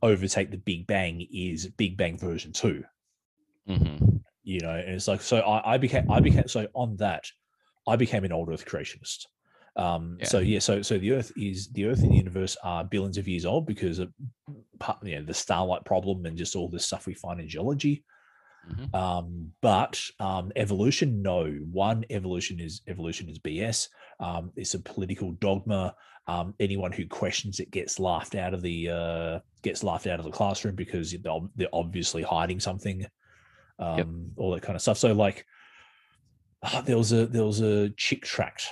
overtake 0.02 0.50
the 0.50 0.56
Big 0.56 0.86
Bang 0.86 1.26
is 1.32 1.66
Big 1.66 1.96
Bang 1.96 2.16
version 2.16 2.52
two, 2.52 2.84
mhm, 3.68 4.22
you 4.42 4.60
know, 4.60 4.70
and 4.70 4.94
it's 4.94 5.08
like, 5.08 5.20
so 5.20 5.40
I, 5.40 5.74
I 5.74 5.78
became, 5.78 6.10
I 6.10 6.20
became, 6.20 6.48
so 6.48 6.66
on 6.74 6.96
that, 6.96 7.26
I 7.86 7.96
became 7.96 8.24
an 8.24 8.32
old 8.32 8.48
Earth 8.48 8.64
creationist. 8.64 9.26
Um, 9.76 10.18
so 10.24 10.38
Yeah. 10.38 10.54
yeah, 10.54 10.58
so 10.58 10.82
so 10.82 10.98
the 10.98 11.12
Earth 11.12 11.32
is 11.36 11.68
the 11.72 11.86
Earth 11.86 12.02
and 12.02 12.10
the 12.12 12.16
universe 12.16 12.56
are 12.64 12.84
billions 12.84 13.18
of 13.18 13.28
years 13.28 13.44
old 13.46 13.66
because 13.66 13.98
of 13.98 14.12
part- 14.78 14.98
you 15.04 15.16
know 15.16 15.24
the 15.24 15.34
starlight 15.34 15.84
problem 15.84 16.26
and 16.26 16.36
just 16.36 16.56
all 16.56 16.68
this 16.68 16.86
stuff 16.86 17.06
we 17.06 17.14
find 17.14 17.40
in 17.40 17.48
geology. 17.48 18.04
mhm. 18.68 18.94
Um, 18.94 19.52
but 19.62 20.00
um, 20.18 20.50
evolution, 20.56 21.22
no. 21.22 21.46
One, 21.70 22.04
evolution 22.10 22.60
is 22.60 22.82
evolution 22.88 23.28
is 23.28 23.38
BS. 23.38 23.88
Um, 24.18 24.52
it's 24.56 24.74
a 24.74 24.80
political 24.80 25.32
dogma. 25.32 25.94
Um, 26.26 26.54
anyone 26.60 26.92
who 26.92 27.06
questions 27.06 27.58
it 27.60 27.70
gets 27.70 27.98
laughed 27.98 28.34
out 28.34 28.52
of 28.54 28.62
the 28.62 28.88
uh, 28.90 29.38
gets 29.62 29.82
laughed 29.82 30.06
out 30.06 30.18
of 30.18 30.24
the 30.24 30.30
classroom 30.30 30.74
because 30.74 31.12
they're, 31.12 31.40
they're 31.56 31.68
obviously 31.72 32.22
hiding 32.22 32.60
something. 32.60 33.06
Um, 33.78 34.30
All 34.36 34.50
that 34.52 34.62
kind 34.62 34.76
of 34.76 34.82
stuff. 34.82 34.98
So 34.98 35.12
like, 35.12 35.46
ah, 36.62 36.82
there 36.84 36.98
was 36.98 37.12
a 37.12 37.26
there 37.26 37.44
was 37.46 37.60
a 37.60 37.88
chick 37.90 38.22
tract. 38.24 38.68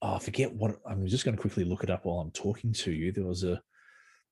Oh, 0.00 0.14
I 0.14 0.18
forget 0.20 0.52
what. 0.52 0.78
I'm 0.88 1.06
just 1.06 1.24
going 1.24 1.36
to 1.36 1.40
quickly 1.40 1.64
look 1.64 1.82
it 1.82 1.90
up 1.90 2.04
while 2.04 2.20
I'm 2.20 2.30
talking 2.30 2.72
to 2.72 2.92
you. 2.92 3.10
There 3.12 3.24
was 3.24 3.42
a 3.42 3.60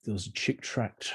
there 0.05 0.13
was 0.13 0.27
a 0.27 0.33
chick 0.33 0.61
tract. 0.61 1.13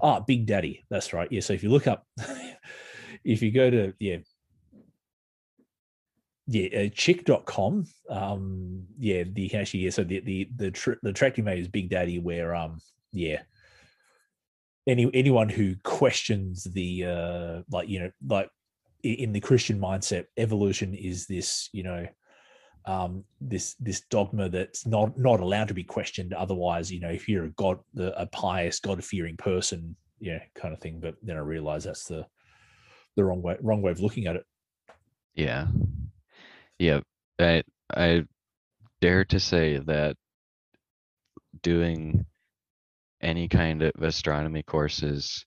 Ah, 0.00 0.20
Big 0.20 0.46
Daddy. 0.46 0.84
That's 0.90 1.12
right. 1.12 1.30
Yeah. 1.30 1.40
So 1.40 1.52
if 1.52 1.62
you 1.62 1.70
look 1.70 1.86
up, 1.86 2.06
if 3.24 3.42
you 3.42 3.50
go 3.50 3.70
to, 3.70 3.92
yeah, 3.98 4.18
yeah, 6.46 6.84
uh, 6.84 6.88
chick.com, 6.94 7.86
um, 8.08 8.84
yeah, 8.98 9.24
the 9.30 9.54
actually, 9.54 9.80
yeah. 9.80 9.90
So 9.90 10.04
the, 10.04 10.20
the, 10.20 10.48
the, 10.56 10.70
tr- 10.70 11.00
the 11.02 11.12
track 11.12 11.38
you 11.38 11.44
made 11.44 11.58
is 11.58 11.68
Big 11.68 11.90
Daddy, 11.90 12.18
where, 12.18 12.54
um, 12.54 12.78
yeah, 13.12 13.42
any, 14.86 15.10
anyone 15.12 15.48
who 15.48 15.74
questions 15.82 16.64
the, 16.64 17.04
uh, 17.04 17.62
like, 17.70 17.88
you 17.88 18.00
know, 18.00 18.10
like 18.28 18.48
in 19.02 19.32
the 19.32 19.40
Christian 19.40 19.80
mindset, 19.80 20.26
evolution 20.36 20.94
is 20.94 21.26
this, 21.26 21.68
you 21.72 21.82
know, 21.82 22.06
um, 22.86 23.24
this 23.40 23.74
this 23.80 24.02
dogma 24.02 24.48
that's 24.48 24.86
not 24.86 25.18
not 25.18 25.40
allowed 25.40 25.68
to 25.68 25.74
be 25.74 25.82
questioned. 25.82 26.32
Otherwise, 26.32 26.90
you 26.90 27.00
know, 27.00 27.10
if 27.10 27.28
you're 27.28 27.46
a 27.46 27.50
god, 27.50 27.80
a 27.98 28.26
pious, 28.26 28.78
God 28.78 29.02
fearing 29.04 29.36
person, 29.36 29.96
yeah, 30.20 30.38
kind 30.54 30.72
of 30.72 30.80
thing. 30.80 31.00
But 31.00 31.16
then 31.22 31.36
I 31.36 31.40
realize 31.40 31.84
that's 31.84 32.04
the 32.04 32.26
the 33.16 33.24
wrong 33.24 33.42
way 33.42 33.56
wrong 33.60 33.82
way 33.82 33.90
of 33.90 34.00
looking 34.00 34.26
at 34.26 34.36
it. 34.36 34.44
Yeah. 35.34 35.66
Yeah. 36.78 37.00
I 37.38 37.62
I 37.94 38.24
dare 39.00 39.24
to 39.26 39.40
say 39.40 39.78
that 39.78 40.16
doing 41.62 42.24
any 43.20 43.48
kind 43.48 43.82
of 43.82 43.92
astronomy 44.00 44.62
courses 44.62 45.44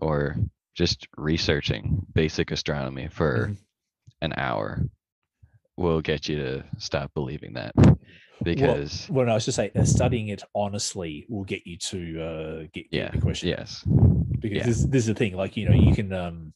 or 0.00 0.36
just 0.76 1.08
researching 1.16 2.06
basic 2.14 2.50
astronomy 2.50 3.08
for 3.08 3.48
Mhm. 3.48 3.58
an 4.20 4.32
hour 4.36 4.82
will 5.76 6.00
get 6.00 6.28
you 6.28 6.36
to 6.36 6.64
stop 6.78 7.12
believing 7.14 7.54
that 7.54 7.72
Well- 7.76 7.98
because 8.42 9.08
Well, 9.10 9.28
I 9.28 9.34
was 9.34 9.44
just 9.44 9.56
say 9.56 9.70
uh, 9.74 9.84
studying 9.84 10.28
it 10.28 10.42
honestly 10.54 11.26
will 11.28 11.44
get 11.44 11.66
you 11.66 11.76
to 11.78 12.22
uh, 12.22 12.58
get, 12.72 12.90
get 12.90 12.92
yeah 12.92 13.10
the 13.10 13.20
question. 13.20 13.48
yes 13.48 13.84
because 14.38 14.58
yeah. 14.58 14.66
this, 14.66 14.84
this 14.84 15.02
is 15.02 15.06
the 15.06 15.14
thing 15.14 15.34
like 15.34 15.56
you 15.56 15.68
know 15.68 15.74
you 15.74 15.94
can 15.94 16.12
um 16.12 16.52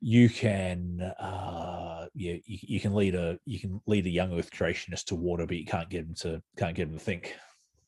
you 0.00 0.28
can 0.28 1.00
uh 1.00 1.89
yeah 2.14 2.34
you, 2.44 2.58
you 2.62 2.80
can 2.80 2.94
lead 2.94 3.14
a 3.14 3.38
you 3.44 3.58
can 3.60 3.80
lead 3.86 4.06
a 4.06 4.10
young 4.10 4.36
earth 4.38 4.50
creationist 4.50 5.04
to 5.04 5.14
water 5.14 5.46
but 5.46 5.56
you 5.56 5.64
can't 5.66 5.90
get 5.90 6.06
them 6.06 6.14
to 6.14 6.42
can't 6.56 6.74
get 6.74 6.88
them 6.88 6.98
to 6.98 7.04
think 7.04 7.34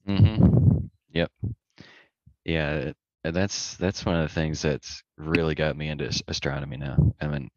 hmm 0.07 0.37
Yep. 1.15 1.31
Yeah, 2.45 2.93
that's 3.23 3.77
that's 3.77 4.05
one 4.05 4.17
of 4.17 4.23
the 4.29 4.35
things 4.35 4.63
that's 4.63 5.03
really 5.17 5.55
got 5.55 5.77
me 5.77 5.89
into 5.89 6.23
astronomy 6.29 6.77
now. 6.77 6.97
I 7.21 7.29
mean, 7.29 7.51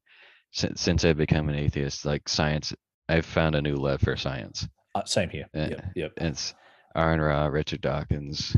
since 0.51 0.82
since 0.82 1.05
I've 1.05 1.18
become 1.18 1.49
an 1.49 1.55
atheist, 1.55 2.05
like 2.05 2.28
science, 2.30 2.74
I've 3.09 3.26
found 3.26 3.55
a 3.55 3.61
new 3.61 3.76
love 3.76 4.01
for 4.01 4.16
science. 4.16 4.68
uh, 4.93 5.03
same 5.05 5.30
here 5.30 5.47
Yeah. 5.53 5.68
yep 5.70 5.86
yep 5.95 6.11
It's 6.18 6.53
Aaron 6.95 7.22
Ra, 7.22 7.45
Richard 7.47 7.82
Dawkins. 7.82 8.55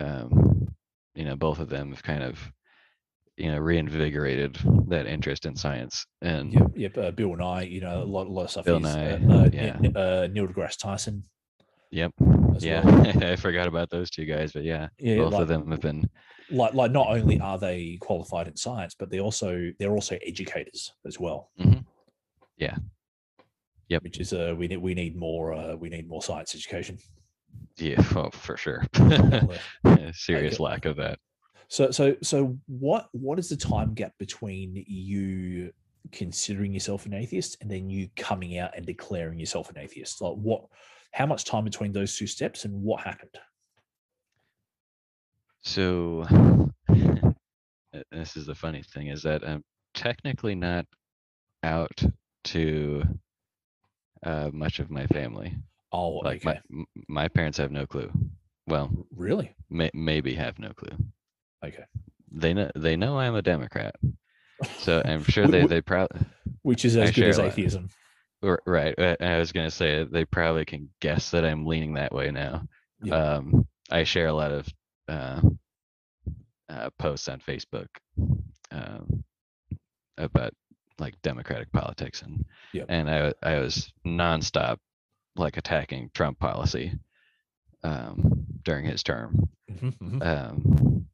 Um, 0.00 0.68
you 1.14 1.24
know, 1.24 1.36
both 1.36 1.58
of 1.58 1.68
them 1.68 1.90
have 1.90 2.02
kind 2.02 2.22
of, 2.22 2.38
you 3.36 3.50
know, 3.50 3.58
reinvigorated 3.58 4.58
that 4.88 5.06
interest 5.06 5.46
in 5.46 5.56
science. 5.56 6.04
And 6.20 6.52
Yep, 6.52 6.66
yep. 6.76 6.98
Uh, 6.98 7.10
Bill 7.10 7.34
Nye, 7.36 7.62
you 7.62 7.80
know, 7.80 8.02
a 8.02 8.04
lot, 8.04 8.26
a 8.26 8.30
lot 8.30 8.44
of 8.44 8.50
stuff. 8.50 8.64
Bill 8.66 8.76
is, 8.76 8.82
Nye, 8.82 9.12
uh, 9.12 9.32
uh, 9.44 9.50
yeah. 9.52 9.76
Uh, 9.94 10.28
Neil 10.30 10.46
deGrasse 10.46 10.76
Tyson. 10.78 11.24
yep, 11.90 12.12
yeah, 12.58 12.84
well. 12.84 13.22
I 13.24 13.36
forgot 13.36 13.66
about 13.66 13.90
those 13.90 14.10
two 14.10 14.24
guys, 14.26 14.52
but 14.52 14.64
yeah, 14.64 14.88
Yeah, 14.98 15.16
both 15.18 15.32
like- 15.34 15.42
of 15.42 15.48
them 15.48 15.70
have 15.70 15.80
been 15.80 16.08
Like, 16.50 16.74
like, 16.74 16.92
not 16.92 17.08
only 17.08 17.40
are 17.40 17.58
they 17.58 17.96
qualified 18.00 18.48
in 18.48 18.56
science, 18.56 18.94
but 18.98 19.08
they 19.10 19.20
also 19.20 19.70
they're 19.78 19.92
also 19.92 20.18
educators 20.26 20.92
as 21.06 21.18
well. 21.18 21.50
Mhm. 21.58 21.84
Yeah. 22.58 22.76
Yep. 23.88 24.02
Which 24.04 24.20
is 24.20 24.32
uh, 24.34 24.54
we 24.56 24.68
need 24.68 24.76
we 24.78 24.94
need 24.94 25.16
more 25.16 25.54
uh, 25.54 25.74
we 25.76 25.88
need 25.88 26.06
more 26.08 26.22
science 26.22 26.54
education. 26.54 26.98
Yeah, 27.78 28.02
well, 28.14 28.30
for 28.32 28.56
sure. 28.58 28.84
Serious 30.12 30.60
lack 30.60 30.84
of 30.84 30.96
that. 30.96 31.18
So 31.72 31.90
so 31.90 32.14
so 32.22 32.58
what 32.66 33.08
what 33.12 33.38
is 33.38 33.48
the 33.48 33.56
time 33.56 33.94
gap 33.94 34.12
between 34.18 34.84
you 34.86 35.72
considering 36.10 36.74
yourself 36.74 37.06
an 37.06 37.14
atheist 37.14 37.56
and 37.62 37.70
then 37.70 37.88
you 37.88 38.10
coming 38.14 38.58
out 38.58 38.76
and 38.76 38.84
declaring 38.84 39.38
yourself 39.40 39.70
an 39.70 39.78
atheist? 39.78 40.20
Like 40.20 40.34
what 40.34 40.66
how 41.12 41.24
much 41.24 41.46
time 41.46 41.64
between 41.64 41.90
those 41.90 42.14
two 42.14 42.26
steps 42.26 42.66
and 42.66 42.74
what 42.82 43.00
happened? 43.00 43.38
So, 45.62 46.26
this 48.10 48.36
is 48.36 48.44
the 48.44 48.54
funny 48.54 48.82
thing 48.82 49.06
is 49.06 49.22
that 49.22 49.42
I'm 49.42 49.64
technically 49.94 50.54
not 50.54 50.84
out 51.62 52.04
to 52.44 53.02
uh, 54.22 54.50
much 54.52 54.78
of 54.78 54.90
my 54.90 55.06
family. 55.06 55.56
Oh, 55.90 56.18
Like 56.18 56.44
okay. 56.44 56.60
my 56.68 56.84
my 57.08 57.28
parents 57.28 57.56
have 57.56 57.70
no 57.70 57.86
clue. 57.86 58.12
Well, 58.66 58.90
really? 59.16 59.54
may, 59.70 59.90
maybe 59.94 60.34
have 60.34 60.58
no 60.58 60.74
clue. 60.74 60.98
Okay. 61.64 61.84
They 62.30 62.54
know 62.54 62.70
they 62.74 62.96
know 62.96 63.18
I'm 63.18 63.34
a 63.34 63.42
Democrat, 63.42 63.94
so 64.78 65.02
I'm 65.04 65.22
sure 65.22 65.46
they 65.46 65.66
they 65.66 65.80
probably 65.80 66.20
Which 66.62 66.84
is 66.84 66.96
I 66.96 67.02
as 67.02 67.10
good 67.12 67.28
as 67.28 67.38
atheism. 67.38 67.88
right. 68.66 68.94
I 68.98 69.38
was 69.38 69.52
gonna 69.52 69.70
say 69.70 70.04
they 70.04 70.24
probably 70.24 70.64
can 70.64 70.88
guess 71.00 71.30
that 71.32 71.44
I'm 71.44 71.66
leaning 71.66 71.94
that 71.94 72.12
way 72.12 72.30
now. 72.30 72.66
Yeah. 73.02 73.14
Um, 73.34 73.66
I 73.90 74.04
share 74.04 74.28
a 74.28 74.32
lot 74.32 74.52
of 74.52 74.68
uh, 75.08 75.40
uh, 76.68 76.90
posts 76.98 77.28
on 77.28 77.40
Facebook 77.40 77.88
um, 78.70 79.22
about 80.16 80.54
like 80.98 81.20
democratic 81.22 81.70
politics 81.72 82.22
and 82.22 82.44
Yep. 82.72 82.86
and 82.88 83.10
I 83.10 83.32
I 83.42 83.58
was 83.58 83.92
nonstop 84.06 84.78
like 85.36 85.56
attacking 85.58 86.10
Trump 86.14 86.38
policy 86.38 86.92
um, 87.82 88.46
during 88.62 88.84
his 88.86 89.02
term. 89.02 89.48
Mhm, 89.70 89.98
mhm. 89.98 90.22
Um, 90.26 91.06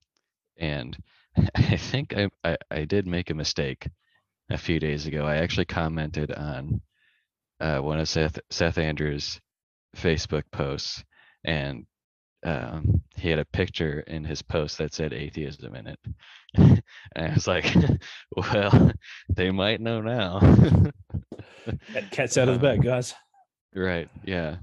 and 0.59 0.97
I 1.55 1.77
think 1.77 2.15
I, 2.17 2.29
I 2.45 2.57
I 2.71 2.85
did 2.85 3.07
make 3.07 3.31
a 3.31 3.35
mistake 3.35 3.89
a 4.51 4.59
few 4.59 4.81
days 4.81 5.07
ago. 5.07 5.25
I 5.25 5.37
actually 5.37 5.67
commented 5.67 6.33
on 6.33 6.81
uh, 7.61 7.79
one 7.79 8.01
of 8.01 8.09
Seth 8.09 8.39
Seth 8.51 8.79
Andrews' 8.79 9.41
Facebook 9.97 10.45
posts, 10.53 11.05
and 11.45 11.87
um, 12.45 13.03
he 13.17 13.29
had 13.31 13.39
a 13.39 13.45
picture 13.45 14.01
in 14.01 14.25
his 14.25 14.43
post 14.43 14.79
that 14.79 14.95
said 14.95 15.13
atheism 15.13 15.75
in 15.75 15.87
it. 15.89 15.99
and 16.55 16.83
I 17.17 17.35
was 17.35 17.47
like, 17.47 17.75
well, 18.37 18.93
they 19.29 19.51
might 19.51 19.81
know 19.81 20.01
now. 20.01 20.41
Cat- 21.93 22.11
Cat's 22.11 22.39
out 22.39 22.49
of 22.49 22.55
the 22.55 22.67
bag, 22.67 22.83
guys. 22.83 23.15
right. 23.75 24.09
Yeah. 24.25 24.57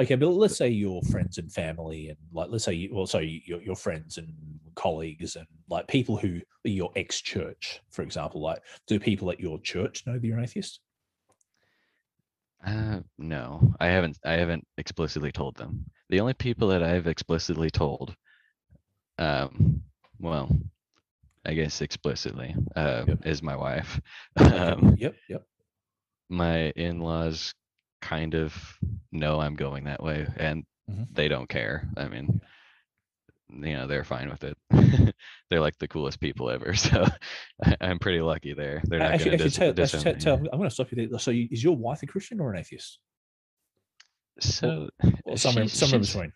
Okay, 0.00 0.14
but 0.14 0.28
let's 0.28 0.56
say 0.56 0.68
your 0.68 1.02
friends 1.02 1.38
and 1.38 1.52
family, 1.52 2.08
and 2.08 2.18
like, 2.32 2.50
let's 2.50 2.64
say, 2.64 2.72
you, 2.72 2.94
well, 2.94 3.06
so 3.06 3.18
your 3.18 3.60
your 3.62 3.74
friends 3.76 4.16
and 4.16 4.32
colleagues, 4.76 5.34
and 5.34 5.46
like 5.68 5.88
people 5.88 6.16
who 6.16 6.40
are 6.64 6.70
your 6.70 6.92
ex 6.94 7.20
church, 7.20 7.80
for 7.90 8.02
example. 8.02 8.40
Like, 8.40 8.62
do 8.86 9.00
people 9.00 9.30
at 9.30 9.40
your 9.40 9.58
church 9.60 10.06
know 10.06 10.12
that 10.14 10.24
you're 10.24 10.38
an 10.38 10.44
atheist? 10.44 10.80
Uh, 12.64 13.00
no, 13.18 13.74
I 13.80 13.86
haven't. 13.86 14.18
I 14.24 14.32
haven't 14.32 14.66
explicitly 14.78 15.32
told 15.32 15.56
them. 15.56 15.84
The 16.10 16.20
only 16.20 16.34
people 16.34 16.68
that 16.68 16.82
I've 16.82 17.06
explicitly 17.08 17.70
told, 17.70 18.14
um, 19.18 19.82
well, 20.20 20.48
I 21.44 21.54
guess 21.54 21.80
explicitly, 21.80 22.54
uh, 22.76 23.04
Yep. 23.06 23.26
is 23.26 23.42
my 23.42 23.56
wife. 23.56 24.00
Um, 24.38 24.96
yep, 24.98 25.16
yep. 25.28 25.44
my 26.28 26.70
in-laws 26.76 27.54
kind 28.00 28.34
of 28.34 28.54
know 29.12 29.40
I'm 29.40 29.54
going 29.54 29.84
that 29.84 30.02
way, 30.02 30.26
and 30.36 30.64
Mhm. 30.90 31.06
they 31.12 31.28
don't 31.28 31.48
care. 31.48 31.88
I 31.96 32.08
mean, 32.08 32.40
you 33.50 33.74
know, 33.74 33.86
they're 33.86 34.04
fine 34.04 34.28
with 34.30 34.44
it. 34.44 34.56
they're 35.50 35.60
like 35.60 35.78
the 35.78 35.88
coolest 35.88 36.20
people 36.20 36.50
ever. 36.50 36.72
So 36.76 37.06
I'm 37.80 37.98
pretty 37.98 38.20
lucky 38.20 38.54
there. 38.54 38.80
They're 38.84 38.98
not 38.98 39.18
going 39.18 39.32
to 39.32 39.36
dis- 39.44 39.56
tell, 39.56 39.72
disown 39.72 40.06
actually, 40.06 40.20
tell, 40.20 40.34
I'm 40.36 40.58
going 40.58 40.68
to 40.68 40.70
stop 40.74 40.90
you 40.92 41.08
there. 41.08 41.18
So, 41.18 41.30
you- 41.30 41.48
is 41.50 41.62
your 41.64 41.76
wife 41.76 42.02
a 42.02 42.06
Christian 42.06 42.40
or 42.40 42.52
an 42.52 42.58
atheist? 42.60 42.98
So 44.40 44.88
Or 45.24 45.36
somewhere, 45.36 45.64
she's- 45.64 45.78
somewhere 45.78 46.02
she's- 46.04 46.12
between. 46.14 46.32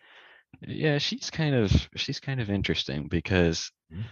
yeah 0.69 0.99
she's 0.99 1.31
kind 1.31 1.55
of 1.55 1.89
she's 1.97 2.21
kind 2.21 2.41
of 2.41 2.51
interesting 2.51 3.09
because 3.09 3.71
Mhm. 3.93 4.05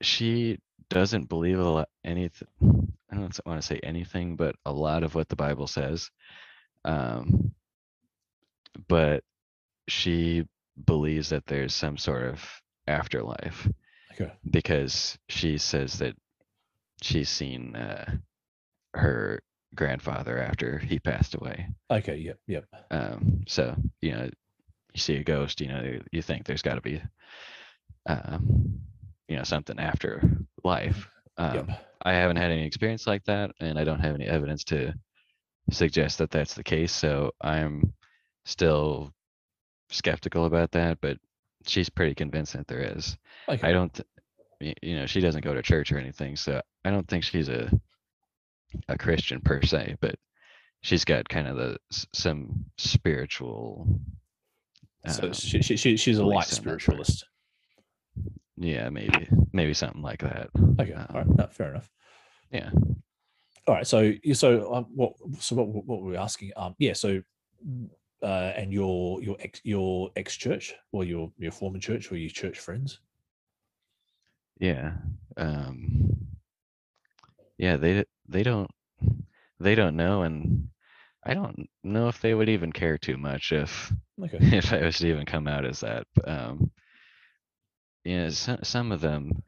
she 0.00 0.58
doesn't 0.88 1.28
believe 1.28 1.58
a 1.58 1.62
lot 1.68 1.88
anything 2.04 2.48
i 3.10 3.14
don't 3.14 3.38
want 3.46 3.60
to 3.60 3.66
say 3.66 3.78
anything 3.82 4.36
but 4.36 4.54
a 4.66 4.72
lot 4.72 5.02
of 5.02 5.14
what 5.14 5.28
the 5.28 5.36
bible 5.36 5.66
says 5.66 6.10
um 6.84 7.52
but 8.88 9.22
she 9.88 10.46
believes 10.86 11.30
that 11.30 11.46
there's 11.46 11.74
some 11.74 11.96
sort 11.96 12.24
of 12.24 12.44
afterlife 12.86 13.68
Okay. 14.12 14.32
because 14.50 15.18
she 15.28 15.58
says 15.58 15.98
that 15.98 16.14
she's 17.02 17.28
seen 17.28 17.76
uh, 17.76 18.16
her 18.94 19.40
grandfather 19.74 20.38
after 20.38 20.78
he 20.78 20.98
passed 20.98 21.34
away 21.34 21.68
Okay. 21.90 22.16
Yep. 22.16 22.38
Yep. 22.46 22.66
um, 22.90 23.42
so 23.46 23.74
you 24.00 24.12
know, 24.12 24.24
you 24.94 25.00
see 25.00 25.16
a 25.16 25.24
ghost, 25.24 25.60
you 25.60 25.68
know, 25.68 25.98
you 26.12 26.22
think 26.22 26.44
there's 26.44 26.62
got 26.62 26.74
to 26.74 26.80
be, 26.80 27.02
um, 28.06 28.80
you 29.28 29.36
know, 29.36 29.42
something 29.44 29.78
after 29.78 30.22
life. 30.64 31.08
Um, 31.38 31.66
Yep. 31.68 31.86
I 32.04 32.12
haven't 32.14 32.36
had 32.36 32.50
any 32.50 32.66
experience 32.66 33.06
like 33.06 33.24
that, 33.24 33.52
and 33.60 33.78
I 33.78 33.84
don't 33.84 34.00
have 34.00 34.14
any 34.14 34.26
evidence 34.26 34.64
to 34.64 34.94
suggest 35.70 36.18
that 36.18 36.30
that's 36.30 36.54
the 36.54 36.64
case. 36.64 36.92
So 36.92 37.32
I'm 37.40 37.92
still 38.44 39.12
skeptical 39.90 40.46
about 40.46 40.72
that, 40.72 40.98
but 41.00 41.18
she's 41.66 41.88
pretty 41.88 42.14
convinced 42.14 42.54
that 42.54 42.66
there 42.66 42.96
is. 42.96 43.16
Okay. 43.48 43.68
I 43.68 43.72
don't, 43.72 44.00
you 44.60 44.96
know, 44.96 45.06
she 45.06 45.20
doesn't 45.20 45.44
go 45.44 45.54
to 45.54 45.62
church 45.62 45.92
or 45.92 45.98
anything, 45.98 46.36
so 46.36 46.60
I 46.84 46.90
don't 46.90 47.06
think 47.08 47.24
she's 47.24 47.48
a 47.48 47.70
a 48.88 48.96
Christian 48.96 49.40
per 49.40 49.60
se, 49.62 49.96
but 50.00 50.14
she's 50.80 51.04
got 51.04 51.28
kind 51.28 51.46
of 51.46 51.56
the 51.56 51.78
some 52.14 52.64
spiritual. 52.78 53.86
so 55.08 55.26
um, 55.26 55.32
she, 55.32 55.62
she, 55.62 55.76
she, 55.76 55.96
she's 55.96 56.18
a 56.18 56.24
light 56.24 56.34
on 56.34 56.40
that 56.40 56.46
part. 56.48 56.48
spiritualist. 56.80 57.24
yeah, 58.56 58.88
maybe 58.88 59.28
maybe 59.52 59.74
something 59.74 60.02
like 60.02 60.20
that. 60.22 60.48
Okay. 60.80 60.94
All 60.94 61.06
right. 61.14 61.26
Um, 61.26 61.34
No, 61.36 61.46
fair 61.48 61.70
enough. 61.70 61.90
Yeah. 62.50 62.70
All 63.66 63.74
right. 63.74 63.86
So, 63.86 64.12
you- 64.22 64.34
so 64.34 64.72
um, 64.74 64.86
what? 64.94 65.12
So 65.38 65.56
what? 65.56 65.68
What 65.68 66.02
were 66.02 66.10
we 66.10 66.16
asking? 66.16 66.52
Um. 66.56 66.74
Yeah. 66.78 66.94
So, 66.94 67.22
uh, 68.22 68.52
and 68.56 68.72
your 68.72 69.22
your 69.22 69.36
ex 69.40 69.60
your 69.64 70.10
ex 70.16 70.36
church, 70.36 70.74
or 70.92 71.04
your 71.04 71.32
your 71.38 71.52
former 71.52 71.78
church, 71.78 72.10
or 72.10 72.16
your 72.16 72.30
church 72.30 72.58
friends. 72.58 73.00
Yeah. 74.58 74.92
Um 75.36 76.26
yeah, 77.58 77.76
they 77.76 78.04
they 78.28 78.42
don't 78.42 78.70
they 79.60 79.74
don't 79.74 79.96
know 79.96 80.22
and 80.22 80.68
I 81.24 81.34
don't 81.34 81.68
know 81.82 82.08
if 82.08 82.20
they 82.20 82.34
would 82.34 82.48
even 82.48 82.72
care 82.72 82.98
too 82.98 83.16
much 83.16 83.52
if 83.52 83.92
Okay. 84.22 84.38
if 84.58 84.72
I 84.72 84.82
was 84.82 84.98
to 84.98 85.08
even 85.08 85.26
come 85.26 85.48
out 85.48 85.64
as 85.64 85.80
that. 85.80 86.06
But, 86.14 86.28
um 86.28 86.70
yeah, 88.04 88.28
some 88.30 88.58
some 88.62 88.92
of 88.92 89.00
them 89.00 89.42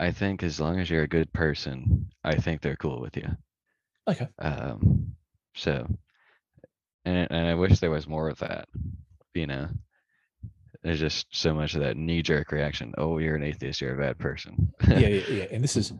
I 0.00 0.12
think 0.12 0.42
as 0.42 0.60
long 0.60 0.78
as 0.78 0.88
you're 0.88 1.02
a 1.02 1.08
good 1.08 1.32
person, 1.32 2.10
I 2.24 2.36
think 2.36 2.60
they're 2.60 2.76
cool 2.76 3.00
with 3.00 3.16
you. 3.16 3.28
Okay. 4.08 4.28
Um 4.38 5.14
so 5.54 5.86
and 7.04 7.28
and 7.30 7.46
I 7.48 7.54
wish 7.54 7.78
there 7.78 7.90
was 7.90 8.06
more 8.06 8.28
of 8.28 8.38
that, 8.38 8.68
you 9.34 9.46
know. 9.46 9.68
There's 10.82 11.00
just 11.00 11.26
so 11.32 11.52
much 11.52 11.74
of 11.74 11.80
that 11.80 11.96
knee 11.96 12.22
jerk 12.22 12.52
reaction. 12.52 12.94
Oh, 12.98 13.18
you're 13.18 13.34
an 13.34 13.42
atheist, 13.42 13.80
you're 13.80 13.94
a 13.94 14.06
bad 14.06 14.18
person. 14.18 14.72
yeah, 14.88 14.98
yeah, 14.98 15.26
yeah. 15.28 15.46
And 15.50 15.62
this 15.62 15.76
is, 15.76 15.92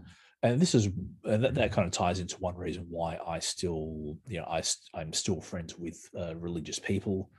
and 0.42 0.60
this 0.60 0.74
is, 0.74 0.86
and 1.24 1.44
that, 1.44 1.54
that 1.54 1.72
kind 1.72 1.86
of 1.86 1.92
ties 1.92 2.20
into 2.20 2.36
one 2.36 2.56
reason 2.56 2.86
why 2.88 3.18
I 3.26 3.40
still, 3.40 4.16
you 4.26 4.38
know, 4.38 4.44
I 4.44 4.62
I'm 4.94 5.12
still 5.12 5.40
friends 5.40 5.76
with 5.76 5.98
uh, 6.16 6.36
religious 6.36 6.78
people. 6.78 7.30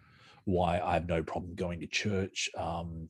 Why 0.50 0.80
I 0.80 0.94
have 0.94 1.08
no 1.08 1.24
problem 1.24 1.56
going 1.56 1.80
to 1.82 1.88
church. 1.88 2.50
Um, 2.58 3.10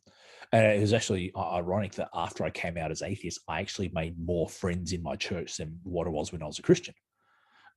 and 0.52 0.66
it 0.66 0.82
was 0.82 0.94
actually 0.94 1.32
ironic 1.38 1.94
that 1.94 2.10
after 2.14 2.44
I 2.44 2.50
came 2.50 2.78
out 2.78 2.92
as 2.92 3.02
atheist, 3.02 3.42
I 3.48 3.62
actually 3.62 3.90
made 3.94 4.16
more 4.20 4.50
friends 4.50 4.94
in 4.94 5.04
my 5.04 5.16
church 5.16 5.58
than 5.58 5.80
what 5.84 6.08
it 6.08 6.12
was 6.12 6.32
when 6.32 6.42
I 6.42 6.48
was 6.48 6.60
a 6.60 6.64
Christian. 6.64 6.96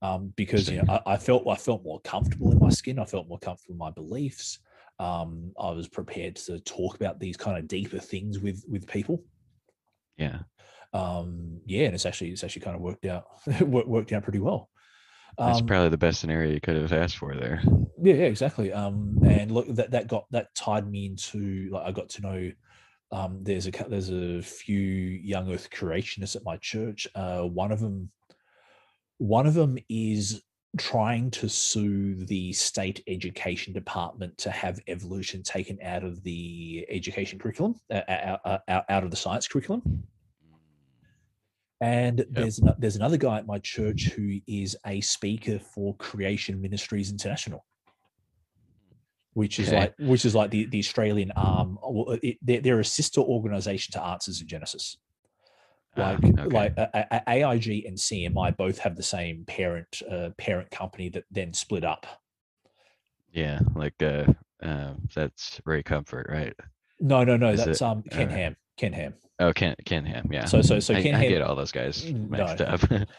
Um, 0.01 0.33
because 0.37 0.69
you 0.69 0.83
know, 0.83 1.01
I, 1.07 1.13
I 1.13 1.17
felt 1.17 1.47
I 1.47 1.55
felt 1.55 1.85
more 1.85 2.01
comfortable 2.01 2.51
in 2.51 2.59
my 2.59 2.71
skin. 2.71 2.99
I 2.99 3.05
felt 3.05 3.29
more 3.29 3.39
comfortable 3.39 3.75
in 3.75 3.79
my 3.79 3.91
beliefs. 3.91 4.59
Um, 4.99 5.53
I 5.61 5.71
was 5.71 5.89
prepared 5.89 6.37
to 6.37 6.59
talk 6.61 6.97
about 6.97 7.21
these 7.21 7.37
kind 7.37 7.59
of 7.59 7.69
deeper 7.69 7.99
things 7.99 8.39
with 8.39 8.65
with 8.69 8.87
people 8.87 9.23
yeah. 10.17 10.39
um 10.93 11.61
yeah 11.67 11.87
and 11.87 11.95
it's 11.95 12.07
actually 12.07 12.31
it's 12.31 12.45
actually 12.45 12.63
kind 12.63 12.77
of 12.77 12.83
worked 12.83 13.07
out 13.07 13.25
worked, 13.61 13.89
worked 13.89 14.13
out 14.13 14.23
pretty 14.23 14.39
well 14.39 14.69
That's 15.39 15.61
um, 15.61 15.67
probably 15.67 15.89
the 15.89 15.99
best 15.99 16.21
scenario 16.21 16.53
you 16.53 16.61
could 16.61 16.77
have 16.77 16.93
asked 16.93 17.17
for 17.17 17.35
there. 17.35 17.63
yeah, 18.01 18.15
yeah 18.15 18.27
exactly. 18.27 18.73
Um 18.73 19.19
and 19.25 19.51
look 19.51 19.67
that 19.69 19.91
that 19.93 20.09
got 20.09 20.27
that 20.31 20.55
tied 20.55 20.89
me 20.91 21.07
into 21.07 21.69
like 21.71 21.87
i 21.87 21.93
got 21.93 22.09
to 22.11 22.23
know 22.23 22.53
um 23.11 23.41
there's 23.43 23.67
a 23.67 23.71
there's 23.89 24.11
a 24.11 24.43
few 24.43 24.79
young 24.79 25.53
earth 25.53 25.69
creationists 25.71 26.37
at 26.37 26.45
my 26.45 26.57
church. 26.59 27.07
Uh 27.15 27.43
one 27.43 27.73
of 27.73 27.81
them 27.81 28.11
one 29.19 29.47
of 29.47 29.55
them 29.55 29.79
is 29.89 30.43
trying 30.79 31.31
to 31.31 31.49
sue 31.49 32.15
the 32.25 32.53
state 32.53 33.03
education 33.07 33.75
department 33.75 34.37
to 34.39 34.51
have 34.51 34.81
evolution 34.89 35.43
taken 35.43 35.79
out 35.83 36.03
of 36.03 36.23
the 36.23 36.87
education 36.89 37.39
curriculum 37.39 37.75
uh, 37.91 38.01
out, 38.09 38.41
out, 38.69 38.85
out 38.89 39.05
of 39.05 39.11
the 39.11 39.17
science 39.17 39.47
curriculum 39.47 40.03
And 41.83 42.25
there's 42.31 42.61
ano- 42.61 42.77
there's 42.79 42.95
another 42.95 43.17
guy 43.17 43.39
at 43.39 43.47
my 43.47 43.59
church 43.59 44.05
who 44.15 44.39
is 44.47 44.77
a 44.87 45.01
speaker 45.01 45.59
for 45.59 45.97
Creation 45.97 46.61
Ministries 46.63 47.11
International, 47.11 47.65
which 49.33 49.59
is 49.59 49.67
Okay. 49.69 49.77
like 49.81 49.95
which 49.99 50.25
is 50.25 50.33
like 50.33 50.51
the, 50.53 50.67
the 50.67 50.79
Australian 50.79 51.33
arm. 51.33 51.79
It, 52.23 52.39
they're, 52.41 52.61
they're 52.61 52.79
a 52.81 52.85
sister 52.85 53.21
organization 53.21 53.93
to 53.95 54.03
Answers 54.03 54.41
in 54.41 54.47
Genesis. 54.47 54.97
Ah, 55.97 56.13
Like 56.23 56.25
okay. 56.25 56.43
like 56.57 56.75
a- 56.79 57.23
AIG 57.29 57.85
and 57.87 57.97
CMI 57.99 58.57
both 58.57 58.79
have 58.79 58.95
the 58.95 59.03
same 59.03 59.45
parent 59.47 60.03
uh, 60.09 60.31
parent 60.39 60.71
company 60.71 61.09
that 61.09 61.25
then 61.33 61.53
split 61.53 61.83
up. 61.85 62.07
Yeah, 63.33 63.59
like 63.75 64.01
uh, 64.01 64.27
uh, 64.63 64.93
that's 65.17 65.61
Ray 65.65 65.83
Comfort, 65.83 66.29
right? 66.31 66.55
No, 67.01 67.25
no, 67.25 67.37
no. 67.37 67.49
Is 67.51 67.65
That's 67.65 67.81
it- 67.81 67.85
um 67.85 68.05
Ken 68.05 68.29
uh, 68.29 68.31
Ham. 68.31 68.57
Ken 68.77 68.93
Ham. 68.93 69.15
Oh, 69.43 69.53
Ken 69.53 69.75
Ken 69.85 70.05
Ham, 70.05 70.29
yeah. 70.31 70.45
So 70.45 70.63
so 70.63 70.79
so 70.79 70.95
I, 70.95 71.03
Ken 71.03 71.17
I 71.17 71.29
get 71.29 71.43
all 71.43 71.57
those 71.57 71.73
guys 71.73 72.05
Mm, 72.05 72.31
mixed 72.31 72.61
no. 72.61 72.67
up. 72.67 73.09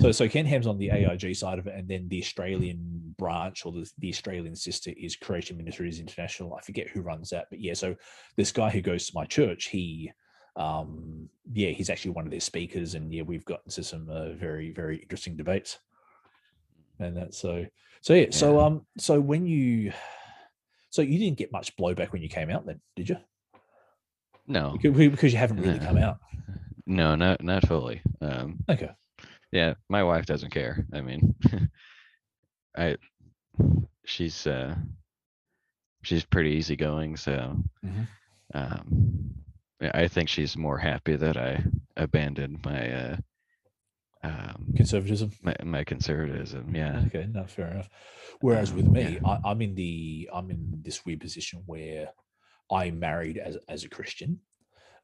So 0.00 0.10
so 0.12 0.28
Ken 0.28 0.46
Ham's 0.46 0.66
on 0.66 0.78
the 0.78 0.90
AIG 0.90 1.36
side 1.36 1.58
of 1.58 1.66
it, 1.66 1.74
and 1.74 1.88
then 1.88 2.08
the 2.08 2.20
Australian 2.20 3.14
branch 3.18 3.64
or 3.64 3.72
the, 3.72 3.88
the 3.98 4.08
Australian 4.08 4.56
sister 4.56 4.92
is 4.96 5.16
Creation 5.16 5.56
Ministries 5.56 6.00
International. 6.00 6.54
I 6.54 6.62
forget 6.62 6.88
who 6.88 7.00
runs 7.02 7.30
that, 7.30 7.46
but 7.50 7.60
yeah. 7.60 7.74
So 7.74 7.94
this 8.36 8.50
guy 8.50 8.70
who 8.70 8.80
goes 8.80 9.06
to 9.06 9.12
my 9.14 9.24
church, 9.24 9.66
he, 9.66 10.10
um, 10.56 11.28
yeah, 11.52 11.70
he's 11.70 11.90
actually 11.90 12.12
one 12.12 12.24
of 12.24 12.30
their 12.30 12.40
speakers, 12.40 12.94
and 12.94 13.12
yeah, 13.12 13.22
we've 13.22 13.44
gotten 13.44 13.70
to 13.70 13.84
some 13.84 14.08
uh, 14.08 14.32
very 14.32 14.72
very 14.72 14.96
interesting 14.98 15.36
debates, 15.36 15.78
and 16.98 17.16
that's 17.16 17.38
so 17.38 17.64
so 18.00 18.14
yeah. 18.14 18.26
So 18.30 18.60
um, 18.60 18.86
so 18.98 19.20
when 19.20 19.46
you, 19.46 19.92
so 20.90 21.02
you 21.02 21.18
didn't 21.18 21.38
get 21.38 21.52
much 21.52 21.76
blowback 21.76 22.12
when 22.12 22.22
you 22.22 22.28
came 22.28 22.50
out, 22.50 22.66
then 22.66 22.80
did 22.96 23.08
you? 23.08 23.16
No, 24.52 24.78
Because, 24.80 24.96
because 24.96 25.32
you 25.32 25.38
haven't 25.38 25.60
really 25.60 25.78
come 25.78 25.96
Uh, 25.96 26.00
out. 26.00 26.18
no, 26.86 27.14
not 27.16 27.42
not 27.42 27.66
fully. 27.66 28.02
Um, 28.20 28.58
Okay. 28.68 28.90
yeah, 29.50 29.74
my 29.88 30.02
wife 30.02 30.26
doesn't 30.26 30.50
care. 30.50 30.86
I 30.92 31.00
mean, 31.00 31.34
I 32.76 32.96
she's 34.04 34.46
uh 34.46 34.74
she's 36.02 36.24
pretty 36.24 36.50
easygoing, 36.50 37.16
so 37.16 37.56
Mhm. 37.84 38.06
um, 38.54 39.34
I 39.80 40.08
think 40.08 40.28
she's 40.28 40.56
more 40.56 40.78
happy 40.78 41.16
that 41.16 41.36
I 41.36 41.64
abandoned 41.96 42.64
my 42.64 42.92
uh 42.92 43.16
um 44.22 44.72
Conservatism. 44.76 45.30
my, 45.42 45.54
my 45.64 45.84
conservatism. 45.84 46.74
Yeah, 46.74 47.02
Okay, 47.06 47.26
no, 47.30 47.44
fair 47.46 47.70
enough. 47.72 47.88
Whereas 48.40 48.72
with 48.72 48.86
Um, 48.86 48.92
me, 48.92 49.14
yeah. 49.14 49.18
I, 49.24 49.38
I'm 49.50 49.62
in 49.62 49.74
the 49.74 50.30
I'm 50.32 50.50
in 50.50 50.80
this 50.82 51.04
weird 51.04 51.20
position 51.20 51.62
where 51.66 52.08
I'm 52.70 52.98
married 52.98 53.38
as 53.38 53.56
as 53.68 53.84
a 53.84 53.88
Christian. 53.88 54.40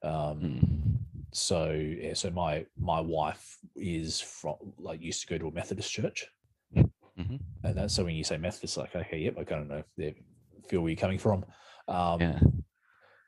Um, 0.02 0.40
Mm. 0.40 0.98
so 1.32 1.70
yeah, 1.72 2.14
so 2.14 2.30
my 2.30 2.66
my 2.78 3.00
wife 3.00 3.58
is 3.76 4.20
from 4.20 4.56
like 4.78 5.02
used 5.02 5.20
to 5.22 5.26
go 5.26 5.38
to 5.38 5.48
a 5.48 5.52
Methodist 5.52 5.90
church, 5.92 6.26
Mhm. 6.74 7.40
and 7.64 7.76
that's 7.76 7.94
so 7.94 8.04
when 8.04 8.14
you 8.14 8.24
say 8.24 8.38
Methodist, 8.38 8.76
like 8.76 8.94
okay, 8.94 9.18
yep, 9.18 9.36
I 9.38 9.44
kind 9.44 9.62
of 9.62 9.68
know 9.68 9.82
they 9.96 10.14
feel 10.68 10.80
where 10.82 10.90
you're 10.90 10.96
coming 10.96 11.18
from. 11.18 11.44
Um, 11.88 12.20
yeah, 12.20 12.40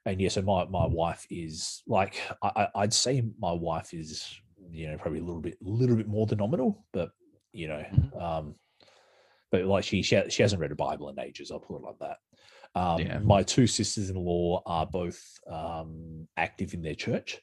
and 0.07 0.21
yeah, 0.21 0.29
so 0.29 0.43
my 0.43 0.65
my 0.67 0.87
wife 0.87 1.27
is 1.31 1.83
like 1.87 2.21
I, 2.43 2.51
I- 2.75 2.83
I'd 2.83 2.95
say 2.95 3.23
my 3.39 3.53
wife 3.53 3.93
is 3.93 4.41
you 4.71 4.89
know 4.89 4.97
probably 4.97 5.21
a 5.21 5.25
little 5.25 5.41
bit 5.43 5.59
little 5.61 5.97
bit 5.97 6.07
more 6.09 6.27
than 6.27 6.39
nominal, 6.39 6.87
but 6.93 7.11
you 7.53 7.67
know, 7.69 7.83
Mhm. 7.93 8.23
um, 8.23 8.55
but 9.51 9.65
like 9.65 9.85
she 9.85 10.03
she, 10.03 10.23
she 10.31 10.43
hasn't 10.43 10.61
read 10.61 10.71
a 10.73 10.77
Bible 10.77 11.09
in 11.09 11.19
ages. 11.19 11.51
I'll 11.51 11.59
put 11.61 11.77
it 11.77 11.83
like 11.83 11.99
that. 11.99 12.19
Um, 12.75 13.01
Yeah. 13.01 13.19
My 13.19 13.43
two 13.43 13.67
sisters-in-law 13.67 14.63
are 14.67 14.87
both 14.87 15.21
um, 15.47 16.29
active 16.37 16.75
in 16.75 16.83
their 16.83 16.95
church, 16.95 17.41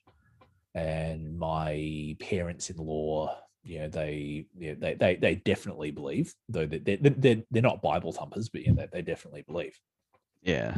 and 0.73 1.37
my 1.37 2.15
parents-in-law, 2.19 3.37
you 3.63 3.79
know, 3.79 3.89
they 3.89 4.45
yeah, 4.57 4.75
they 4.77 4.93
they 4.95 5.15
they 5.15 5.35
definitely 5.35 5.91
believe, 5.91 6.33
though 6.47 6.65
they 6.65 6.79
they 6.79 6.95
they're, 6.95 7.43
they're 7.51 7.61
not 7.61 7.81
Bible 7.81 8.13
thumpers, 8.13 8.49
but 8.49 8.65
yeah, 8.65 8.73
they, 8.73 8.87
they 8.91 9.01
definitely 9.01 9.41
believe. 9.41 9.77
yeah. 10.41 10.75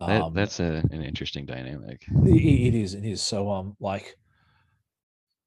That, 0.00 0.22
Um, 0.22 0.32
that's 0.32 0.60
a, 0.60 0.82
an 0.90 1.02
interesting 1.02 1.44
dynamic. 1.44 2.06
it, 2.24 2.30
it 2.30 2.74
is 2.74 2.94
it 2.94 3.04
is 3.04 3.20
so 3.20 3.50
um 3.50 3.76
like 3.80 4.16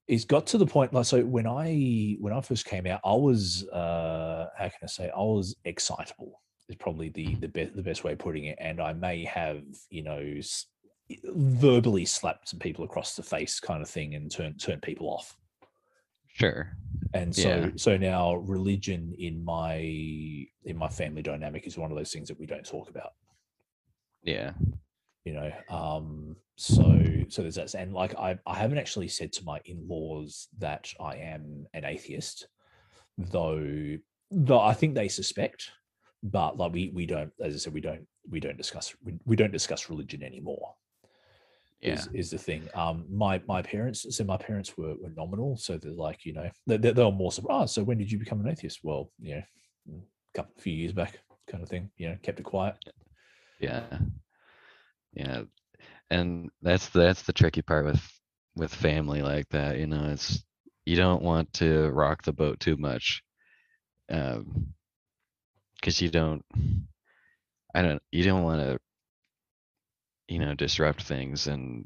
it's 0.07 0.26
got 0.26 0.45
to 0.47 0.59
the 0.59 0.66
point 0.68 0.93
like 0.93 1.05
so 1.05 1.24
when 1.24 1.47
i 1.47 2.16
when 2.20 2.34
i 2.34 2.39
first 2.39 2.66
came 2.66 2.86
out 2.86 3.01
i 3.03 3.16
was 3.16 3.68
uh 3.70 4.47
how 4.55 4.66
can 4.66 4.78
i 4.84 4.86
say 4.86 5.09
i 5.09 5.20
was 5.20 5.55
excitable 5.66 6.42
is 6.70 6.76
probably 6.76 7.09
the 7.09 7.36
the 7.36 7.47
best 7.47 7.76
the 7.76 7.82
best 7.84 8.03
way 8.03 8.14
of 8.14 8.20
putting 8.20 8.45
it 8.45 8.57
and 8.59 8.82
i 8.82 8.93
may 8.93 9.24
have 9.26 9.61
you 9.89 10.03
know 10.03 10.22
verbally 11.26 12.05
slapped 12.05 12.49
some 12.49 12.59
people 12.59 12.86
across 12.86 13.16
the 13.16 13.24
face 13.24 13.59
kind 13.59 13.82
of 13.82 13.89
thing 13.89 14.16
and 14.16 14.32
turn 14.32 14.55
turn 14.57 14.80
people 14.80 15.07
off 15.07 15.36
Sure. 16.28 16.76
and 17.14 17.36
so 17.36 17.47
Yeah. 17.47 17.70
so 17.76 17.97
now 17.97 18.36
religion 18.36 19.14
in 19.20 19.43
my 19.43 19.76
in 20.64 20.78
my 20.78 20.88
family 20.88 21.22
dynamic 21.22 21.68
is 21.68 21.78
one 21.78 21.91
of 21.91 21.97
those 21.97 22.11
things 22.11 22.28
that 22.30 22.39
we 22.39 22.45
don't 22.45 22.66
talk 22.66 22.89
about 22.89 23.11
Yeah. 24.24 24.53
you 25.26 25.34
know 25.34 25.51
um 25.70 26.36
so 26.55 26.84
so 27.30 27.41
there's 27.41 27.55
that 27.55 27.74
and 27.76 27.93
like 27.93 28.16
i 28.16 28.38
i 28.47 28.55
haven't 28.55 28.78
actually 28.78 29.07
said 29.09 29.34
to 29.34 29.43
my 29.43 29.59
in-laws 29.66 30.47
that 30.59 30.91
i 30.99 31.16
am 31.16 31.66
an 31.74 31.84
atheist 31.84 32.47
though 33.18 33.97
though 34.32 34.59
i 34.59 34.74
think 34.74 34.95
they 34.95 35.07
suspect 35.07 35.70
but 36.24 36.57
like 36.57 36.71
we 36.71 36.89
we 36.93 37.05
don't 37.05 37.32
as 37.41 37.53
i 37.53 37.57
said 37.57 37.74
we 37.74 37.82
don't 37.82 38.07
we 38.30 38.39
don't 38.39 38.57
discuss 38.57 38.95
we, 39.03 39.13
we 39.26 39.36
don't 39.36 39.51
discuss 39.51 39.89
religion 39.89 40.24
anymore 40.24 40.74
Yeah. 41.82 41.93
is, 41.95 42.07
is 42.13 42.32
the 42.32 42.38
thing 42.38 42.69
um 42.76 43.05
my 43.09 43.41
my 43.47 43.61
parents 43.61 44.05
so 44.15 44.24
my 44.24 44.38
parents 44.38 44.78
were, 44.78 44.95
were 45.01 45.11
nominal 45.15 45.57
so 45.57 45.78
they're 45.78 45.91
like 45.91 46.26
you 46.26 46.34
know 46.34 46.49
they, 46.65 46.78
they, 46.78 46.91
they 46.91 47.03
were 47.03 47.11
more 47.11 47.32
surprised 47.32 47.74
so 47.74 47.84
when 47.84 47.97
did 47.97 48.11
you 48.11 48.17
become 48.17 48.39
an 48.39 48.47
atheist 48.49 48.80
well 48.84 49.11
you 49.19 49.36
know 49.36 49.43
a 49.89 50.38
couple 50.38 50.53
few 50.61 50.74
years 50.74 50.93
back 50.93 51.19
kind 51.47 51.61
of 51.61 51.69
thing 51.69 51.89
you 51.97 52.07
know 52.07 52.17
kept 52.24 52.39
it 52.39 52.43
quiet 52.43 52.78
Yeah. 53.59 53.97
Yeah. 55.13 55.43
And 56.09 56.49
that's 56.61 56.89
that's 56.89 57.24
the 57.24 57.34
tricky 57.34 57.61
part 57.61 57.86
with 57.86 58.01
with 58.55 58.74
family 58.74 59.21
like 59.21 59.49
that, 59.49 59.78
you 59.80 59.88
know, 59.88 60.09
it's 60.11 60.43
you 60.86 60.95
don't 60.95 61.24
want 61.24 61.51
to 61.53 61.89
rock 61.89 62.21
the 62.24 62.34
boat 62.34 62.59
too 62.59 62.78
much. 62.78 63.24
Um 64.09 64.74
because 65.84 66.01
you 66.01 66.09
don't 66.09 66.45
I 67.75 67.81
don't 67.81 68.01
you 68.09 68.23
don't 68.23 68.43
want 68.43 68.61
to 68.61 68.79
you 70.29 70.39
know 70.39 70.53
disrupt 70.53 71.03
things 71.03 71.47
and 71.47 71.86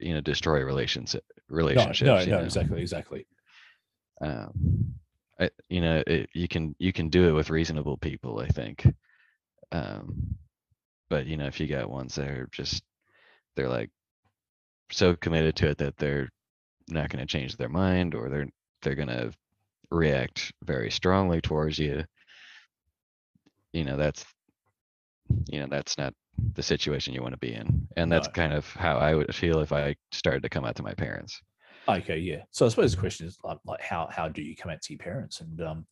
you 0.00 0.12
know 0.12 0.20
destroy 0.20 0.64
relations 0.64 1.14
no 1.14 1.20
relationships 1.48 2.06
no 2.06 2.18
you 2.18 2.30
no 2.32 2.38
know? 2.38 2.44
exactly 2.44 2.80
exactly 2.80 3.26
um 4.20 4.94
I, 5.38 5.50
you 5.68 5.80
know 5.80 6.02
it, 6.04 6.30
you 6.34 6.48
can 6.48 6.74
you 6.80 6.92
can 6.92 7.10
do 7.10 7.28
it 7.28 7.32
with 7.32 7.50
reasonable 7.50 7.96
people 7.96 8.40
i 8.40 8.48
think 8.48 8.84
um 9.70 10.36
but 11.08 11.26
you 11.26 11.36
know 11.36 11.46
if 11.46 11.60
you 11.60 11.68
got 11.68 11.88
ones 11.88 12.16
that 12.16 12.28
are 12.28 12.48
just 12.50 12.82
they're 13.54 13.68
like 13.68 13.90
so 14.90 15.14
committed 15.14 15.54
to 15.56 15.68
it 15.68 15.78
that 15.78 15.96
they're 15.96 16.28
not 16.88 17.08
going 17.08 17.24
to 17.24 17.32
change 17.32 17.56
their 17.56 17.68
mind 17.68 18.16
or 18.16 18.28
they're 18.28 18.48
they're 18.82 18.96
going 18.96 19.08
to 19.08 19.32
react 19.92 20.52
very 20.64 20.90
strongly 20.90 21.40
towards 21.40 21.78
you 21.78 22.04
you 23.74 23.84
know 23.84 23.96
that's 23.96 24.24
you 25.48 25.60
know 25.60 25.66
that's 25.68 25.98
not 25.98 26.14
the 26.54 26.62
situation 26.62 27.12
you 27.14 27.22
want 27.22 27.32
to 27.34 27.38
be 27.38 27.52
in 27.54 27.86
and 27.96 28.10
that's 28.10 28.28
No. 28.28 28.32
kind 28.32 28.52
of 28.52 28.66
how 28.74 28.96
i 28.98 29.14
would 29.14 29.34
feel 29.34 29.60
if 29.60 29.72
i 29.72 29.94
started 30.12 30.42
to 30.42 30.48
come 30.48 30.64
out 30.64 30.76
to 30.76 30.82
my 30.82 30.94
parents 30.94 31.40
Okay, 31.86 32.16
yeah. 32.16 32.44
So 32.50 32.64
I 32.64 32.70
suppose 32.70 32.92
the 32.94 33.00
question 33.00 33.26
is 33.26 33.36
like, 33.44 33.58
like 33.66 33.82
how 33.82 34.08
how 34.10 34.26
do 34.26 34.40
you 34.40 34.56
come 34.56 34.72
out 34.72 34.80
to 34.80 34.92
your 34.94 34.98
parents? 35.00 35.42
And 35.42 35.60
um, 35.60 35.86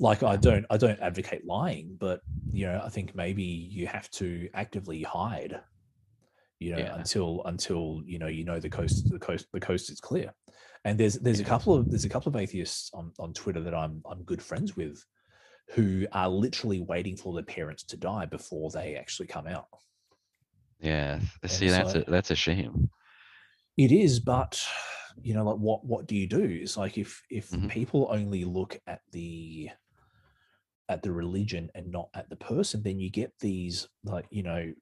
like 0.00 0.24
I 0.24 0.34
don't 0.34 0.66
I 0.68 0.76
don't 0.76 0.98
advocate 0.98 1.46
lying, 1.46 1.96
but 2.00 2.22
you 2.50 2.66
know 2.66 2.82
I 2.84 2.88
think 2.88 3.14
maybe 3.14 3.44
you 3.44 3.86
have 3.86 4.10
to 4.12 4.48
actively 4.54 5.04
hide, 5.04 5.60
you 6.58 6.72
know, 6.72 6.78
Yeah. 6.78 6.94
until 6.96 7.42
until 7.44 8.02
you 8.04 8.18
know 8.18 8.26
you 8.26 8.44
know 8.44 8.58
the 8.58 8.68
coast 8.68 9.08
the 9.12 9.18
coast 9.20 9.46
the 9.52 9.60
coast 9.60 9.90
is 9.92 10.00
clear. 10.00 10.34
And 10.84 10.98
there's 10.98 11.14
there's 11.20 11.38
a 11.38 11.44
couple 11.44 11.72
of 11.74 11.88
there's 11.88 12.04
a 12.04 12.08
couple 12.08 12.30
of 12.30 12.34
atheists 12.34 12.90
on 12.92 13.12
on 13.20 13.32
Twitter 13.32 13.60
that 13.60 13.74
I'm 13.76 14.02
I'm 14.10 14.24
good 14.24 14.42
friends 14.42 14.76
with, 14.76 15.04
who 15.74 16.06
are 16.12 16.28
literally 16.28 16.80
waiting 16.80 17.16
for 17.16 17.34
their 17.34 17.44
parents 17.44 17.84
to 17.84 17.96
die 17.96 18.26
before 18.26 18.70
they 18.70 18.96
actually 18.96 19.26
come 19.28 19.46
out. 19.46 19.68
yeah 20.80 21.20
And 21.48 21.60
see 21.60 21.68
that's 21.70 21.94
a 21.94 22.04
that's 22.06 22.30
a 22.30 22.36
shame 22.36 22.90
It 23.76 23.92
is, 23.92 24.20
but 24.20 24.62
you 25.22 25.34
know, 25.34 25.44
like 25.44 25.58
what 25.58 25.84
what 25.84 26.06
do 26.06 26.16
you 26.16 26.26
do? 26.26 26.42
It's 26.44 26.76
like 26.76 26.98
if 26.98 27.22
if 27.30 27.56
Mhm. 27.56 27.68
people 27.68 28.08
only 28.10 28.44
look 28.44 28.80
at 28.86 29.02
the 29.10 29.70
at 30.88 31.02
the 31.02 31.12
religion 31.12 31.70
and 31.74 31.90
not 31.90 32.08
at 32.14 32.28
the 32.30 32.36
person, 32.36 32.82
then 32.82 32.98
you 32.98 33.10
get 33.10 33.32
these 33.40 33.88
like 34.04 34.26
you 34.30 34.42
know 34.42 34.72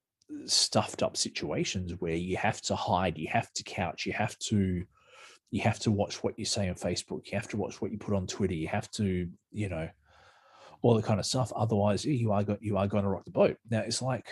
stuffed 0.47 1.03
up 1.03 1.17
situations 1.17 1.93
where 2.01 2.15
you 2.15 2.37
have 2.37 2.61
to 2.63 2.77
hide, 2.77 3.19
you 3.19 3.29
have 3.29 3.53
to 3.55 3.63
couch, 3.65 4.07
you 4.07 4.13
have 4.13 4.39
to 4.39 4.85
you 5.51 5.63
have 5.63 5.81
to 5.81 5.91
watch 5.93 6.23
what 6.25 6.39
you 6.39 6.45
say 6.45 6.69
on 6.69 6.77
Facebook, 6.77 7.27
you 7.27 7.33
have 7.39 7.49
to 7.49 7.57
watch 7.59 7.81
what 7.83 7.93
you 7.93 7.99
put 7.99 8.15
on 8.15 8.27
Twitter, 8.27 8.55
you 8.55 8.69
have 8.69 8.91
to 8.93 9.31
you 9.53 9.69
know 9.69 9.89
all 10.87 10.95
the 10.95 11.03
kind 11.03 11.19
of 11.19 11.27
stuff. 11.27 11.53
Otherwise, 11.57 12.05
you 12.05 12.31
are 12.31 12.45
go, 12.45 12.57
you 12.61 12.77
are 12.77 12.87
going 12.87 13.03
to 13.03 13.11
rock 13.11 13.25
the 13.25 13.31
boat. 13.33 13.57
Now 13.69 13.81
it's 13.81 14.01
like 14.01 14.29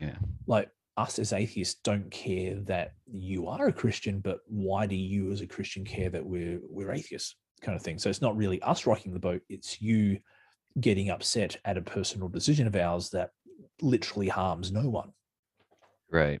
Yeah. 0.00 0.16
like 0.48 0.68
us 0.96 1.18
as 1.20 1.32
atheists 1.32 1.80
don't 1.84 2.10
care 2.10 2.56
that 2.64 2.94
you 3.06 3.46
are 3.46 3.68
a 3.68 3.72
Christian, 3.72 4.18
but 4.20 4.40
why 4.48 4.86
do 4.86 4.96
you 4.96 5.30
as 5.30 5.42
a 5.42 5.46
Christian 5.46 5.84
care 5.84 6.10
that 6.10 6.26
we're 6.26 6.58
we're 6.68 6.90
atheists 6.92 7.36
kind 7.60 7.76
of 7.76 7.82
thing? 7.82 7.98
So 7.98 8.10
it's 8.10 8.22
not 8.22 8.36
really 8.36 8.60
us 8.62 8.84
rocking 8.84 9.12
the 9.12 9.20
boat, 9.20 9.42
it's 9.48 9.80
you 9.80 10.18
getting 10.80 11.10
upset 11.10 11.56
at 11.64 11.78
a 11.78 11.82
personal 11.82 12.28
decision 12.28 12.66
of 12.66 12.74
ours 12.74 13.10
that 13.10 13.30
literally 13.80 14.28
harms 14.28 14.72
no 14.72 14.88
one. 14.88 15.12
Right. 16.10 16.40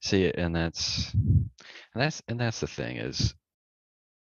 See, 0.00 0.30
and 0.32 0.54
that's 0.56 1.12
and 1.12 1.50
that's 1.94 2.22
and 2.28 2.40
that's 2.40 2.60
the 2.60 2.66
thing 2.66 2.96
is, 2.96 3.34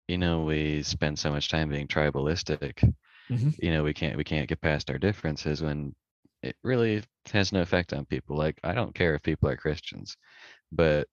you 0.07 0.19
know, 0.19 0.45
we 0.45 0.83
spend 0.83 1.19
so 1.19 1.31
much 1.31 1.49
time 1.49 1.71
being 1.71 1.89
tribalistic, 1.89 2.95
Mhm. 3.31 3.55
you 3.59 3.73
know 3.73 3.83
we 3.83 3.95
can't 3.95 4.17
we 4.17 4.25
can't 4.25 4.49
get 4.49 4.61
past 4.61 4.91
our 4.91 4.99
differences 4.99 5.63
when 5.63 5.95
it 6.43 6.57
really 6.63 7.03
has 7.33 7.53
no 7.53 7.63
effect 7.63 7.93
on 7.93 8.05
people 8.05 8.37
like 8.37 8.59
i 8.65 8.73
don't 8.75 8.95
care 8.95 9.15
if 9.15 9.23
people 9.23 9.49
are 9.49 9.57
christians 9.57 10.17
but 10.73 11.09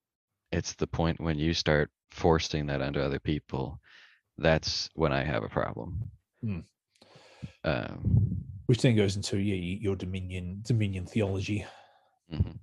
it's 0.51 0.73
the 0.73 0.87
point 0.87 1.19
when 1.21 1.39
you 1.39 1.53
start 1.53 1.89
forcing 2.11 2.65
that 2.65 2.81
onto 2.81 2.99
other 2.99 3.19
people 3.19 3.79
that's 4.37 4.89
when 4.95 5.13
i 5.13 5.23
have 5.23 5.43
a 5.43 5.49
problem 5.49 5.97
Hmm. 6.43 6.59
um, 7.63 8.37
Which 8.65 8.81
then 8.81 8.95
goes 8.95 9.15
into 9.15 9.37
yeah, 9.37 9.55
your 9.55 9.95
dominion 9.95 10.61
dominion 10.63 11.05
theology 11.05 11.65
mhm. 12.33 12.57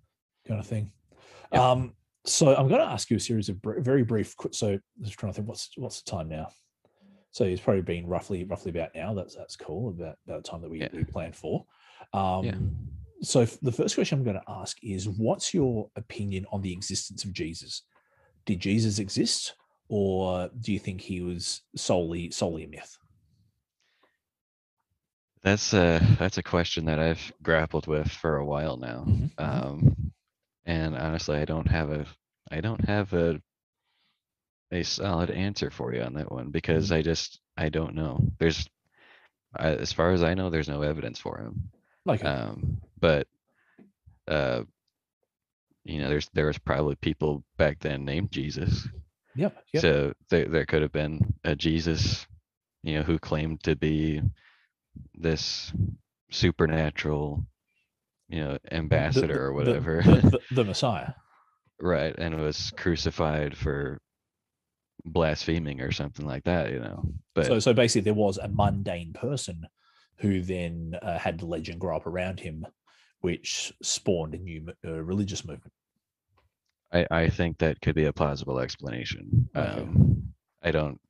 kind 0.47 0.61
of 0.61 0.67
thing. 0.67 0.93
Yep. 1.53 1.61
Um, 1.63 1.95
so 2.25 2.55
I'm 2.57 2.69
going 2.69 2.81
to 2.81 2.87
ask 2.87 3.11
you 3.11 3.17
a 3.17 3.21
series 3.21 3.49
of 3.49 3.61
br- 3.63 3.81
very 3.81 4.03
brief. 4.03 4.37
qu- 4.37 4.53
So 4.53 4.73
I'm 4.73 4.83
just 5.05 5.19
trying 5.19 5.33
to 5.33 5.37
think 5.37 5.49
what's 5.49 5.71
what's 5.77 6.03
the 6.03 6.11
time 6.11 6.29
now. 6.29 6.49
So 7.31 7.45
it's 7.45 7.61
probably 7.61 7.83
been 7.83 8.07
roughly 8.07 8.45
roughly 8.45 8.71
about 8.71 8.95
now. 8.95 9.15
That's 9.15 9.35
that's 9.35 9.57
cool. 9.57 9.91
About 9.91 10.17
about 10.27 10.43
the 10.43 10.51
time 10.51 10.63
that 10.63 10.71
we, 10.71 10.81
Yeah. 10.81 10.89
we 10.93 11.05
planned 11.05 11.37
for. 11.37 11.67
Um, 12.13 12.77
So 13.21 13.41
f- 13.41 13.59
the 13.61 13.73
first 13.73 13.97
question 13.97 14.19
I'm 14.19 14.25
going 14.25 14.37
to 14.41 14.51
ask 14.63 14.77
is, 14.83 15.09
what's 15.09 15.53
your 15.53 15.91
opinion 15.97 16.47
on 16.53 16.63
the 16.63 16.73
existence 16.73 17.25
of 17.25 17.33
Jesus? 17.33 17.83
Did 18.47 18.61
Jesus 18.61 19.01
exist, 19.01 19.57
or 19.89 20.49
do 20.61 20.73
you 20.73 20.79
think 20.79 21.01
he 21.01 21.21
was 21.21 21.63
solely 21.75 22.31
solely 22.31 22.65
a 22.65 22.69
myth? 22.69 22.97
That's 25.43 25.73
a 25.73 26.01
that's 26.19 26.39
a 26.39 26.43
question 26.43 26.85
that 26.87 26.99
I've 26.99 27.33
grappled 27.43 27.87
with 27.87 28.11
for 28.11 28.37
a 28.37 28.45
while 28.45 28.77
now. 28.77 29.05
Mhm, 29.07 29.31
mhm. 29.35 29.45
Um, 29.45 30.13
and 30.65 30.97
honestly, 30.97 31.39
I 31.39 31.45
don't 31.45 31.69
have 31.69 31.91
a 31.91 32.07
I 32.51 32.61
don't 32.61 32.85
have 32.87 33.13
a 33.13 33.41
a 34.73 34.83
solid 34.83 35.31
answer 35.31 35.71
for 35.71 35.95
you 35.95 36.03
on 36.03 36.15
that 36.15 36.31
one 36.31 36.51
because 36.51 36.93
I 36.93 37.03
just 37.03 37.41
I 37.57 37.69
don't 37.69 37.95
know. 37.95 38.21
There's 38.39 38.69
I, 39.57 39.71
as 39.71 39.93
far 39.93 40.13
as 40.13 40.23
I 40.23 40.35
know, 40.35 40.51
there's 40.51 40.69
no 40.69 40.83
evidence 40.83 41.19
for 41.19 41.39
him. 41.39 41.71
Like, 42.05 42.25
Um, 42.25 42.79
but 43.01 43.27
uh, 44.27 44.63
you 45.85 46.01
know, 46.01 46.09
there's 46.09 46.29
there 46.35 46.47
was 46.47 46.59
probably 46.59 46.97
people 46.97 47.43
back 47.57 47.79
then 47.81 48.05
named 48.05 48.31
Jesus. 48.31 48.87
yep, 49.35 49.57
yep. 49.73 49.81
So 49.81 50.13
there 50.29 50.47
there 50.47 50.67
could 50.67 50.83
have 50.83 50.93
been 50.93 51.35
a 51.45 51.57
Jesus, 51.57 52.27
you 52.83 52.95
know, 52.97 53.03
who 53.03 53.19
claimed 53.19 53.63
to 53.65 53.75
be 53.75 54.21
this 55.15 55.73
supernatural, 56.31 57.47
you 58.29 58.41
know, 58.45 58.59
ambassador 58.71 59.27
the- 59.29 59.41
or 59.41 59.49
the- 59.49 59.55
whatever. 59.55 60.03
the, 60.05 60.31
the, 60.31 60.41
the 60.57 60.65
Messiah. 60.65 61.13
right. 61.81 62.15
And 62.19 62.39
was 62.39 62.71
crucified 62.77 63.57
for 63.57 63.99
blaspheming 65.05 65.81
or 65.81 65.93
something 65.93 66.27
like 66.27 66.45
that, 66.45 66.71
you 66.71 66.81
know. 66.81 67.05
But 67.35 67.47
so, 67.47 67.59
so 67.59 67.73
basically, 67.73 68.03
there 68.03 68.15
was 68.15 68.39
a 68.39 68.49
mundane 68.49 69.13
person 69.13 69.67
who 70.17 70.43
then 70.43 70.99
uh, 71.03 71.19
had 71.19 71.39
the 71.39 71.47
legend 71.47 71.81
grow 71.81 71.97
up 71.97 72.07
around 72.07 72.41
him, 72.41 72.67
which 73.21 73.73
spawned 73.83 74.35
a 74.35 74.39
new 74.39 74.67
uh, 74.85 75.03
religious 75.03 75.45
movement. 75.45 75.73
I, 76.93 77.07
I 77.11 77.29
think 77.29 77.59
that 77.59 77.81
could 77.81 77.95
be 77.95 78.07
a 78.07 78.13
plausible 78.13 78.59
explanation. 78.59 79.49
Okay. 79.55 79.83
Um, 79.83 80.23
I 80.63 80.71
don't 80.71 81.01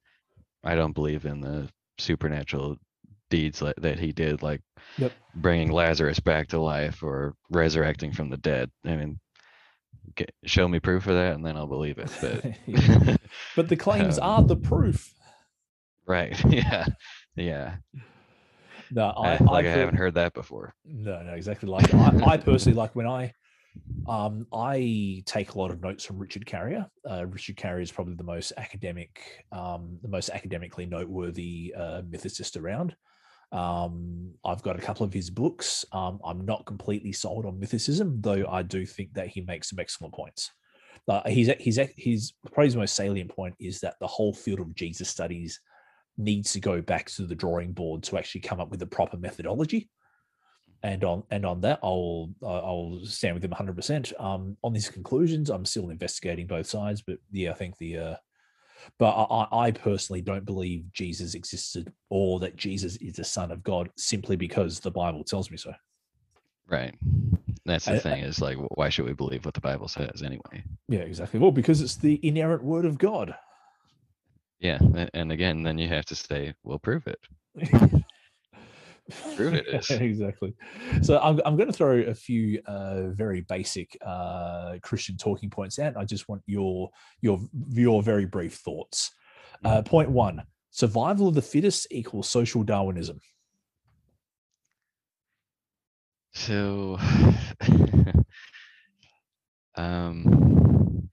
I 0.65 0.75
don't 0.75 0.93
believe 0.93 1.25
in 1.25 1.41
the 1.41 1.69
supernatural 1.99 2.77
deeds 3.31 3.61
that, 3.61 3.81
that 3.81 3.99
he 3.99 4.13
did, 4.13 4.43
like 4.43 4.61
Yep. 4.99 5.13
bringing 5.37 5.71
Lazarus 5.71 6.19
back 6.19 6.49
to 6.49 6.61
life 6.61 7.03
or 7.03 7.35
resurrecting 7.51 8.13
from 8.13 8.31
the 8.31 8.37
dead. 8.39 8.71
I 8.85 8.97
mean, 8.97 9.21
get, 10.15 10.33
show 10.45 10.67
me 10.69 10.81
proof 10.81 11.07
of 11.07 11.15
that, 11.15 11.35
and 11.35 11.45
then 11.45 11.57
I'll 11.57 11.67
believe 11.67 11.99
it. 11.99 12.11
But 12.21 12.45
but 13.57 13.69
the 13.69 13.77
claims 13.87 14.19
Um, 14.19 14.25
are 14.31 14.43
the 14.43 14.57
proof. 14.57 15.13
right, 16.07 16.43
yeah, 16.53 16.87
yeah. 17.37 17.77
No, 18.91 19.09
I, 19.09 19.33
I, 19.33 19.35
I, 19.35 19.37
like 19.45 19.67
I, 19.67 19.73
per- 19.73 19.81
haven't 19.81 19.97
heard 19.97 20.15
that 20.15 20.33
before. 20.35 20.75
No, 20.85 21.23
no, 21.23 21.33
exactly. 21.33 21.69
Like 21.69 21.93
I, 21.93 22.21
I 22.25 22.37
personally 22.39 22.77
like 22.77 22.97
when 22.97 23.07
I, 23.07 23.33
um, 24.09 24.47
I 24.53 25.23
take 25.27 25.53
a 25.53 25.59
lot 25.59 25.71
of 25.71 25.83
notes 25.83 26.05
from 26.05 26.19
Richard 26.19 26.47
Carrier. 26.47 26.87
Uh, 27.09 27.27
Richard 27.27 27.57
Carrier 27.57 27.83
is 27.83 27.93
probably 27.93 28.15
the 28.15 28.25
most 28.25 28.53
academic, 28.57 29.45
um, 29.53 29.99
the 30.03 30.09
most 30.09 30.31
academically 30.31 30.87
noteworthy 30.87 31.75
uh, 31.77 32.01
mythicist 32.03 32.59
around. 32.61 32.97
Um, 33.51 34.33
I've 34.45 34.63
got 34.63 34.79
a 34.79 34.83
couple 34.83 35.07
of 35.07 35.13
his 35.13 35.31
books. 35.31 35.85
Um, 35.93 36.21
I'm 36.25 36.45
not 36.45 36.67
completely 36.67 37.13
sold 37.13 37.47
on 37.47 37.59
mythicism, 37.59 38.23
though 38.23 38.47
I 38.49 38.63
do 38.63 38.85
think 38.85 39.15
that 39.15 39.29
he 39.29 39.41
makes 39.43 39.71
some 39.71 39.79
excellent 39.79 40.15
points. 40.15 40.51
Uh, 41.07 41.27
he's 41.27 41.49
he's 41.59 41.79
his 41.97 42.33
probably 42.53 42.67
his 42.67 42.77
most 42.77 42.95
salient 42.95 43.35
point 43.35 43.55
is 43.59 43.81
that 43.81 43.95
the 43.99 44.07
whole 44.07 44.35
field 44.35 44.61
of 44.61 44.75
Jesus 44.75 45.09
studies 45.09 45.61
needs 46.19 46.53
to 46.53 46.61
go 46.61 46.83
back 46.83 47.07
to 47.07 47.25
the 47.25 47.35
drawing 47.35 47.73
board 47.73 48.03
to 48.03 48.19
actually 48.19 48.43
come 48.43 48.61
up 48.61 48.71
with 48.71 48.83
a 48.83 48.87
proper 48.87 49.17
methodology 49.17 49.89
and 50.83 51.03
on 51.05 51.23
and 51.31 51.45
on 51.45 51.61
that 51.61 51.79
i'll 51.83 52.31
i'll 52.45 53.01
stand 53.05 53.35
with 53.35 53.45
him 53.45 53.51
100% 53.51 54.21
um 54.21 54.57
on 54.63 54.73
these 54.73 54.89
conclusions 54.89 55.51
i'm 55.51 55.65
still 55.65 55.91
investigating 55.91 56.47
both 56.47 56.67
sides 56.67 57.03
but 57.03 57.19
yeah 57.33 57.51
i 57.51 57.55
think 57.55 57.77
the 57.79 57.97
uh 57.97 58.15
but 58.99 59.11
I, 59.11 59.67
I 59.67 59.71
personally 59.71 60.21
don't 60.23 60.45
believe 60.45 60.85
jesus 60.93 61.35
existed 61.35 61.93
or 62.11 62.39
that 62.41 62.57
jesus 62.57 62.97
is 62.97 63.15
the 63.17 63.25
son 63.25 63.51
of 63.51 63.63
god 63.63 63.91
simply 63.97 64.37
because 64.37 64.81
the 64.81 64.91
bible 64.91 65.25
tells 65.25 65.51
me 65.51 65.57
so 65.57 65.73
Right. 66.71 66.95
That's 67.65 67.87
the 67.87 67.95
I- 67.95 67.99
thing 67.99 68.23
is 68.25 68.43
like, 68.43 68.59
why 68.77 68.91
should 68.91 69.07
we 69.07 69.15
believe 69.15 69.47
what 69.47 69.55
the 69.55 69.61
Bible 69.63 69.89
says 69.89 70.23
anyway? 70.23 70.63
yeah 70.89 71.01
exactly 71.01 71.41
well 71.41 71.51
because 71.51 71.81
it's 71.81 71.97
the 71.97 72.21
inerrant 72.23 72.63
word 72.63 72.85
of 72.85 72.99
god 72.99 73.35
Yeah, 74.61 74.79
and 75.15 75.33
again, 75.33 75.63
then 75.63 75.79
you 75.79 75.89
have 75.89 76.05
to 76.07 76.15
say, 76.17 76.53
we'll 76.65 76.79
prove 76.81 77.07
it. 77.07 77.21
It 79.09 79.67
is. 79.69 79.91
exactly. 79.91 80.55
So 81.03 81.19
I'm, 81.19 81.41
I'm 81.45 81.57
going 81.57 81.69
to 81.69 81.73
throw 81.73 82.01
a 82.01 82.15
few 82.15 82.61
uh, 82.67 83.09
very 83.09 83.43
basic 83.43 83.97
uh, 84.05 84.77
Christian 84.83 85.17
talking 85.17 85.51
points 85.51 85.79
out. 85.79 85.97
I 85.97 86.05
just 86.05 86.29
want 86.29 86.43
your 86.47 86.91
your 87.21 87.41
your 87.71 88.03
very 88.03 88.27
brief 88.27 88.55
thoughts. 88.55 89.13
Uh, 89.65 89.83
point 89.83 90.11
one: 90.11 90.43
survival 90.71 91.29
of 91.29 91.35
the 91.35 91.43
fittest 91.43 91.87
equals 91.91 92.29
social 92.29 92.63
Darwinism. 92.63 93.21
So, 96.35 96.99
um, 99.75 101.09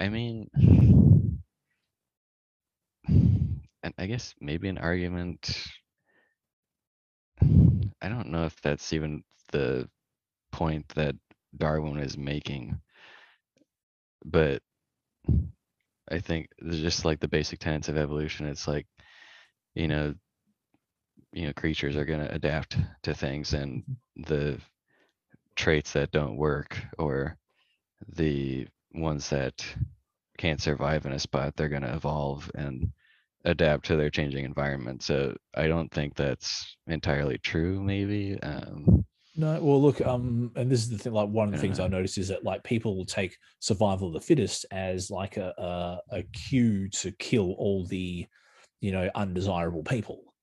I 0.00 0.08
mean, 0.08 0.50
and 3.06 3.94
I 3.98 4.06
guess 4.06 4.34
maybe 4.40 4.68
an 4.68 4.78
argument. 4.78 5.68
I 8.04 8.08
don't 8.08 8.28
know 8.30 8.44
if 8.44 8.60
that's 8.60 8.92
even 8.92 9.24
the 9.50 9.88
point 10.52 10.86
that 10.90 11.16
Darwin 11.56 11.98
is 11.98 12.18
making, 12.18 12.78
but 14.26 14.60
I 16.10 16.18
think 16.18 16.48
there's 16.58 16.82
just 16.82 17.06
like 17.06 17.20
the 17.20 17.28
basic 17.28 17.60
tenets 17.60 17.88
of 17.88 17.96
evolution. 17.96 18.46
It's 18.46 18.68
like, 18.68 18.86
you 19.74 19.88
know, 19.88 20.14
you 21.32 21.46
know, 21.46 21.54
creatures 21.54 21.96
are 21.96 22.04
going 22.04 22.20
to 22.20 22.34
adapt 22.34 22.76
to 23.04 23.14
things, 23.14 23.54
and 23.54 23.82
mm-hmm. 23.82 24.22
the 24.30 24.60
traits 25.56 25.94
that 25.94 26.12
don't 26.12 26.36
work 26.36 26.78
or 26.98 27.38
the 28.16 28.68
ones 28.92 29.30
that 29.30 29.64
can't 30.36 30.60
survive 30.60 31.06
in 31.06 31.12
a 31.12 31.18
spot, 31.18 31.56
they're 31.56 31.70
going 31.70 31.82
to 31.82 31.94
evolve 31.94 32.50
and 32.54 32.92
adapt 33.44 33.84
to 33.86 33.96
their 33.96 34.10
changing 34.10 34.44
environment. 34.44 35.02
So 35.02 35.36
I 35.54 35.66
don't 35.66 35.90
think 35.90 36.14
that's 36.14 36.76
entirely 36.86 37.38
true. 37.38 37.82
Maybe. 37.82 38.38
Um, 38.42 39.04
No, 39.36 39.60
well, 39.60 39.82
look, 39.82 40.00
um, 40.00 40.52
and 40.54 40.70
this 40.70 40.80
is 40.82 40.90
the 40.90 40.98
thing. 40.98 41.12
Like 41.12 41.28
one 41.28 41.48
of 41.48 41.54
the 41.54 41.60
things 41.60 41.80
I 41.80 41.84
Yeah. 41.84 41.88
noticed 41.88 42.18
is 42.18 42.28
that 42.28 42.44
like 42.44 42.62
people 42.62 42.96
will 42.96 43.04
take 43.04 43.36
survival 43.60 44.08
of 44.08 44.14
the 44.14 44.20
fittest 44.20 44.64
as 44.70 45.10
like 45.10 45.36
a, 45.36 45.52
a 45.58 46.18
a 46.18 46.22
cue 46.32 46.88
to 46.90 47.10
kill 47.12 47.52
all 47.58 47.84
the, 47.86 48.26
you 48.80 48.92
know, 48.92 49.10
undesirable 49.14 49.82
people. 49.82 50.34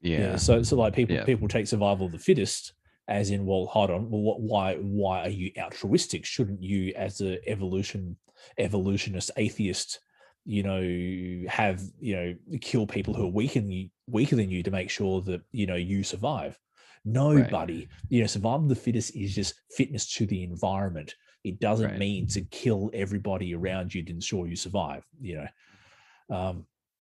yeah. 0.00 0.36
So 0.36 0.62
so 0.62 0.76
like 0.76 0.94
people 0.94 1.16
Yeah. 1.16 1.24
people 1.24 1.48
take 1.48 1.66
survival 1.66 2.06
of 2.06 2.12
the 2.12 2.18
fittest 2.18 2.72
as 3.08 3.30
in 3.30 3.46
well 3.46 3.66
hold 3.66 3.90
on 3.90 4.10
well 4.10 4.22
what, 4.22 4.40
why 4.40 4.74
why 4.76 5.20
are 5.26 5.28
you 5.28 5.52
altruistic 5.58 6.24
shouldn't 6.24 6.60
you 6.62 6.92
as 6.96 7.20
a 7.20 7.38
evolution 7.48 8.16
evolutionist 8.58 9.30
atheist 9.36 10.00
you 10.46 10.62
know 10.62 11.48
have 11.50 11.82
you 11.98 12.14
know 12.16 12.34
kill 12.60 12.86
people 12.86 13.12
who 13.12 13.24
are 13.24 13.30
weaker 13.30 13.60
than 13.60 13.70
you 13.70 13.88
weaker 14.06 14.36
than 14.36 14.48
you 14.48 14.62
to 14.62 14.70
make 14.70 14.88
sure 14.88 15.20
that 15.20 15.42
you 15.50 15.66
know 15.66 15.74
you 15.74 16.04
survive 16.04 16.56
nobody 17.04 17.88
you 18.08 18.20
know 18.20 18.26
survival 18.26 18.66
the 18.68 18.74
fittest 18.74 19.14
is 19.16 19.34
just 19.34 19.54
fitness 19.72 20.06
to 20.14 20.24
the 20.26 20.42
environment 20.44 21.14
it 21.44 21.58
doesn't 21.60 21.90
Right. 21.90 21.98
mean 21.98 22.26
to 22.28 22.40
kill 22.42 22.90
everybody 22.94 23.54
around 23.54 23.92
you 23.92 24.02
to 24.04 24.12
ensure 24.12 24.46
you 24.46 24.56
survive 24.56 25.04
you 25.20 25.36
know 26.30 26.36
um 26.36 26.66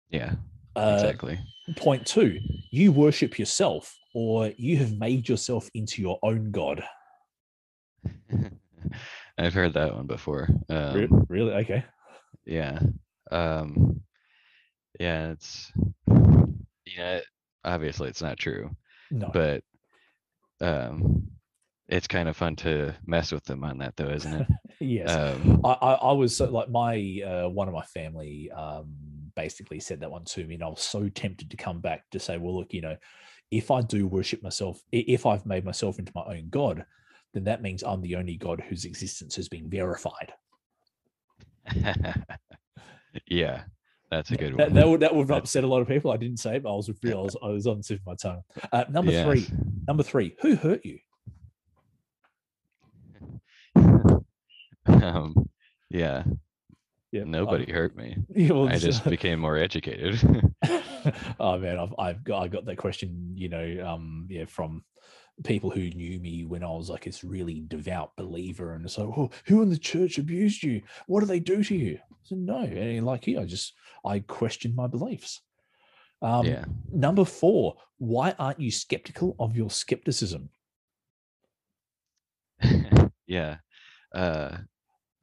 yeah. 0.09 0.35
uh, 0.75 0.91
Exactly. 0.93 1.39
Point 1.75 2.05
two, 2.05 2.39
you 2.69 2.91
worship 2.91 3.39
yourself 3.39 3.97
or 4.13 4.51
you 4.57 4.77
have 4.77 4.95
made 4.95 5.27
yourself 5.27 5.69
into 5.73 6.03
your 6.03 6.19
own 6.21 6.51
God. 6.51 6.83
I've 9.37 9.53
heard 9.55 9.73
that 9.73 9.95
one 9.95 10.05
before. 10.05 10.49
Re- 10.69 11.07
Um, 11.07 11.25
really? 11.29 11.53
Okay. 11.53 11.83
yeah 12.45 12.79
um 13.33 14.01
yeah 14.99 15.31
it's 15.31 15.71
you 16.85 16.97
know 16.97 17.19
obviously 17.65 18.09
it's 18.09 18.21
not 18.21 18.37
true, 18.37 18.69
No. 19.11 19.29
but 19.33 19.63
um, 20.61 21.27
it's 21.87 22.07
kind 22.07 22.29
of 22.29 22.37
fun 22.37 22.55
to 22.57 22.93
mess 23.05 23.31
with 23.31 23.43
them 23.45 23.63
on 23.63 23.77
that, 23.79 23.95
though, 23.95 24.09
isn't 24.09 24.33
it? 24.33 24.47
yes. 24.79 25.09
Um, 25.09 25.61
I, 25.63 25.71
I, 25.71 25.93
I 25.93 26.11
was 26.13 26.35
so 26.35 26.49
like 26.49 26.69
my 26.69 27.21
uh, 27.25 27.49
one 27.49 27.67
of 27.67 27.73
my 27.73 27.83
family 27.83 28.51
um, 28.51 28.93
basically 29.35 29.79
said 29.79 29.99
that 30.01 30.11
one 30.11 30.25
to 30.25 30.45
me, 30.45 30.55
and 30.55 30.63
I 30.63 30.67
was 30.67 30.81
so 30.81 31.09
tempted 31.09 31.49
to 31.51 31.57
come 31.57 31.79
back 31.79 32.09
to 32.11 32.19
say, 32.19 32.37
well, 32.37 32.57
look, 32.57 32.73
you 32.73 32.81
know, 32.81 32.97
if 33.51 33.71
I 33.71 33.81
do 33.81 34.07
worship 34.07 34.41
myself, 34.43 34.81
if 34.91 35.25
I've 35.25 35.45
made 35.45 35.65
myself 35.65 35.99
into 35.99 36.11
my 36.15 36.23
own 36.25 36.47
god, 36.49 36.85
then 37.33 37.43
that 37.45 37.61
means 37.61 37.83
I'm 37.83 38.01
the 38.01 38.15
only 38.15 38.37
god 38.37 38.61
whose 38.67 38.85
existence 38.85 39.35
has 39.35 39.49
been 39.49 39.69
verified. 39.69 40.33
yeah, 43.27 43.63
that's 44.11 44.31
a 44.31 44.35
good 44.37 44.55
one. 44.57 44.73
that 44.73 44.87
would 44.87 44.99
that 45.01 45.13
would 45.13 45.21
have 45.21 45.27
That's- 45.29 45.43
upset 45.49 45.63
a 45.63 45.67
lot 45.67 45.81
of 45.81 45.87
people. 45.87 46.11
I 46.11 46.17
didn't 46.17 46.37
say 46.37 46.57
it, 46.57 46.63
but 46.63 46.71
I 46.71 46.75
was 46.75 46.89
I 47.05 47.13
was, 47.15 47.35
I 47.43 47.47
was 47.47 47.67
on 47.67 47.77
the 47.77 47.83
tip 47.83 47.99
of 47.99 48.05
my 48.05 48.15
tongue. 48.15 48.41
Uh, 48.71 48.85
number 48.89 49.11
three, 49.23 49.47
number 49.87 50.03
three, 50.03 50.35
who 50.41 50.55
hurt 50.55 50.81
you? 50.85 50.99
um, 54.85 55.35
yeah, 55.89 56.23
Yeah, 57.11 57.23
nobody 57.25 57.71
hurt 57.71 57.95
me. 57.95 58.17
Yeah, 58.35 58.53
I 58.55 58.77
just 58.77 59.03
became 59.09 59.39
more 59.39 59.57
educated. 59.57 60.19
oh 61.39 61.57
man, 61.57 61.79
I've 61.79 61.93
I've 61.97 62.23
got 62.23 62.43
I 62.43 62.47
got 62.47 62.65
that 62.65 62.77
question, 62.77 63.33
you 63.35 63.49
know, 63.49 63.85
um, 63.87 64.27
yeah, 64.29 64.45
from 64.45 64.83
people 65.43 65.69
who 65.69 65.89
knew 65.89 66.19
me 66.19 66.45
when 66.45 66.63
I 66.63 66.69
was 66.69 66.89
like 66.89 67.05
this 67.05 67.23
really 67.23 67.63
devout 67.67 68.15
believer, 68.15 68.73
and 68.73 68.85
it's 68.85 68.97
like, 68.97 69.07
oh, 69.07 69.31
who 69.45 69.61
in 69.61 69.69
the 69.69 69.77
church 69.77 70.17
abused 70.17 70.63
you? 70.63 70.81
What 71.07 71.21
do 71.21 71.25
they 71.25 71.39
do 71.39 71.63
to 71.63 71.75
you? 71.75 71.97
I 72.11 72.15
said, 72.23 72.37
no, 72.37 72.61
and 72.61 73.05
like 73.05 73.27
you, 73.27 73.39
I 73.39 73.45
just 73.45 73.73
I 74.05 74.19
questioned 74.19 74.75
my 74.75 74.87
beliefs. 74.87 75.41
Um, 76.21 76.45
yeah. 76.45 76.65
Number 76.91 77.25
four, 77.25 77.75
why 77.97 78.33
aren't 78.39 78.59
you 78.59 78.71
skeptical 78.71 79.35
of 79.39 79.57
your 79.57 79.69
skepticism? 79.69 80.49
yeah. 83.27 83.57
Uh, 84.13 84.57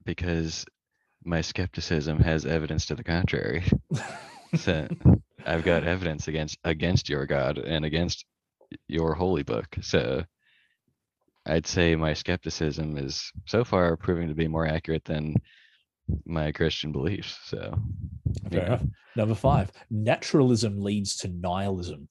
because 0.04 0.66
my 1.24 1.40
skepticism 1.40 2.18
has 2.18 2.44
evidence 2.44 2.86
to 2.86 2.94
the 2.94 3.04
contrary. 3.04 3.64
so 4.56 4.88
I've 5.46 5.64
got 5.64 5.84
evidence 5.84 6.28
against 6.28 6.58
against 6.64 7.08
your 7.08 7.26
God 7.26 7.58
and 7.58 7.84
against 7.84 8.24
your 8.88 9.14
holy 9.14 9.42
book. 9.42 9.66
So 9.80 10.24
I'd 11.46 11.66
say 11.66 11.96
my 11.96 12.14
skepticism 12.14 12.96
is 12.98 13.32
so 13.46 13.64
far 13.64 13.96
proving 13.96 14.28
to 14.28 14.34
be 14.34 14.48
more 14.48 14.66
accurate 14.66 15.04
than 15.04 15.34
my 16.26 16.52
Christian 16.52 16.92
beliefs. 16.92 17.38
So 17.44 17.78
Fair 18.50 18.60
yeah. 18.60 18.66
enough. 18.66 18.82
Number 19.16 19.34
five, 19.34 19.72
naturalism 19.90 20.80
leads 20.80 21.16
to 21.18 21.28
nihilism. 21.28 22.08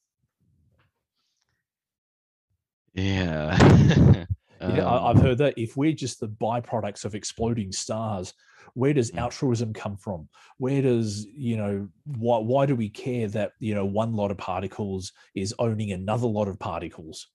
Yeah. 2.94 4.26
Yeah, 4.66 4.84
I, 4.86 5.10
I've 5.10 5.18
Um, 5.18 5.22
heard 5.22 5.38
that 5.40 5.58
if 5.58 5.76
we're 5.78 5.94
just 5.94 6.20
the 6.20 6.28
byproducts 6.28 7.06
of 7.06 7.16
exploding 7.16 7.72
stars, 7.72 8.34
where 8.74 8.94
does 8.94 9.12
altruism 9.18 9.74
come 9.74 9.98
from? 9.98 10.30
Where 10.58 10.82
does 10.82 11.26
you 11.26 11.58
know 11.58 11.90
why? 12.06 12.40
Why 12.40 12.66
do 12.66 12.76
we 12.76 12.90
care 12.90 13.28
that 13.30 13.54
you 13.60 13.74
know 13.74 13.86
one 13.86 14.14
lot 14.14 14.32
of 14.32 14.38
particles 14.38 15.12
is 15.36 15.56
owning 15.60 15.92
another 15.92 16.28
lot 16.28 16.48
of 16.48 16.60
particles 16.60 17.28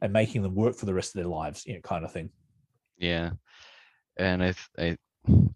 and 0.00 0.12
making 0.12 0.42
them 0.42 0.54
work 0.54 0.76
for 0.76 0.86
the 0.86 0.94
rest 0.94 1.14
of 1.14 1.20
their 1.22 1.30
lives? 1.30 1.64
You 1.66 1.74
know, 1.74 1.80
kind 1.80 2.04
of 2.04 2.12
thing. 2.12 2.30
Yeah, 2.98 3.32
and 4.18 4.44
I 4.44 4.54
I 4.78 4.98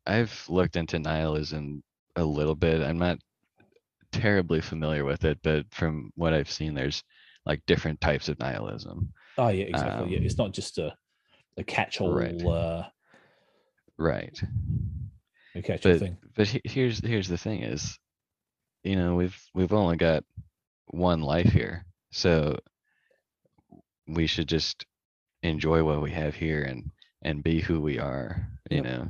I've 0.06 0.48
looked 0.48 0.76
into 0.76 0.98
nihilism 0.98 1.82
a 2.16 2.24
little 2.24 2.54
bit. 2.56 2.82
I'm 2.82 2.98
not 2.98 3.18
terribly 4.12 4.60
familiar 4.62 5.04
with 5.04 5.24
it, 5.24 5.40
but 5.42 5.72
from 5.74 6.12
what 6.16 6.34
I've 6.34 6.50
seen, 6.50 6.74
there's 6.74 7.02
like 7.46 7.64
different 7.66 8.00
types 8.00 8.28
of 8.28 8.38
nihilism. 8.40 9.12
Oh 9.38 9.48
yeah, 9.48 9.64
exactly. 9.64 10.08
yeah, 10.08 10.18
Um, 10.18 10.22
it's 10.22 10.38
not 10.38 10.52
just 10.52 10.78
a 10.78 10.94
a 11.56 11.64
catch-all, 11.64 12.12
right. 12.12 12.40
uh, 12.44 12.84
Right. 13.98 14.38
a 15.54 15.62
catch-all 15.62 15.92
But 15.92 15.98
thing. 16.00 16.16
but 16.34 16.48
he- 16.48 16.60
here's 16.64 17.00
here's 17.04 17.28
the 17.28 17.38
thing 17.38 17.62
is, 17.62 17.98
you 18.84 18.96
know, 18.96 19.14
we've 19.14 19.38
we've 19.54 19.72
only 19.72 19.96
got 19.96 20.24
one 20.88 21.22
life 21.22 21.50
here, 21.50 21.84
so 22.12 22.58
we 24.06 24.26
should 24.26 24.48
just 24.48 24.84
enjoy 25.42 25.82
what 25.82 26.02
we 26.02 26.10
have 26.12 26.34
here 26.34 26.62
and 26.62 26.90
and 27.22 27.42
be 27.42 27.60
who 27.60 27.80
we 27.80 27.98
are, 27.98 28.46
you 28.70 28.82
Yep. 28.82 28.84
know, 28.84 29.08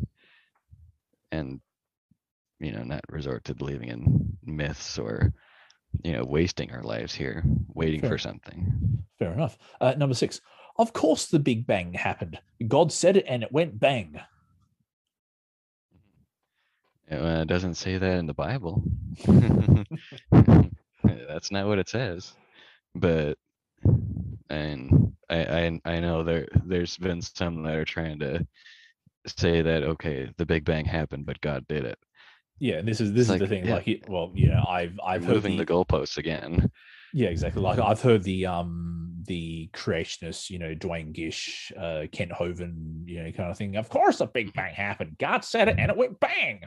and 1.33 1.61
you 2.61 2.73
know, 2.73 2.85
not 2.85 3.03
resort 3.11 3.45
to 3.45 3.55
believing 3.55 3.89
in 3.89 4.39
myths 4.45 4.99
or 4.99 5.33
you 6.05 6.13
know, 6.13 6.25
wasting 6.25 6.71
our 6.73 6.83
lives 6.83 7.15
here 7.15 7.43
waiting 7.75 8.01
Fair. 8.01 8.11
for 8.11 8.19
something. 8.19 9.03
Fair 9.19 9.33
enough. 9.33 9.57
Uh, 9.81 9.95
number 9.97 10.15
six. 10.15 10.41
Of 10.79 10.93
course, 10.93 11.27
the 11.27 11.39
Big 11.39 11.67
Bang 11.67 11.95
happened. 11.95 12.39
God 12.69 12.93
said 12.93 13.17
it, 13.17 13.25
and 13.27 13.43
it 13.43 13.53
went 13.53 13.81
bang. 13.81 14.21
Uh, 17.11 17.41
It 17.43 17.49
doesn't 17.49 17.77
say 17.77 17.99
that 17.99 18.19
in 18.19 18.27
the 18.27 18.35
Bible. 18.35 18.83
That's 21.03 21.51
not 21.51 21.67
what 21.67 21.79
it 21.79 21.89
says. 21.89 22.35
But 22.95 23.39
and 24.51 25.13
I, 25.29 25.45
I 25.45 25.81
I 25.85 26.01
know 26.01 26.23
there 26.25 26.49
there's 26.65 26.97
been 26.97 27.23
some 27.23 27.63
that 27.63 27.77
are 27.77 27.85
trying 27.85 28.19
to 28.21 28.47
say 29.27 29.63
that 29.63 29.83
okay, 29.83 30.31
the 30.37 30.47
Big 30.47 30.65
Bang 30.65 30.85
happened, 30.85 31.27
but 31.27 31.41
God 31.41 31.67
did 31.69 31.85
it. 31.85 31.99
Yeah, 32.59 32.81
this 32.81 33.01
is 33.01 33.13
this 33.13 33.23
is 33.23 33.31
like, 33.31 33.41
the 33.41 33.47
thing. 33.47 33.67
yeah. 33.67 33.75
Like, 33.75 34.05
well, 34.09 34.33
yeah, 34.35 34.63
I've 34.67 34.99
I've 35.05 35.25
heard 35.25 35.35
moving 35.35 35.57
the 35.57 35.67
goalposts 35.67 36.17
again. 36.17 36.71
Yeah, 37.15 37.29
exactly. 37.29 37.63
Like 37.63 37.79
I've 37.79 38.03
heard 38.03 38.23
the 38.23 38.47
um 38.47 39.23
the 39.27 39.69
creationists, 39.73 40.51
you 40.51 40.59
know, 40.59 40.75
Duane 40.75 41.13
Gish, 41.13 41.73
uh, 41.77 42.03
Kent 42.13 42.31
Hovind, 42.33 43.09
you 43.09 43.23
know, 43.23 43.33
kind 43.33 43.51
of 43.51 43.59
thing. 43.59 43.77
Of 43.77 43.89
course, 43.89 44.19
the 44.19 44.27
Big 44.27 44.53
Bang 44.55 44.73
happened. 44.75 45.17
God 45.19 45.45
said 45.45 45.69
it, 45.69 45.77
and 45.79 45.91
it 45.91 45.97
went 45.97 46.21
bang. 46.21 46.63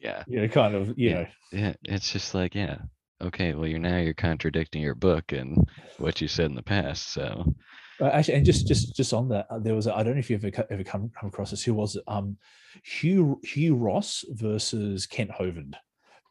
Yeah, 0.00 0.22
You 0.26 0.42
know, 0.42 0.48
kind 0.48 0.74
of, 0.74 0.88
you 0.98 1.10
Yeah. 1.10 1.14
know, 1.14 1.26
yeah. 1.52 1.72
It's 1.84 2.12
just 2.12 2.34
like 2.34 2.54
yeah, 2.54 2.78
okay. 3.22 3.54
Well, 3.54 3.66
you're 3.66 3.78
now 3.78 3.96
you're 3.98 4.12
contradicting 4.14 4.82
your 4.82 4.94
book 4.94 5.32
and 5.32 5.66
what 5.98 6.20
you 6.20 6.28
said 6.28 6.46
in 6.46 6.54
the 6.54 6.62
past. 6.62 7.12
So 7.12 7.54
Uh, 8.00 8.06
actually, 8.06 8.34
and 8.34 8.44
just 8.44 8.66
just 8.66 8.94
just 8.96 9.14
on 9.14 9.28
that, 9.28 9.46
uh, 9.50 9.58
there 9.60 9.74
was 9.74 9.86
a, 9.86 9.94
I 9.96 10.02
don't 10.02 10.14
know 10.14 10.18
if 10.18 10.28
you've 10.28 10.44
ever 10.44 10.66
ever 10.70 10.84
come 10.84 11.10
come 11.18 11.28
across 11.28 11.52
this. 11.52 11.62
Who 11.62 11.72
was 11.74 11.96
it? 11.96 12.02
Um, 12.06 12.36
Hugh 12.82 13.40
Hugh 13.44 13.76
Ross 13.76 14.24
versus 14.30 15.06
Kent 15.06 15.30
Hovind. 15.30 15.74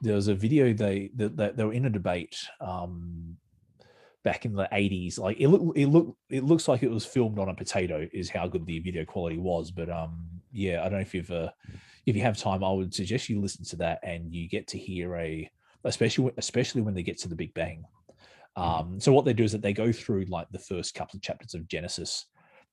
There 0.04 0.16
was 0.16 0.28
a 0.28 0.36
video 0.36 0.74
they 0.74 1.10
that 1.16 1.38
they, 1.38 1.52
they 1.56 1.64
were 1.64 1.74
in 1.74 1.86
a 1.86 1.90
debate 1.90 2.38
um 2.60 3.38
back 4.24 4.46
in 4.46 4.54
the 4.54 4.68
eighties. 4.72 5.18
Like 5.18 5.38
it 5.40 5.48
look 5.48 5.78
it 5.78 5.88
look 5.88 6.18
it 6.30 6.44
looks 6.44 6.68
like 6.68 6.84
it 6.84 6.92
was 6.92 7.06
filmed 7.06 7.40
on 7.40 7.50
a 7.50 7.56
potato. 7.56 8.08
Is 8.14 8.30
how 8.30 8.48
good 8.48 8.66
the 8.66 8.80
video 8.80 9.06
quality 9.06 9.38
was. 9.38 9.72
But 9.72 9.90
um, 9.90 10.28
yeah, 10.52 10.82
I 10.82 10.84
don't 10.84 10.94
know 10.94 11.00
if 11.00 11.14
you've 11.14 11.32
uh, 11.32 11.52
if 12.06 12.16
you 12.16 12.22
have 12.22 12.38
time, 12.38 12.64
I 12.64 12.72
would 12.72 12.94
suggest 12.94 13.30
you 13.30 13.40
listen 13.40 13.66
to 13.66 13.78
that 13.78 14.00
and 14.04 14.34
you 14.34 14.50
get 14.50 14.68
to 14.70 14.78
hear 14.78 15.16
a 15.16 15.50
especially 15.86 16.26
when- 16.26 16.34
especially 16.38 16.82
when 16.82 16.94
they 16.94 17.04
get 17.04 17.18
to 17.20 17.30
the 17.30 17.36
Big 17.36 17.54
Bang. 17.54 17.84
Um, 18.56 19.00
so 19.00 19.12
what 19.12 19.26
they 19.26 19.34
do 19.34 19.44
is 19.44 19.52
that 19.54 19.62
they 19.62 19.74
go 19.74 19.92
through 19.92 20.26
like 20.26 20.48
the 20.52 20.60
first 20.60 20.94
couple 20.94 21.18
of 21.18 21.24
chapters 21.24 21.56
of 21.56 21.68
Genesis 21.68 22.26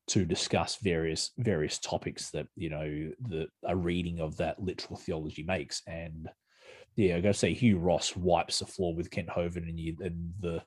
to 0.09 0.25
discuss 0.25 0.77
various 0.83 1.31
various 1.39 1.79
topics 1.79 2.31
that 2.33 2.47
you 2.57 2.71
know 2.71 3.11
the 3.29 3.47
a 3.65 3.77
reading 3.77 4.21
of 4.21 4.37
that 4.37 4.61
literal 4.61 4.99
theology 4.99 5.43
makes. 5.43 5.83
And 5.87 6.29
yeah, 6.97 7.17
I 7.17 7.21
gotta 7.21 7.35
say 7.35 7.55
Hugh 7.55 7.79
Ross 7.79 8.17
wipes 8.17 8.59
the 8.59 8.67
floor 8.67 8.95
with 8.95 9.11
Kent 9.11 9.29
Hovind 9.29 9.69
and 9.69 9.79
you 9.79 9.97
and 10.01 10.33
the 10.41 10.63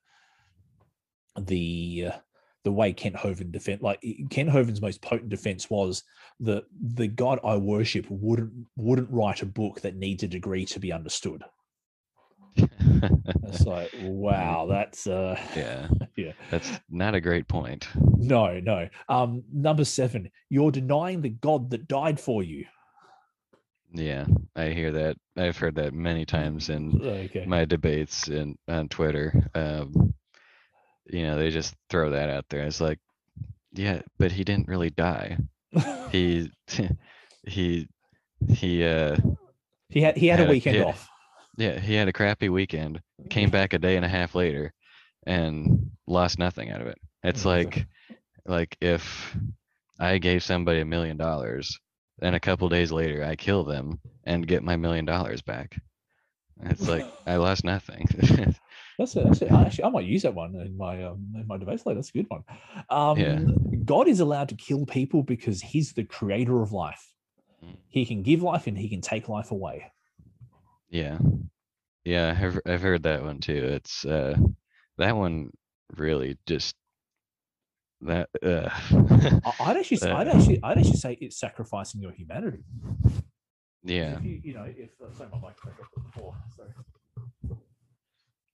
the 1.39 2.07
uh, 2.11 2.17
the 2.63 2.71
way 2.71 2.93
Kent 2.93 3.15
Hovind 3.15 3.51
defend 3.51 3.82
like 3.82 4.03
Kent 4.30 4.49
Hovind's 4.49 4.82
most 4.82 5.01
potent 5.01 5.30
defense 5.30 5.69
was 5.69 6.03
that 6.39 6.65
the 6.82 7.07
God 7.07 7.39
I 7.43 7.57
worship 7.57 8.05
wouldn't 8.09 8.51
wouldn't 8.76 9.11
write 9.11 9.41
a 9.41 9.45
book 9.45 9.82
that 9.82 9.95
needs 9.95 10.24
a 10.24 10.28
degree 10.28 10.65
to 10.65 10.80
be 10.80 10.91
understood. 10.91 11.43
It's 12.55 13.61
like, 13.65 13.91
wow, 14.01 14.67
that's 14.69 15.07
uh 15.07 15.39
yeah, 15.55 15.88
yeah. 16.15 16.32
that's 16.49 16.71
not 16.89 17.15
a 17.15 17.21
great 17.21 17.47
point. 17.47 17.88
No, 18.17 18.59
no. 18.59 18.88
Um, 19.09 19.43
number 19.51 19.86
seven, 19.86 20.30
you're 20.49 20.71
denying 20.71 21.21
the 21.21 21.30
God 21.30 21.69
that 21.71 21.88
died 21.88 22.19
for 22.19 22.43
you. 22.43 22.65
Yeah, 23.96 24.26
I 24.56 24.70
hear 24.70 24.91
that. 24.94 25.18
I've 25.38 25.58
heard 25.58 25.76
that 25.76 25.94
many 25.94 26.26
times 26.26 26.70
in 26.70 27.00
Okay. 27.02 27.46
my 27.46 27.66
debates 27.66 28.28
in 28.28 28.58
on 28.68 28.89
Twitter. 28.89 29.48
Um, 29.54 30.14
you 31.06 31.24
know, 31.24 31.38
they 31.38 31.52
just 31.52 31.76
throw 31.89 32.10
that 32.12 32.30
out 32.30 32.46
there. 32.50 32.64
It's 32.64 32.82
like, 32.82 33.00
yeah, 33.74 34.02
but 34.18 34.32
he 34.32 34.44
didn't 34.44 34.68
really 34.68 34.89
die. 34.89 35.38
He 36.12 36.50
he 37.46 37.88
he 38.48 38.84
uh 38.84 39.16
he 39.89 40.02
had 40.02 40.18
he 40.18 40.28
had 40.28 40.39
a 40.39 40.44
had 40.44 40.50
a- 40.50 40.52
weekend 40.52 40.78
yeah. 40.78 40.84
off. 40.86 41.08
yeah, 41.58 41.80
he 41.80 41.94
had 41.94 42.08
a 42.08 42.14
crappy 42.14 42.50
weekend. 42.50 43.00
Came 43.30 43.50
back 43.58 43.74
a 43.74 43.80
day 43.80 43.96
and 43.96 44.06
a 44.06 44.10
half 44.10 44.34
later 44.34 44.74
and 45.28 45.91
lost 46.08 46.39
nothing 46.39 46.72
out 46.72 46.82
of 46.82 46.88
it. 46.88 46.98
It's 47.24 47.46
like 47.46 47.86
like 48.48 48.76
if 48.82 49.38
I 50.00 50.18
gave 50.18 50.44
somebody 50.44 50.80
a 50.82 50.86
million 50.86 51.18
dollars 51.18 51.80
and 52.22 52.36
a 52.36 52.39
couple 52.39 52.70
days 52.70 52.91
later 52.91 53.24
I 53.24 53.36
kill 53.36 53.64
them 53.64 53.99
and 54.24 54.47
get 54.47 54.64
my 54.64 54.76
million 54.76 55.05
dollars 55.05 55.41
back. 55.41 55.78
It's 56.64 56.88
like 56.88 57.05
I 57.28 57.38
lost 57.38 57.64
nothing. 57.64 58.07
That's 58.99 59.16
it. 59.16 59.24
That's 59.26 59.41
it. 59.41 59.51
Actually, 59.51 59.84
I 59.86 59.89
might 59.89 60.05
use 60.05 60.22
that 60.22 60.36
one 60.36 60.55
in 60.55 60.78
my 60.78 61.03
um, 61.03 61.34
in 61.36 61.47
my 61.47 61.57
debate 61.57 61.84
later. 61.86 61.95
That's 61.95 62.09
a 62.09 62.14
good 62.14 62.28
one. 62.30 62.43
Um, 62.89 63.18
Yeah. 63.18 63.39
God 63.86 64.07
is 64.07 64.20
allowed 64.20 64.49
to 64.49 64.55
kill 64.55 64.86
people 64.86 65.24
because 65.24 65.61
He's 65.61 65.93
the 65.93 66.03
creator 66.03 66.61
of 66.61 66.72
life. 66.72 67.11
Mm. 67.66 67.78
He 67.89 68.05
can 68.05 68.22
give 68.22 68.43
life 68.43 68.68
and 68.68 68.78
He 68.78 68.88
can 68.89 69.01
take 69.01 69.28
life 69.30 69.51
away. 69.51 69.91
yeah. 70.89 71.18
Yeah, 72.05 72.38
I've 72.39 72.59
I've 72.66 72.82
heard 72.82 73.03
that 73.03 73.24
one 73.24 73.39
too. 73.39 73.64
It's 73.76 74.05
uh 74.05 74.36
that 74.97 75.16
one 75.16 75.51
really 75.95 76.38
just 76.45 76.76
that 78.06 78.30
uh 78.43 78.70
I'd 79.60 79.78
actually, 79.78 79.97
say- 79.97 80.12
I'd 80.20 80.28
Uh. 80.28 80.32
actually, 80.38 80.60
I'd 80.64 80.78
actually 80.78 80.97
say 80.97 81.18
it's 81.22 81.39
sacrificing 81.39 82.01
your 82.01 82.12
humanity. 82.12 82.64
yeah. 83.84 84.18
If 84.18 84.24
you, 84.24 84.41
you 84.43 84.54
know, 84.54 84.64
if 84.66 84.89
uh, 85.01 85.14
sorry, 85.16 85.30
my 85.32 85.39
mic 85.49 85.58
before, 86.12 86.36
sorry. 86.56 86.70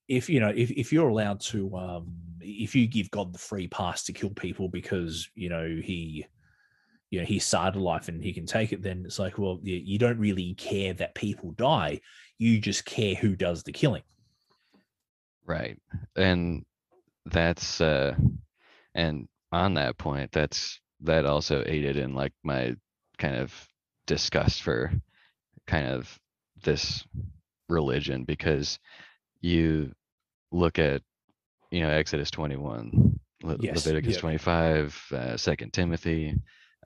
If 0.08 0.28
you 0.30 0.40
know, 0.40 0.50
if, 0.56 0.72
if 0.72 0.92
you're 0.92 1.10
allowed 1.10 1.40
to, 1.42 1.76
um, 1.78 2.14
if 2.42 2.74
you 2.76 2.88
give 2.88 3.12
God 3.12 3.32
the 3.34 3.38
free 3.38 3.68
pass 3.68 4.04
to 4.06 4.14
kill 4.14 4.32
people 4.32 4.68
because 4.68 5.30
you 5.36 5.50
know 5.50 5.66
he, 5.84 6.26
you 7.12 7.20
know, 7.20 7.26
he 7.26 7.38
started 7.38 7.80
life 7.80 8.08
and 8.08 8.24
he 8.24 8.34
can 8.34 8.48
take 8.48 8.74
it, 8.74 8.82
then 8.82 9.04
it's 9.06 9.20
like, 9.20 9.38
well, 9.38 9.60
you, 9.62 9.76
you 9.76 10.00
don't 10.00 10.18
really 10.18 10.56
care 10.56 10.94
that 10.96 11.14
people 11.14 11.52
die. 11.52 12.02
You 12.40 12.60
just 12.60 12.86
care 12.86 13.14
who 13.14 13.36
does 13.36 13.62
the 13.64 13.72
killing. 13.72 14.02
Right. 15.46 15.80
And 16.16 16.66
that's 17.26 17.80
uh 17.80 18.16
and 18.96 19.28
on 19.52 19.74
that 19.76 19.98
point, 19.98 20.32
that's 20.32 20.80
that 21.02 21.26
also 21.26 21.64
aided 21.66 21.98
in 21.98 22.14
like 22.14 22.34
my 22.44 22.76
kind 23.18 23.36
of 23.36 23.54
disgust 24.08 24.62
for 24.64 24.92
kind 25.68 25.88
of 25.88 26.20
this 26.64 27.06
religion 27.70 28.24
because 28.24 28.80
you 29.42 29.92
look 30.52 30.80
at 30.80 31.02
you 31.72 31.82
know 31.82 31.90
Exodus 31.90 32.32
21, 32.32 33.20
Le- 33.44 33.58
Yes, 33.60 33.76
Leviticus 33.86 34.14
yep. 34.14 34.22
25, 34.22 35.06
uh, 35.14 35.38
Second 35.38 35.72
Timothy. 35.74 36.36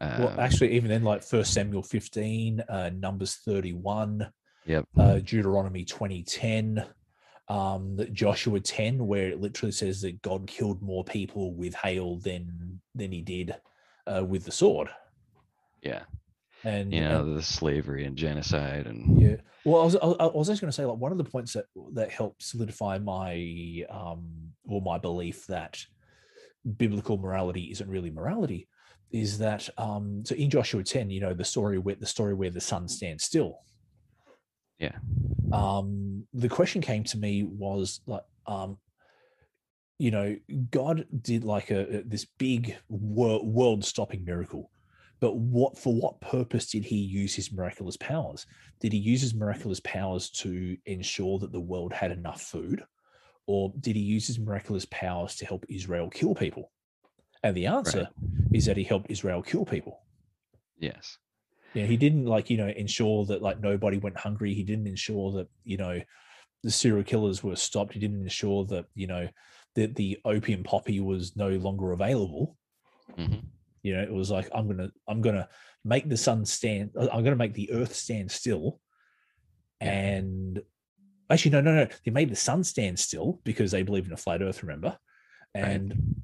well, 0.01 0.27
um, 0.29 0.39
actually, 0.39 0.73
even 0.73 0.89
then, 0.89 1.03
like 1.03 1.23
First 1.23 1.53
Samuel 1.53 1.83
15, 1.83 2.61
uh, 2.67 2.89
Numbers 2.93 3.35
31, 3.45 4.29
Yep. 4.65 4.85
uh, 4.97 5.15
Deuteronomy 5.19 5.85
2010, 5.85 6.85
um, 7.49 7.95
that 7.97 8.13
Joshua 8.13 8.59
10, 8.59 9.05
where 9.05 9.29
it 9.29 9.41
literally 9.41 9.71
says 9.71 10.01
that 10.01 10.21
God 10.21 10.47
killed 10.47 10.81
more 10.81 11.03
people 11.03 11.53
with 11.53 11.75
hail 11.75 12.17
than 12.17 12.79
than 12.95 13.11
he 13.11 13.21
did 13.21 13.55
uh, 14.07 14.23
with 14.23 14.45
the 14.45 14.51
sword. 14.51 14.89
Yeah. 15.81 16.03
And, 16.63 16.93
You 16.93 17.01
and- 17.01 17.37
the 17.37 17.41
slavery 17.41 18.05
and 18.05 18.15
genocide 18.15 18.87
and 18.87 19.21
yeah. 19.21 19.35
Well, 19.65 19.81
I 19.81 19.85
was 19.85 19.95
I 19.97 19.99
I 20.07 20.25
was 20.27 20.47
just 20.47 20.61
going 20.61 20.71
to 20.71 20.75
say 20.75 20.85
like 20.85 20.97
one 20.97 21.11
of 21.11 21.17
the 21.17 21.23
points 21.25 21.53
that 21.53 21.65
that 21.93 22.09
helped 22.11 22.41
solidify 22.43 22.99
my 22.99 23.83
um 23.89 24.53
or 24.65 24.81
my 24.81 24.97
belief 24.97 25.45
that 25.47 25.83
biblical 26.77 27.17
morality 27.17 27.69
isn't 27.71 27.89
really 27.89 28.09
morality 28.09 28.67
is 29.11 29.37
that 29.39 29.69
um 29.77 30.23
so 30.25 30.35
in 30.35 30.49
Joshua 30.49 30.83
10, 30.83 31.09
you 31.09 31.19
know, 31.19 31.33
the 31.33 31.43
story 31.43 31.77
where 31.77 31.95
the 31.95 32.05
story 32.05 32.33
where 32.33 32.49
the 32.49 32.61
sun 32.61 32.87
stands 32.87 33.23
still. 33.25 33.59
Yeah. 34.79 34.97
Um 35.51 36.25
the 36.33 36.49
question 36.49 36.81
came 36.81 37.03
to 37.05 37.17
me 37.17 37.43
was 37.43 38.01
like 38.05 38.23
um 38.47 38.77
you 39.99 40.11
know, 40.11 40.35
God 40.71 41.05
did 41.21 41.43
like 41.45 41.69
a, 41.69 41.99
a- 41.99 42.03
this 42.03 42.25
big 42.25 42.75
wor- 42.89 43.45
world-stopping 43.45 44.25
miracle, 44.25 44.71
but 45.21 45.37
what 45.37 45.77
for 45.77 45.93
what 45.93 46.19
purpose 46.19 46.69
did 46.71 46.83
he 46.83 46.97
use 46.97 47.33
his 47.35 47.51
miraculous 47.53 47.95
powers? 47.97 48.45
Did 48.81 48.91
he 48.91 48.99
use 48.99 49.21
his 49.21 49.33
miraculous 49.35 49.79
powers 49.81 50.29
to 50.31 50.75
ensure 50.87 51.39
that 51.39 51.51
the 51.53 51.59
world 51.59 51.93
had 51.93 52.11
enough 52.11 52.41
food, 52.41 52.83
or 53.45 53.71
did 53.79 53.95
he 53.95 54.01
use 54.01 54.27
his 54.27 54.39
miraculous 54.39 54.85
powers 54.85 55.35
to 55.37 55.45
help 55.45 55.63
Israel 55.69 56.09
kill 56.09 56.33
people? 56.35 56.71
And 57.43 57.55
the 57.55 57.67
answer 57.67 58.09
is 58.53 58.65
that 58.65 58.77
he 58.77 58.83
helped 58.83 59.11
Israel 59.11 59.41
kill 59.43 59.63
people. 59.65 59.99
yes. 60.79 61.17
Yeah, 61.73 61.85
he 61.85 61.97
didn't 61.97 62.25
like 62.25 62.49
you 62.49 62.57
know 62.57 62.67
ensure 62.67 63.25
that 63.25 63.41
like 63.41 63.59
nobody 63.59 63.97
went 63.97 64.17
hungry. 64.17 64.53
He 64.53 64.63
didn't 64.63 64.87
ensure 64.87 65.31
that 65.33 65.47
you 65.63 65.77
know 65.77 65.99
the 66.63 66.71
serial 66.71 67.03
killers 67.03 67.43
were 67.43 67.55
stopped. 67.55 67.93
He 67.93 67.99
didn't 67.99 68.21
ensure 68.21 68.65
that 68.65 68.85
you 68.95 69.07
know 69.07 69.27
that 69.75 69.95
the 69.95 70.19
opium 70.23 70.63
poppy 70.63 70.99
was 70.99 71.35
no 71.35 71.49
longer 71.49 71.91
available. 71.91 72.57
hmm 73.15 73.39
You 73.81 73.95
know, 73.95 74.03
it 74.03 74.13
was 74.13 74.31
like 74.31 74.49
I'm 74.53 74.67
gonna 74.67 74.91
I'm 75.07 75.21
gonna 75.21 75.49
make 75.83 76.07
the 76.07 76.17
sun 76.17 76.45
stand. 76.45 76.91
uh, 76.97 77.07
I'm 77.11 77.23
gonna 77.23 77.35
make 77.35 77.53
the 77.53 77.71
earth 77.71 77.95
stand 77.95 78.31
still. 78.31 78.79
And 79.81 80.61
actually, 81.29 81.51
no, 81.51 81.61
no, 81.61 81.75
no. 81.75 81.87
They 82.05 82.11
made 82.11 82.29
the 82.29 82.35
sun 82.35 82.63
stand 82.63 82.97
still 82.99 83.41
because 83.43 83.71
they 83.71 83.83
believe 83.83 84.05
in 84.05 84.13
a 84.13 84.17
flat 84.17 84.41
Earth. 84.41 84.63
Remember, 84.63 84.97
Right. 85.55 85.65
and 85.65 86.15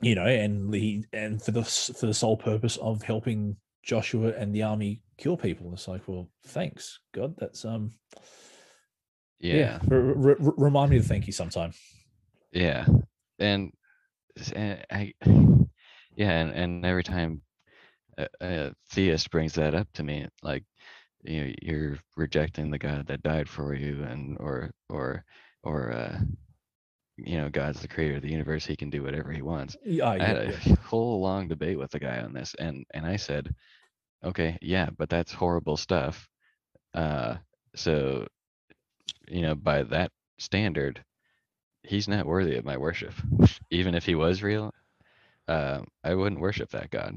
you 0.00 0.14
know, 0.14 0.26
and 0.26 0.72
the 0.72 1.04
and 1.12 1.42
for 1.42 1.50
the 1.50 1.64
for 1.64 2.06
the 2.06 2.14
sole 2.14 2.36
purpose 2.36 2.76
of 2.76 3.02
helping 3.02 3.56
Joshua 3.84 4.32
and 4.36 4.54
the 4.54 4.62
army 4.62 5.02
kill 5.18 5.36
people. 5.36 5.72
It's 5.72 5.86
like, 5.88 6.08
well, 6.08 6.30
thanks 6.46 7.00
God. 7.12 7.34
That's 7.38 7.64
um, 7.64 7.90
Yeah. 9.38 9.56
yeah. 9.56 9.78
R- 9.90 10.30
r- 10.30 10.54
remind 10.56 10.90
me 10.90 10.98
to 10.98 11.04
thank 11.04 11.26
you 11.26 11.32
sometime. 11.32 11.72
Yeah, 12.52 12.86
and 13.38 13.72
and 14.54 14.84
I, 14.90 15.12
yeah, 16.16 16.30
and, 16.40 16.50
and 16.52 16.86
every 16.86 17.02
time 17.02 17.42
a, 18.16 18.28
a 18.40 18.72
theist 18.90 19.30
brings 19.30 19.54
that 19.54 19.74
up 19.74 19.88
to 19.94 20.02
me, 20.02 20.28
like 20.42 20.64
you 21.22 21.44
know, 21.44 21.52
you're 21.62 21.98
rejecting 22.16 22.70
the 22.70 22.78
God 22.78 23.06
that 23.08 23.22
died 23.22 23.48
for 23.48 23.74
you, 23.74 24.04
and 24.04 24.36
or 24.40 24.70
or 24.88 25.24
or 25.62 25.92
uh, 25.92 26.18
you 27.16 27.36
know, 27.38 27.48
God's 27.50 27.80
the 27.80 27.88
creator 27.88 28.16
of 28.16 28.22
the 28.22 28.30
universe; 28.30 28.66
He 28.66 28.76
can 28.76 28.90
do 28.90 29.02
whatever 29.02 29.32
He 29.32 29.42
wants. 29.42 29.76
Yeah, 29.84 30.08
I 30.18 30.26
had 30.26 30.36
yeah, 30.36 30.38
a 30.38 30.50
yeah. 30.50 30.74
whole 30.82 31.20
long 31.20 31.48
debate 31.48 31.78
with 31.78 31.90
the 31.90 31.98
guy 32.00 32.20
on 32.20 32.32
this, 32.32 32.54
and 32.58 32.84
and 32.92 33.06
I 33.06 33.16
said, 33.16 33.54
okay, 34.24 34.58
yeah, 34.60 34.90
but 34.96 35.08
that's 35.10 35.32
horrible 35.32 35.76
stuff. 35.76 36.28
Uh, 36.94 37.36
so 37.74 38.26
you 39.28 39.42
know, 39.42 39.54
by 39.54 39.82
that 39.84 40.10
standard, 40.38 41.04
he's 41.82 42.08
not 42.08 42.26
worthy 42.26 42.56
of 42.56 42.64
my 42.64 42.76
worship. 42.76 43.14
Even 43.70 43.94
if 43.94 44.04
he 44.04 44.14
was 44.14 44.42
real, 44.42 44.72
uh, 45.48 45.80
I 46.04 46.14
wouldn't 46.14 46.40
worship 46.40 46.70
that 46.70 46.90
God. 46.90 47.16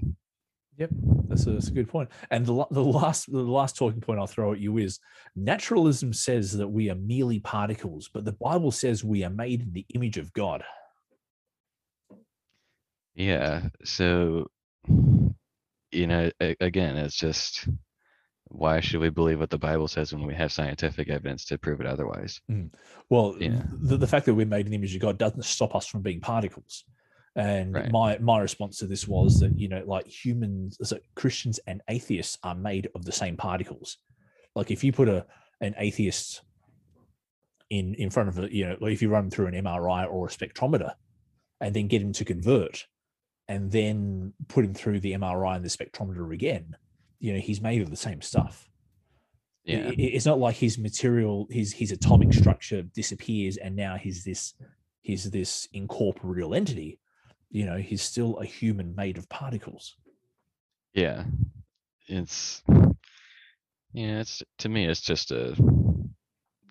Yep, 0.78 0.90
that's 1.28 1.48
a, 1.48 1.52
that's 1.52 1.70
a 1.70 1.72
good 1.72 1.90
point. 1.90 2.10
And 2.30 2.46
the 2.46 2.66
the 2.70 2.84
last 2.84 3.32
the 3.32 3.40
last 3.40 3.76
talking 3.76 4.00
point 4.00 4.20
I'll 4.20 4.28
throw 4.28 4.54
at 4.54 4.60
you 4.60 4.78
is 4.78 5.00
naturalism 5.36 6.14
says 6.14 6.56
that 6.58 6.68
we 6.68 6.90
are 6.92 6.96
merely 6.96 7.40
particles, 7.40 8.10
but 8.14 8.26
the 8.26 8.34
Bible 8.34 8.72
says 8.72 9.04
we 9.04 9.24
are 9.24 9.30
made 9.30 9.62
in 9.62 9.74
the 9.74 9.86
image 9.96 10.18
of 10.18 10.32
God. 10.34 10.64
Yeah. 13.16 13.70
So, 13.84 14.48
you 14.88 16.06
know, 16.08 16.30
again, 16.40 16.96
it's 16.98 17.16
just 17.18 17.68
why 18.50 18.80
should 18.80 19.02
we 19.02 19.10
believe 19.10 19.40
what 19.40 19.50
the 19.50 19.58
Bible 19.58 19.88
says 19.88 20.14
when 20.14 20.26
we 20.26 20.36
have 20.36 20.52
scientific 20.52 21.10
evidence 21.10 21.44
to 21.46 21.58
prove 21.58 21.82
it 21.82 21.88
otherwise? 21.88 22.40
Mm. 22.50 22.70
Well, 23.10 23.36
Yeah. 23.40 23.64
the, 23.74 23.98
the 23.98 24.08
fact 24.08 24.26
that 24.28 24.36
we're 24.36 24.46
made 24.46 24.68
in 24.68 24.72
the 24.72 24.78
image 24.78 24.96
of 24.96 25.02
God 25.02 25.18
doesn't 25.18 25.44
stop 25.44 25.76
us 25.76 25.88
from 25.88 26.02
being 26.02 26.22
particles. 26.22 26.86
And 27.38 27.74
Right. 27.76 27.92
my 27.92 28.18
my 28.18 28.40
response 28.40 28.80
to 28.80 28.88
this 28.88 29.08
was 29.08 29.40
that 29.42 29.58
you 29.60 29.70
know, 29.70 29.84
like 29.86 30.08
humans, 30.08 30.78
so 30.82 30.98
Christians 31.16 31.60
and 31.68 31.82
atheists 31.88 32.38
are 32.44 32.56
made 32.56 32.90
of 32.96 33.06
the 33.06 33.12
same 33.12 33.38
particles. 33.38 34.00
Like 34.56 34.72
if 34.72 34.84
you 34.84 34.92
put 34.92 35.08
a 35.08 35.26
an 35.62 35.76
atheist 35.78 36.42
in 37.70 37.94
in 37.96 38.10
front 38.10 38.30
of 38.30 38.40
a 38.40 38.54
you 38.54 38.66
know, 38.68 38.78
if 38.88 39.02
you 39.04 39.10
run 39.10 39.30
through 39.30 39.48
an 39.48 39.54
MRI 39.54 40.12
or 40.12 40.26
a 40.26 40.30
spectrometer, 40.32 40.94
and 41.62 41.76
then 41.76 41.88
get 41.88 42.02
him 42.02 42.12
to 42.14 42.26
convert, 42.26 42.88
and 43.48 43.72
then 43.72 44.34
put 44.48 44.66
him 44.66 44.74
through 44.74 45.00
the 45.00 45.14
MRI 45.14 45.58
and 45.58 45.64
the 45.66 45.70
spectrometer 45.70 46.34
again, 46.34 46.76
you 47.20 47.34
know, 47.34 47.40
he's 47.40 47.62
made 47.62 47.82
of 47.84 47.92
the 47.92 47.96
same 47.96 48.22
stuff. 48.22 48.68
Yeah. 49.64 49.92
it's 49.98 50.26
not 50.26 50.40
like 50.40 50.56
his 50.56 50.80
material, 50.80 51.46
his 51.52 51.74
his 51.74 51.92
atomic 51.92 52.34
structure 52.34 52.82
disappears, 52.82 53.58
and 53.58 53.76
now 53.76 53.96
he's 53.96 54.24
this 54.24 54.54
he's 55.02 55.30
this 55.30 55.68
incorporeal 55.72 56.56
entity. 56.56 57.00
You 57.50 57.66
know, 57.66 57.78
he's 57.78 58.02
still 58.02 58.38
a 58.38 58.46
human 58.46 58.96
made 58.96 59.18
of 59.18 59.30
particles. 59.30 59.96
Yeah. 60.94 61.24
It's 62.08 62.62
yeah, 63.94 64.20
it's 64.20 64.44
to 64.60 64.70
me 64.70 64.86
it's 64.86 65.02
just 65.02 65.32
a 65.32 65.56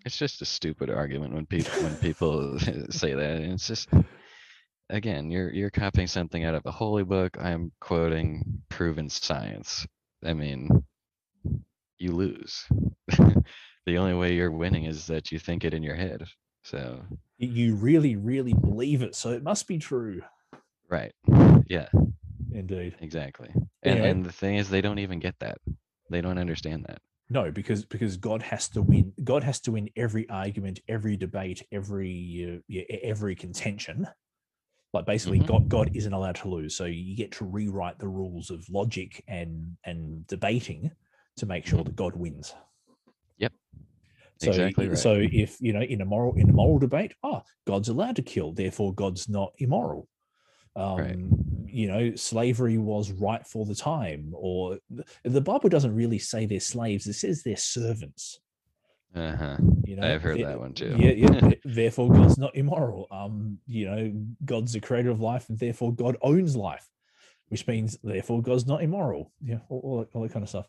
it's 0.05 0.17
just 0.17 0.43
a 0.43 0.47
stupid 0.47 0.91
argument 0.91 1.35
when 1.35 1.47
people 1.47 1.83
when 1.83 1.97
people 1.97 2.59
say 2.91 3.15
that. 3.15 3.37
And 3.41 3.53
it's 3.53 3.67
just 3.67 3.89
again, 4.91 5.31
you're 5.31 5.53
you're 5.53 5.71
copying 5.71 6.07
something 6.07 6.45
out 6.45 6.55
of 6.55 6.65
a 6.67 6.71
holy 6.71 7.05
book. 7.05 7.37
I'm 7.41 7.73
quoting 7.81 8.63
proven 8.69 9.09
science. 9.09 9.87
I 10.25 10.33
mean, 10.33 10.85
you 11.99 12.13
lose. 12.13 12.67
the 13.09 13.99
only 13.99 14.15
way 14.15 14.35
you're 14.35 14.51
winning 14.51 14.85
is 14.85 15.07
that 15.07 15.31
you 15.31 15.39
think 15.39 15.65
it 15.65 15.75
in 15.75 15.83
your 15.83 15.95
head. 15.95 16.25
So, 16.63 17.01
You 17.39 17.77
really, 17.77 18.17
really 18.17 18.55
believe 18.55 19.03
it, 19.03 19.15
so 19.15 19.31
it 19.31 19.43
must 19.43 19.69
be 19.69 19.79
true. 19.79 20.23
Right. 20.89 21.13
Yeah, 21.69 21.89
Indeed. 22.53 22.97
exactly. 23.01 23.51
And 23.55 23.65
Anyway. 23.83 24.11
and 24.11 24.25
the 24.25 24.33
thing 24.33 24.57
is 24.57 24.69
they 24.69 24.81
don't 24.81 24.99
even 24.99 25.19
get 25.19 25.35
that. 25.41 25.59
They 26.11 26.21
don't 26.21 26.39
understand 26.39 26.85
that. 26.89 27.01
No, 27.29 27.51
because 27.51 27.85
because 27.85 28.17
God 28.17 28.43
has 28.43 28.69
to 28.71 28.83
win. 28.83 29.13
God 29.25 29.43
has 29.43 29.61
to 29.63 29.73
win 29.73 29.91
every 29.97 30.29
argument, 30.29 30.81
every 30.89 31.17
debate, 31.17 31.67
every 31.73 32.57
uh, 32.57 32.61
yeah, 32.69 32.83
every 33.03 33.35
contention. 33.35 34.07
Like 34.93 35.07
basically, 35.07 35.41
Mhm. 35.41 35.47
God 35.47 35.69
God 35.69 35.91
isn't 35.95 36.13
allowed 36.13 36.37
to 36.37 36.49
lose. 36.49 36.77
So 36.77 36.85
you 36.85 37.17
get 37.17 37.33
to 37.33 37.45
rewrite 37.45 37.99
the 37.99 38.09
rules 38.09 38.51
of 38.51 38.69
logic 38.71 39.25
and 39.27 39.77
and 39.85 40.27
debating 40.29 40.93
to 41.37 41.47
make 41.47 41.67
sure 41.67 41.81
Mhm. 41.81 41.87
that 41.87 41.97
God 41.97 42.15
wins. 42.17 42.55
Yep. 43.39 43.53
So 44.39 44.51
Exactly 44.51 44.89
right. 44.89 44.99
so 44.99 45.19
if 45.21 45.61
you 45.61 45.73
know 45.73 45.83
in 45.83 46.01
a 46.01 46.05
moral 46.05 46.35
in 46.37 46.49
a 46.49 46.53
moral 46.53 46.79
debate, 46.79 47.13
oh, 47.25 47.43
God's 47.67 47.89
allowed 47.89 48.17
to 48.17 48.23
kill, 48.23 48.53
therefore 48.53 48.95
God's 48.95 49.29
not 49.29 49.53
immoral. 49.59 50.09
Um, 50.77 50.99
Right. 50.99 51.19
You 51.69 51.89
know, 51.89 52.15
slavery 52.15 52.79
was 52.79 53.11
right 53.13 53.47
for 53.47 53.67
the 53.67 53.75
time, 53.75 54.31
or 54.33 54.79
the 55.25 55.41
Bible 55.43 55.69
doesn't 55.69 55.95
really 55.95 56.19
say 56.19 56.47
they're 56.47 56.59
slaves; 56.61 57.07
it 57.07 57.15
says 57.15 57.43
they're 57.43 57.57
servants. 57.57 58.41
Uh-huh. 59.15 59.57
You 59.85 59.97
know, 59.97 60.15
I've 60.15 60.23
heard 60.23 60.41
that 60.43 60.59
one 60.59 60.73
too. 60.73 60.95
Yeah, 60.99 61.11
yeah. 61.11 61.51
therefore, 61.65 62.11
God's 62.11 62.39
not 62.39 62.55
immoral. 62.57 63.07
Um, 63.11 63.59
you 63.67 63.87
know, 63.87 64.13
God's 64.45 64.73
the 64.73 64.81
creator 64.81 65.11
of 65.11 65.21
life, 65.21 65.49
and 65.49 65.59
therefore 65.59 65.93
God 65.95 66.17
owns 66.23 66.57
life, 66.57 66.87
which 67.49 67.67
means 67.67 67.99
therefore 68.03 68.41
God's 68.41 68.67
not 68.67 68.83
immoral. 68.83 69.33
Yeah, 69.43 69.59
all, 69.69 69.81
all, 69.81 69.99
that- 70.01 70.09
all 70.15 70.23
that 70.23 70.33
kind 70.33 70.43
of 70.45 70.49
stuff. 70.49 70.69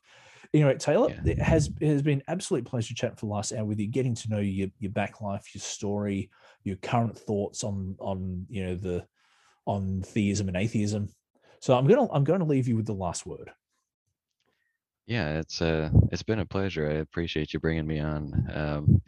Anyway, 0.54 0.76
Taylor, 0.78 1.10
Yeah. 1.10 1.32
it 1.32 1.40
has 1.42 1.70
it 1.80 1.88
has 1.88 2.02
been 2.02 2.24
absolute 2.28 2.66
pleasure 2.66 2.94
chatting 2.94 3.16
for 3.18 3.28
the 3.28 3.34
last 3.34 3.54
hour 3.54 3.66
with 3.66 3.80
you, 3.80 3.88
getting 3.88 4.16
to 4.16 4.30
know 4.30 4.40
your 4.40 4.70
your 4.80 4.92
back 4.92 5.22
life, 5.22 5.54
your 5.54 5.62
story, 5.62 6.30
your 6.64 6.78
current 6.78 7.18
thoughts 7.18 7.64
on 7.64 7.96
on 8.00 8.46
you 8.50 8.66
know 8.66 8.76
the 8.76 9.06
on 9.68 10.02
theism 10.03 10.48
and 10.48 10.57
atheism. 10.57 11.10
So 11.60 11.77
I'm 11.77 11.88
gonna 11.88 12.11
I'm 12.11 12.23
going 12.23 12.39
to 12.39 12.45
leave 12.45 12.68
you 12.68 12.77
with 12.77 12.88
the 12.88 12.94
last 12.94 13.26
word. 13.27 13.52
Yeah, 15.06 15.39
it's 15.39 15.61
uh 15.61 15.89
it's 16.11 16.23
been 16.23 16.39
a 16.39 16.45
pleasure. 16.45 16.89
I 16.89 16.95
appreciate 16.95 17.53
you 17.53 17.60
bringing 17.60 17.88
me 17.88 17.99
on. 17.99 18.49
Um 18.53 19.02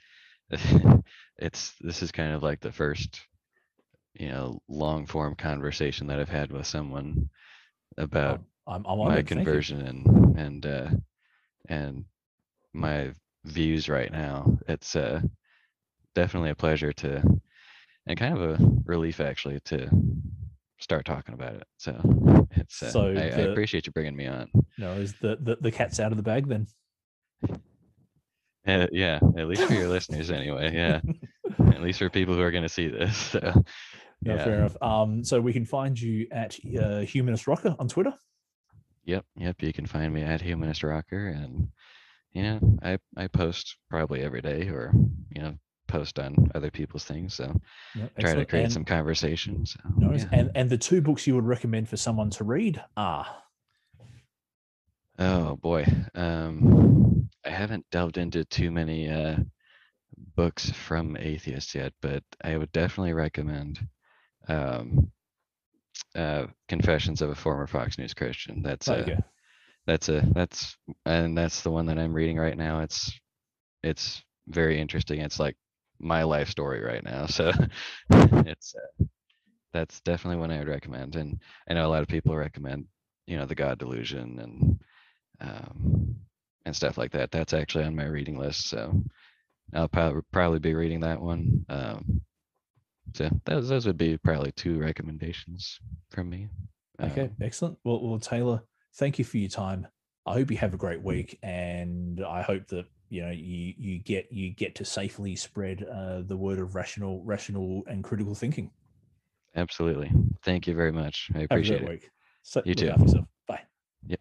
it's 1.37 1.73
this 1.81 2.01
is 2.03 2.11
kind 2.11 2.33
of 2.33 2.43
like 2.43 2.59
the 2.59 2.71
first 2.71 3.21
you 4.13 4.29
know 4.29 4.61
long 4.67 5.05
form 5.05 5.35
conversation 5.35 6.07
that 6.07 6.19
I've 6.19 6.29
had 6.29 6.51
with 6.51 6.67
someone 6.67 7.29
about 7.97 8.41
I'm, 8.67 8.85
I'm 8.85 8.99
my 9.01 9.01
honored. 9.01 9.29
Thank 9.29 9.53
you. 9.53 9.53
conversion 9.53 9.81
and 9.87 10.37
and 10.39 10.65
uh 10.65 10.89
and 11.69 12.05
my 12.73 13.13
views 13.45 13.89
right 13.89 14.11
now. 14.11 14.57
It's 14.67 14.95
uh 14.95 15.21
definitely 16.15 16.51
a 16.51 16.55
pleasure 16.55 16.93
to 16.93 17.23
and 18.07 18.19
kind 18.19 18.37
of 18.37 18.41
a 18.41 18.65
relief 18.85 19.19
actually 19.19 19.59
to 19.65 19.89
start 20.79 21.05
talking 21.05 21.33
about 21.33 21.55
it. 21.55 21.67
So 21.77 22.47
it's 22.51 22.81
uh, 22.81 22.89
So 22.89 23.07
I, 23.09 23.23
I 23.23 23.41
appreciate 23.51 23.85
you 23.85 23.91
bringing 23.91 24.15
me 24.15 24.27
on. 24.27 24.49
No, 24.77 24.93
is 24.93 25.13
the, 25.21 25.37
the 25.41 25.57
the 25.61 25.71
cat's 25.71 25.99
out 25.99 26.11
of 26.11 26.17
the 26.17 26.23
bag 26.23 26.47
then? 26.47 26.67
Uh, 28.67 28.87
yeah, 28.91 29.19
at 29.37 29.47
least 29.47 29.63
for 29.63 29.73
your 29.73 29.87
listeners 29.87 30.29
anyway. 30.31 30.73
Yeah, 30.73 31.01
at 31.73 31.81
least 31.81 31.99
for 31.99 32.09
people 32.09 32.35
who 32.35 32.41
are 32.41 32.51
going 32.51 32.63
to 32.63 32.69
see 32.69 32.87
this. 32.87 33.17
So, 33.31 33.63
No, 34.21 34.35
yeah. 34.35 34.43
fair 34.43 34.55
enough. 34.55 34.75
Um, 34.81 35.23
so 35.23 35.39
we 35.39 35.53
can 35.53 35.65
find 35.65 35.99
you 35.99 36.27
at 36.31 36.57
uh, 36.77 36.99
Humanist 36.99 37.47
Rocker 37.47 37.73
on 37.79 37.87
Twitter. 37.87 38.13
Yep, 39.05 39.25
yep. 39.37 39.55
You 39.61 39.71
can 39.71 39.85
find 39.85 40.13
me 40.13 40.23
at 40.23 40.41
Humanist 40.41 40.83
Rocker, 40.83 41.27
and 41.29 41.69
you 42.33 42.43
know, 42.43 42.59
I 42.83 42.97
I 43.15 43.27
post 43.27 43.77
probably 43.89 44.21
every 44.21 44.41
day, 44.41 44.67
or 44.67 44.91
you 45.33 45.41
know, 45.41 45.55
post 45.89 46.19
on 46.19 46.35
other 46.55 46.71
people's 46.71 47.03
things. 47.03 47.33
So 47.33 47.53
Yeah, 47.95 48.07
try 48.19 48.35
to 48.35 48.45
create 48.45 48.65
and, 48.65 48.73
some 48.73 48.85
conversations. 48.85 49.75
So 49.75 50.11
yeah. 50.11 50.25
and 50.31 50.51
and 50.55 50.69
the 50.69 50.77
two 50.77 51.01
books 51.01 51.27
you 51.27 51.35
would 51.35 51.45
recommend 51.45 51.89
for 51.89 51.97
someone 51.97 52.29
to 52.31 52.43
read 52.43 52.81
are 52.95 53.25
Oh 55.17 55.55
boy. 55.57 55.85
Um 56.15 57.29
I 57.45 57.49
haven't 57.49 57.85
delved 57.91 58.17
into 58.17 58.45
too 58.45 58.71
many 58.71 59.09
uh 59.09 59.37
books 60.35 60.69
from 60.69 61.17
atheists 61.17 61.75
yet, 61.75 61.93
but 62.01 62.23
I 62.43 62.57
would 62.57 62.71
definitely 62.71 63.13
recommend 63.13 63.79
um 64.47 65.11
uh 66.15 66.47
Confessions 66.67 67.21
of 67.21 67.29
a 67.29 67.35
Former 67.35 67.67
Fox 67.67 67.97
News 67.97 68.13
Christian. 68.13 68.61
That's 68.61 68.87
a 68.87 69.01
okay. 69.01 69.17
that's 69.85 70.09
a 70.09 70.21
that's 70.33 70.77
and 71.05 71.37
that's 71.37 71.61
the 71.61 71.71
one 71.71 71.87
that 71.87 71.99
I'm 71.99 72.13
reading 72.13 72.37
right 72.37 72.57
now. 72.57 72.81
It's 72.81 73.19
it's 73.83 74.23
very 74.47 74.79
interesting. 74.79 75.21
It's 75.21 75.39
like 75.39 75.55
my 75.99 76.23
life 76.23 76.49
story 76.49 76.81
right 76.81 77.03
now. 77.03 77.25
So 77.25 77.51
it's 78.11 78.75
uh, 78.75 79.05
that's 79.73 80.01
definitely 80.01 80.39
one 80.39 80.51
I 80.51 80.59
would 80.59 80.67
recommend. 80.67 81.15
And 81.15 81.39
I 81.69 81.73
know 81.73 81.85
a 81.85 81.89
lot 81.89 82.01
of 82.01 82.07
people 82.07 82.35
recommend, 82.35 82.85
you 83.27 83.37
know, 83.37 83.45
the 83.45 83.55
God 83.55 83.77
Delusion 83.77 84.39
and 84.39 84.79
um, 85.41 86.15
and 86.65 86.75
stuff 86.75 86.97
like 86.97 87.11
that. 87.11 87.31
That's 87.31 87.53
actually 87.53 87.85
on 87.85 87.95
my 87.95 88.05
reading 88.05 88.37
list. 88.37 88.69
So 88.69 89.03
I'll 89.73 89.87
probably 89.87 90.21
probably 90.31 90.59
be 90.59 90.73
reading 90.73 91.01
that 91.01 91.21
one. 91.21 91.65
Um, 91.69 92.21
so 93.13 93.29
those 93.45 93.69
those 93.69 93.85
would 93.85 93.97
be 93.97 94.17
probably 94.17 94.51
two 94.51 94.79
recommendations 94.79 95.79
from 96.11 96.29
me. 96.29 96.49
Okay, 97.01 97.23
Um, 97.23 97.35
excellent. 97.41 97.77
Well, 97.83 98.01
well, 98.01 98.19
Taylor, 98.19 98.61
thank 98.95 99.19
you 99.19 99.25
for 99.25 99.37
your 99.37 99.49
time. 99.49 99.87
I 100.25 100.33
hope 100.33 100.51
you 100.51 100.57
have 100.57 100.73
a 100.73 100.77
great 100.77 101.01
week, 101.01 101.39
and 101.41 102.23
I 102.23 102.41
hope 102.41 102.67
that 102.67 102.85
you 103.09 103.21
know 103.21 103.31
you 103.31 103.73
you 103.77 103.99
get 103.99 104.31
you 104.31 104.51
get 104.51 104.75
to 104.75 104.85
safely 104.85 105.35
spread 105.35 105.83
uh, 105.83 106.21
the 106.21 106.37
word 106.37 106.59
of 106.59 106.75
rational, 106.75 107.23
rational 107.23 107.83
and 107.87 108.03
critical 108.03 108.35
thinking. 108.35 108.71
absolutely. 109.55 110.11
Thank 110.43 110.67
you 110.67 110.75
very 110.75 110.91
much. 110.91 111.29
I 111.33 111.39
Have 111.39 111.41
a 111.41 111.45
appreciate 111.53 111.79
great 111.79 111.89
it. 111.89 112.01
week. 112.03 112.09
So, 112.43 112.61
You 112.65 112.75
too. 112.75 112.89
after 112.89 113.01
yourself. 113.03 113.25
Bye. 113.47 113.61
Yep. 114.07 114.19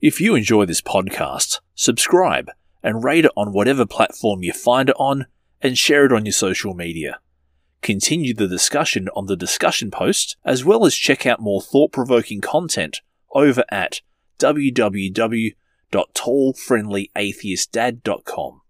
If 0.00 0.20
you 0.20 0.34
enjoy 0.34 0.66
this 0.66 0.80
podcast, 0.80 1.60
subscribe 1.74 2.50
and 2.82 3.04
rate 3.04 3.24
it 3.24 3.30
on 3.36 3.52
whatever 3.52 3.86
platform 3.86 4.42
you 4.42 4.52
find 4.52 4.88
it 4.88 4.96
on 4.98 5.26
and 5.60 5.78
share 5.78 6.04
it 6.04 6.12
on 6.12 6.24
your 6.26 6.32
social 6.32 6.74
media. 6.74 7.20
Continue 7.80 8.34
the 8.34 8.48
discussion 8.48 9.08
on 9.16 9.26
the 9.26 9.36
discussion 9.36 9.90
post, 9.90 10.36
as 10.44 10.64
well 10.64 10.84
as 10.84 10.94
check 10.94 11.26
out 11.26 11.40
more 11.40 11.60
thought 11.62 11.92
provoking 11.92 12.40
content 12.40 13.00
over 13.34 13.64
at 13.70 14.00
www.tallfriendlyatheistdad.com. 15.92 18.60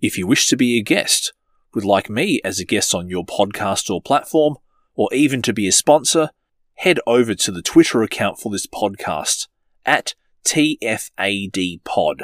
If 0.00 0.18
you 0.18 0.26
wish 0.26 0.48
to 0.48 0.56
be 0.56 0.78
a 0.78 0.82
guest, 0.82 1.32
would 1.74 1.84
like 1.84 2.10
me 2.10 2.40
as 2.44 2.58
a 2.58 2.64
guest 2.64 2.92
on 2.94 3.08
your 3.08 3.24
podcast 3.24 3.88
or 3.88 4.02
platform, 4.02 4.56
or 4.94 5.08
even 5.12 5.42
to 5.42 5.52
be 5.52 5.68
a 5.68 5.72
sponsor, 5.72 6.30
head 6.74 6.98
over 7.06 7.34
to 7.34 7.52
the 7.52 7.62
Twitter 7.62 8.02
account 8.02 8.38
for 8.38 8.50
this 8.50 8.66
podcast 8.66 9.46
at 9.84 10.14
TFADpod. 10.44 12.22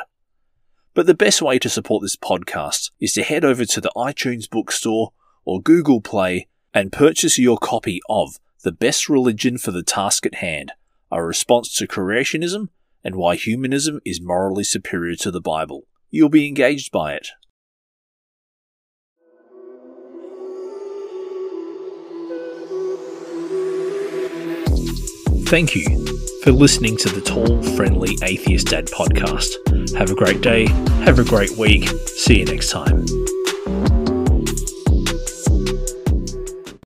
But 0.95 1.07
the 1.07 1.15
best 1.15 1.41
way 1.41 1.59
to 1.59 1.71
support 1.71 2.03
this 2.03 2.17
podcast 2.17 2.91
is 3.01 3.15
to 3.15 3.23
head 3.23 3.45
over 3.45 3.65
to 3.65 3.81
the 3.81 3.93
iTunes 3.97 4.51
bookstore 4.51 5.13
or 5.45 5.63
Google 5.63 6.01
Play 6.01 6.49
and 6.75 6.93
purchase 6.93 7.39
your 7.39 7.59
copy 7.59 8.01
of 8.09 8.39
The 8.63 8.73
Best 8.73 9.09
Religion 9.09 9.59
for 9.59 9.71
the 9.71 9.83
Task 9.83 10.27
at 10.27 10.37
Hand, 10.37 10.73
a 11.11 11.25
response 11.25 11.75
to 11.77 11.87
creationism 11.87 12.69
and 13.05 13.17
why 13.17 13.37
humanism 13.37 14.01
is 14.05 14.21
morally 14.21 14.65
superior 14.65 15.17
to 15.17 15.31
the 15.31 15.41
Bible. 15.41 15.83
You'll 16.11 16.29
be 16.29 16.47
engaged 16.47 16.93
by 16.93 17.15
it. 17.15 17.29
Thank 25.47 25.75
you 25.75 25.85
for 26.43 26.51
listening 26.51 26.97
to 26.97 27.11
the 27.11 27.21
Tall, 27.21 27.63
Friendly 27.77 28.17
Atheist 28.23 28.69
Dad 28.69 28.87
podcast. 28.87 29.97
Have 29.97 30.11
a 30.11 30.15
great 30.15 30.41
day, 30.41 30.67
have 31.05 31.19
a 31.19 31.25
great 31.25 31.59
week. 31.59 31.89
See 32.07 32.39
you 32.39 32.47
next 32.47 32.71
time. 32.71 33.05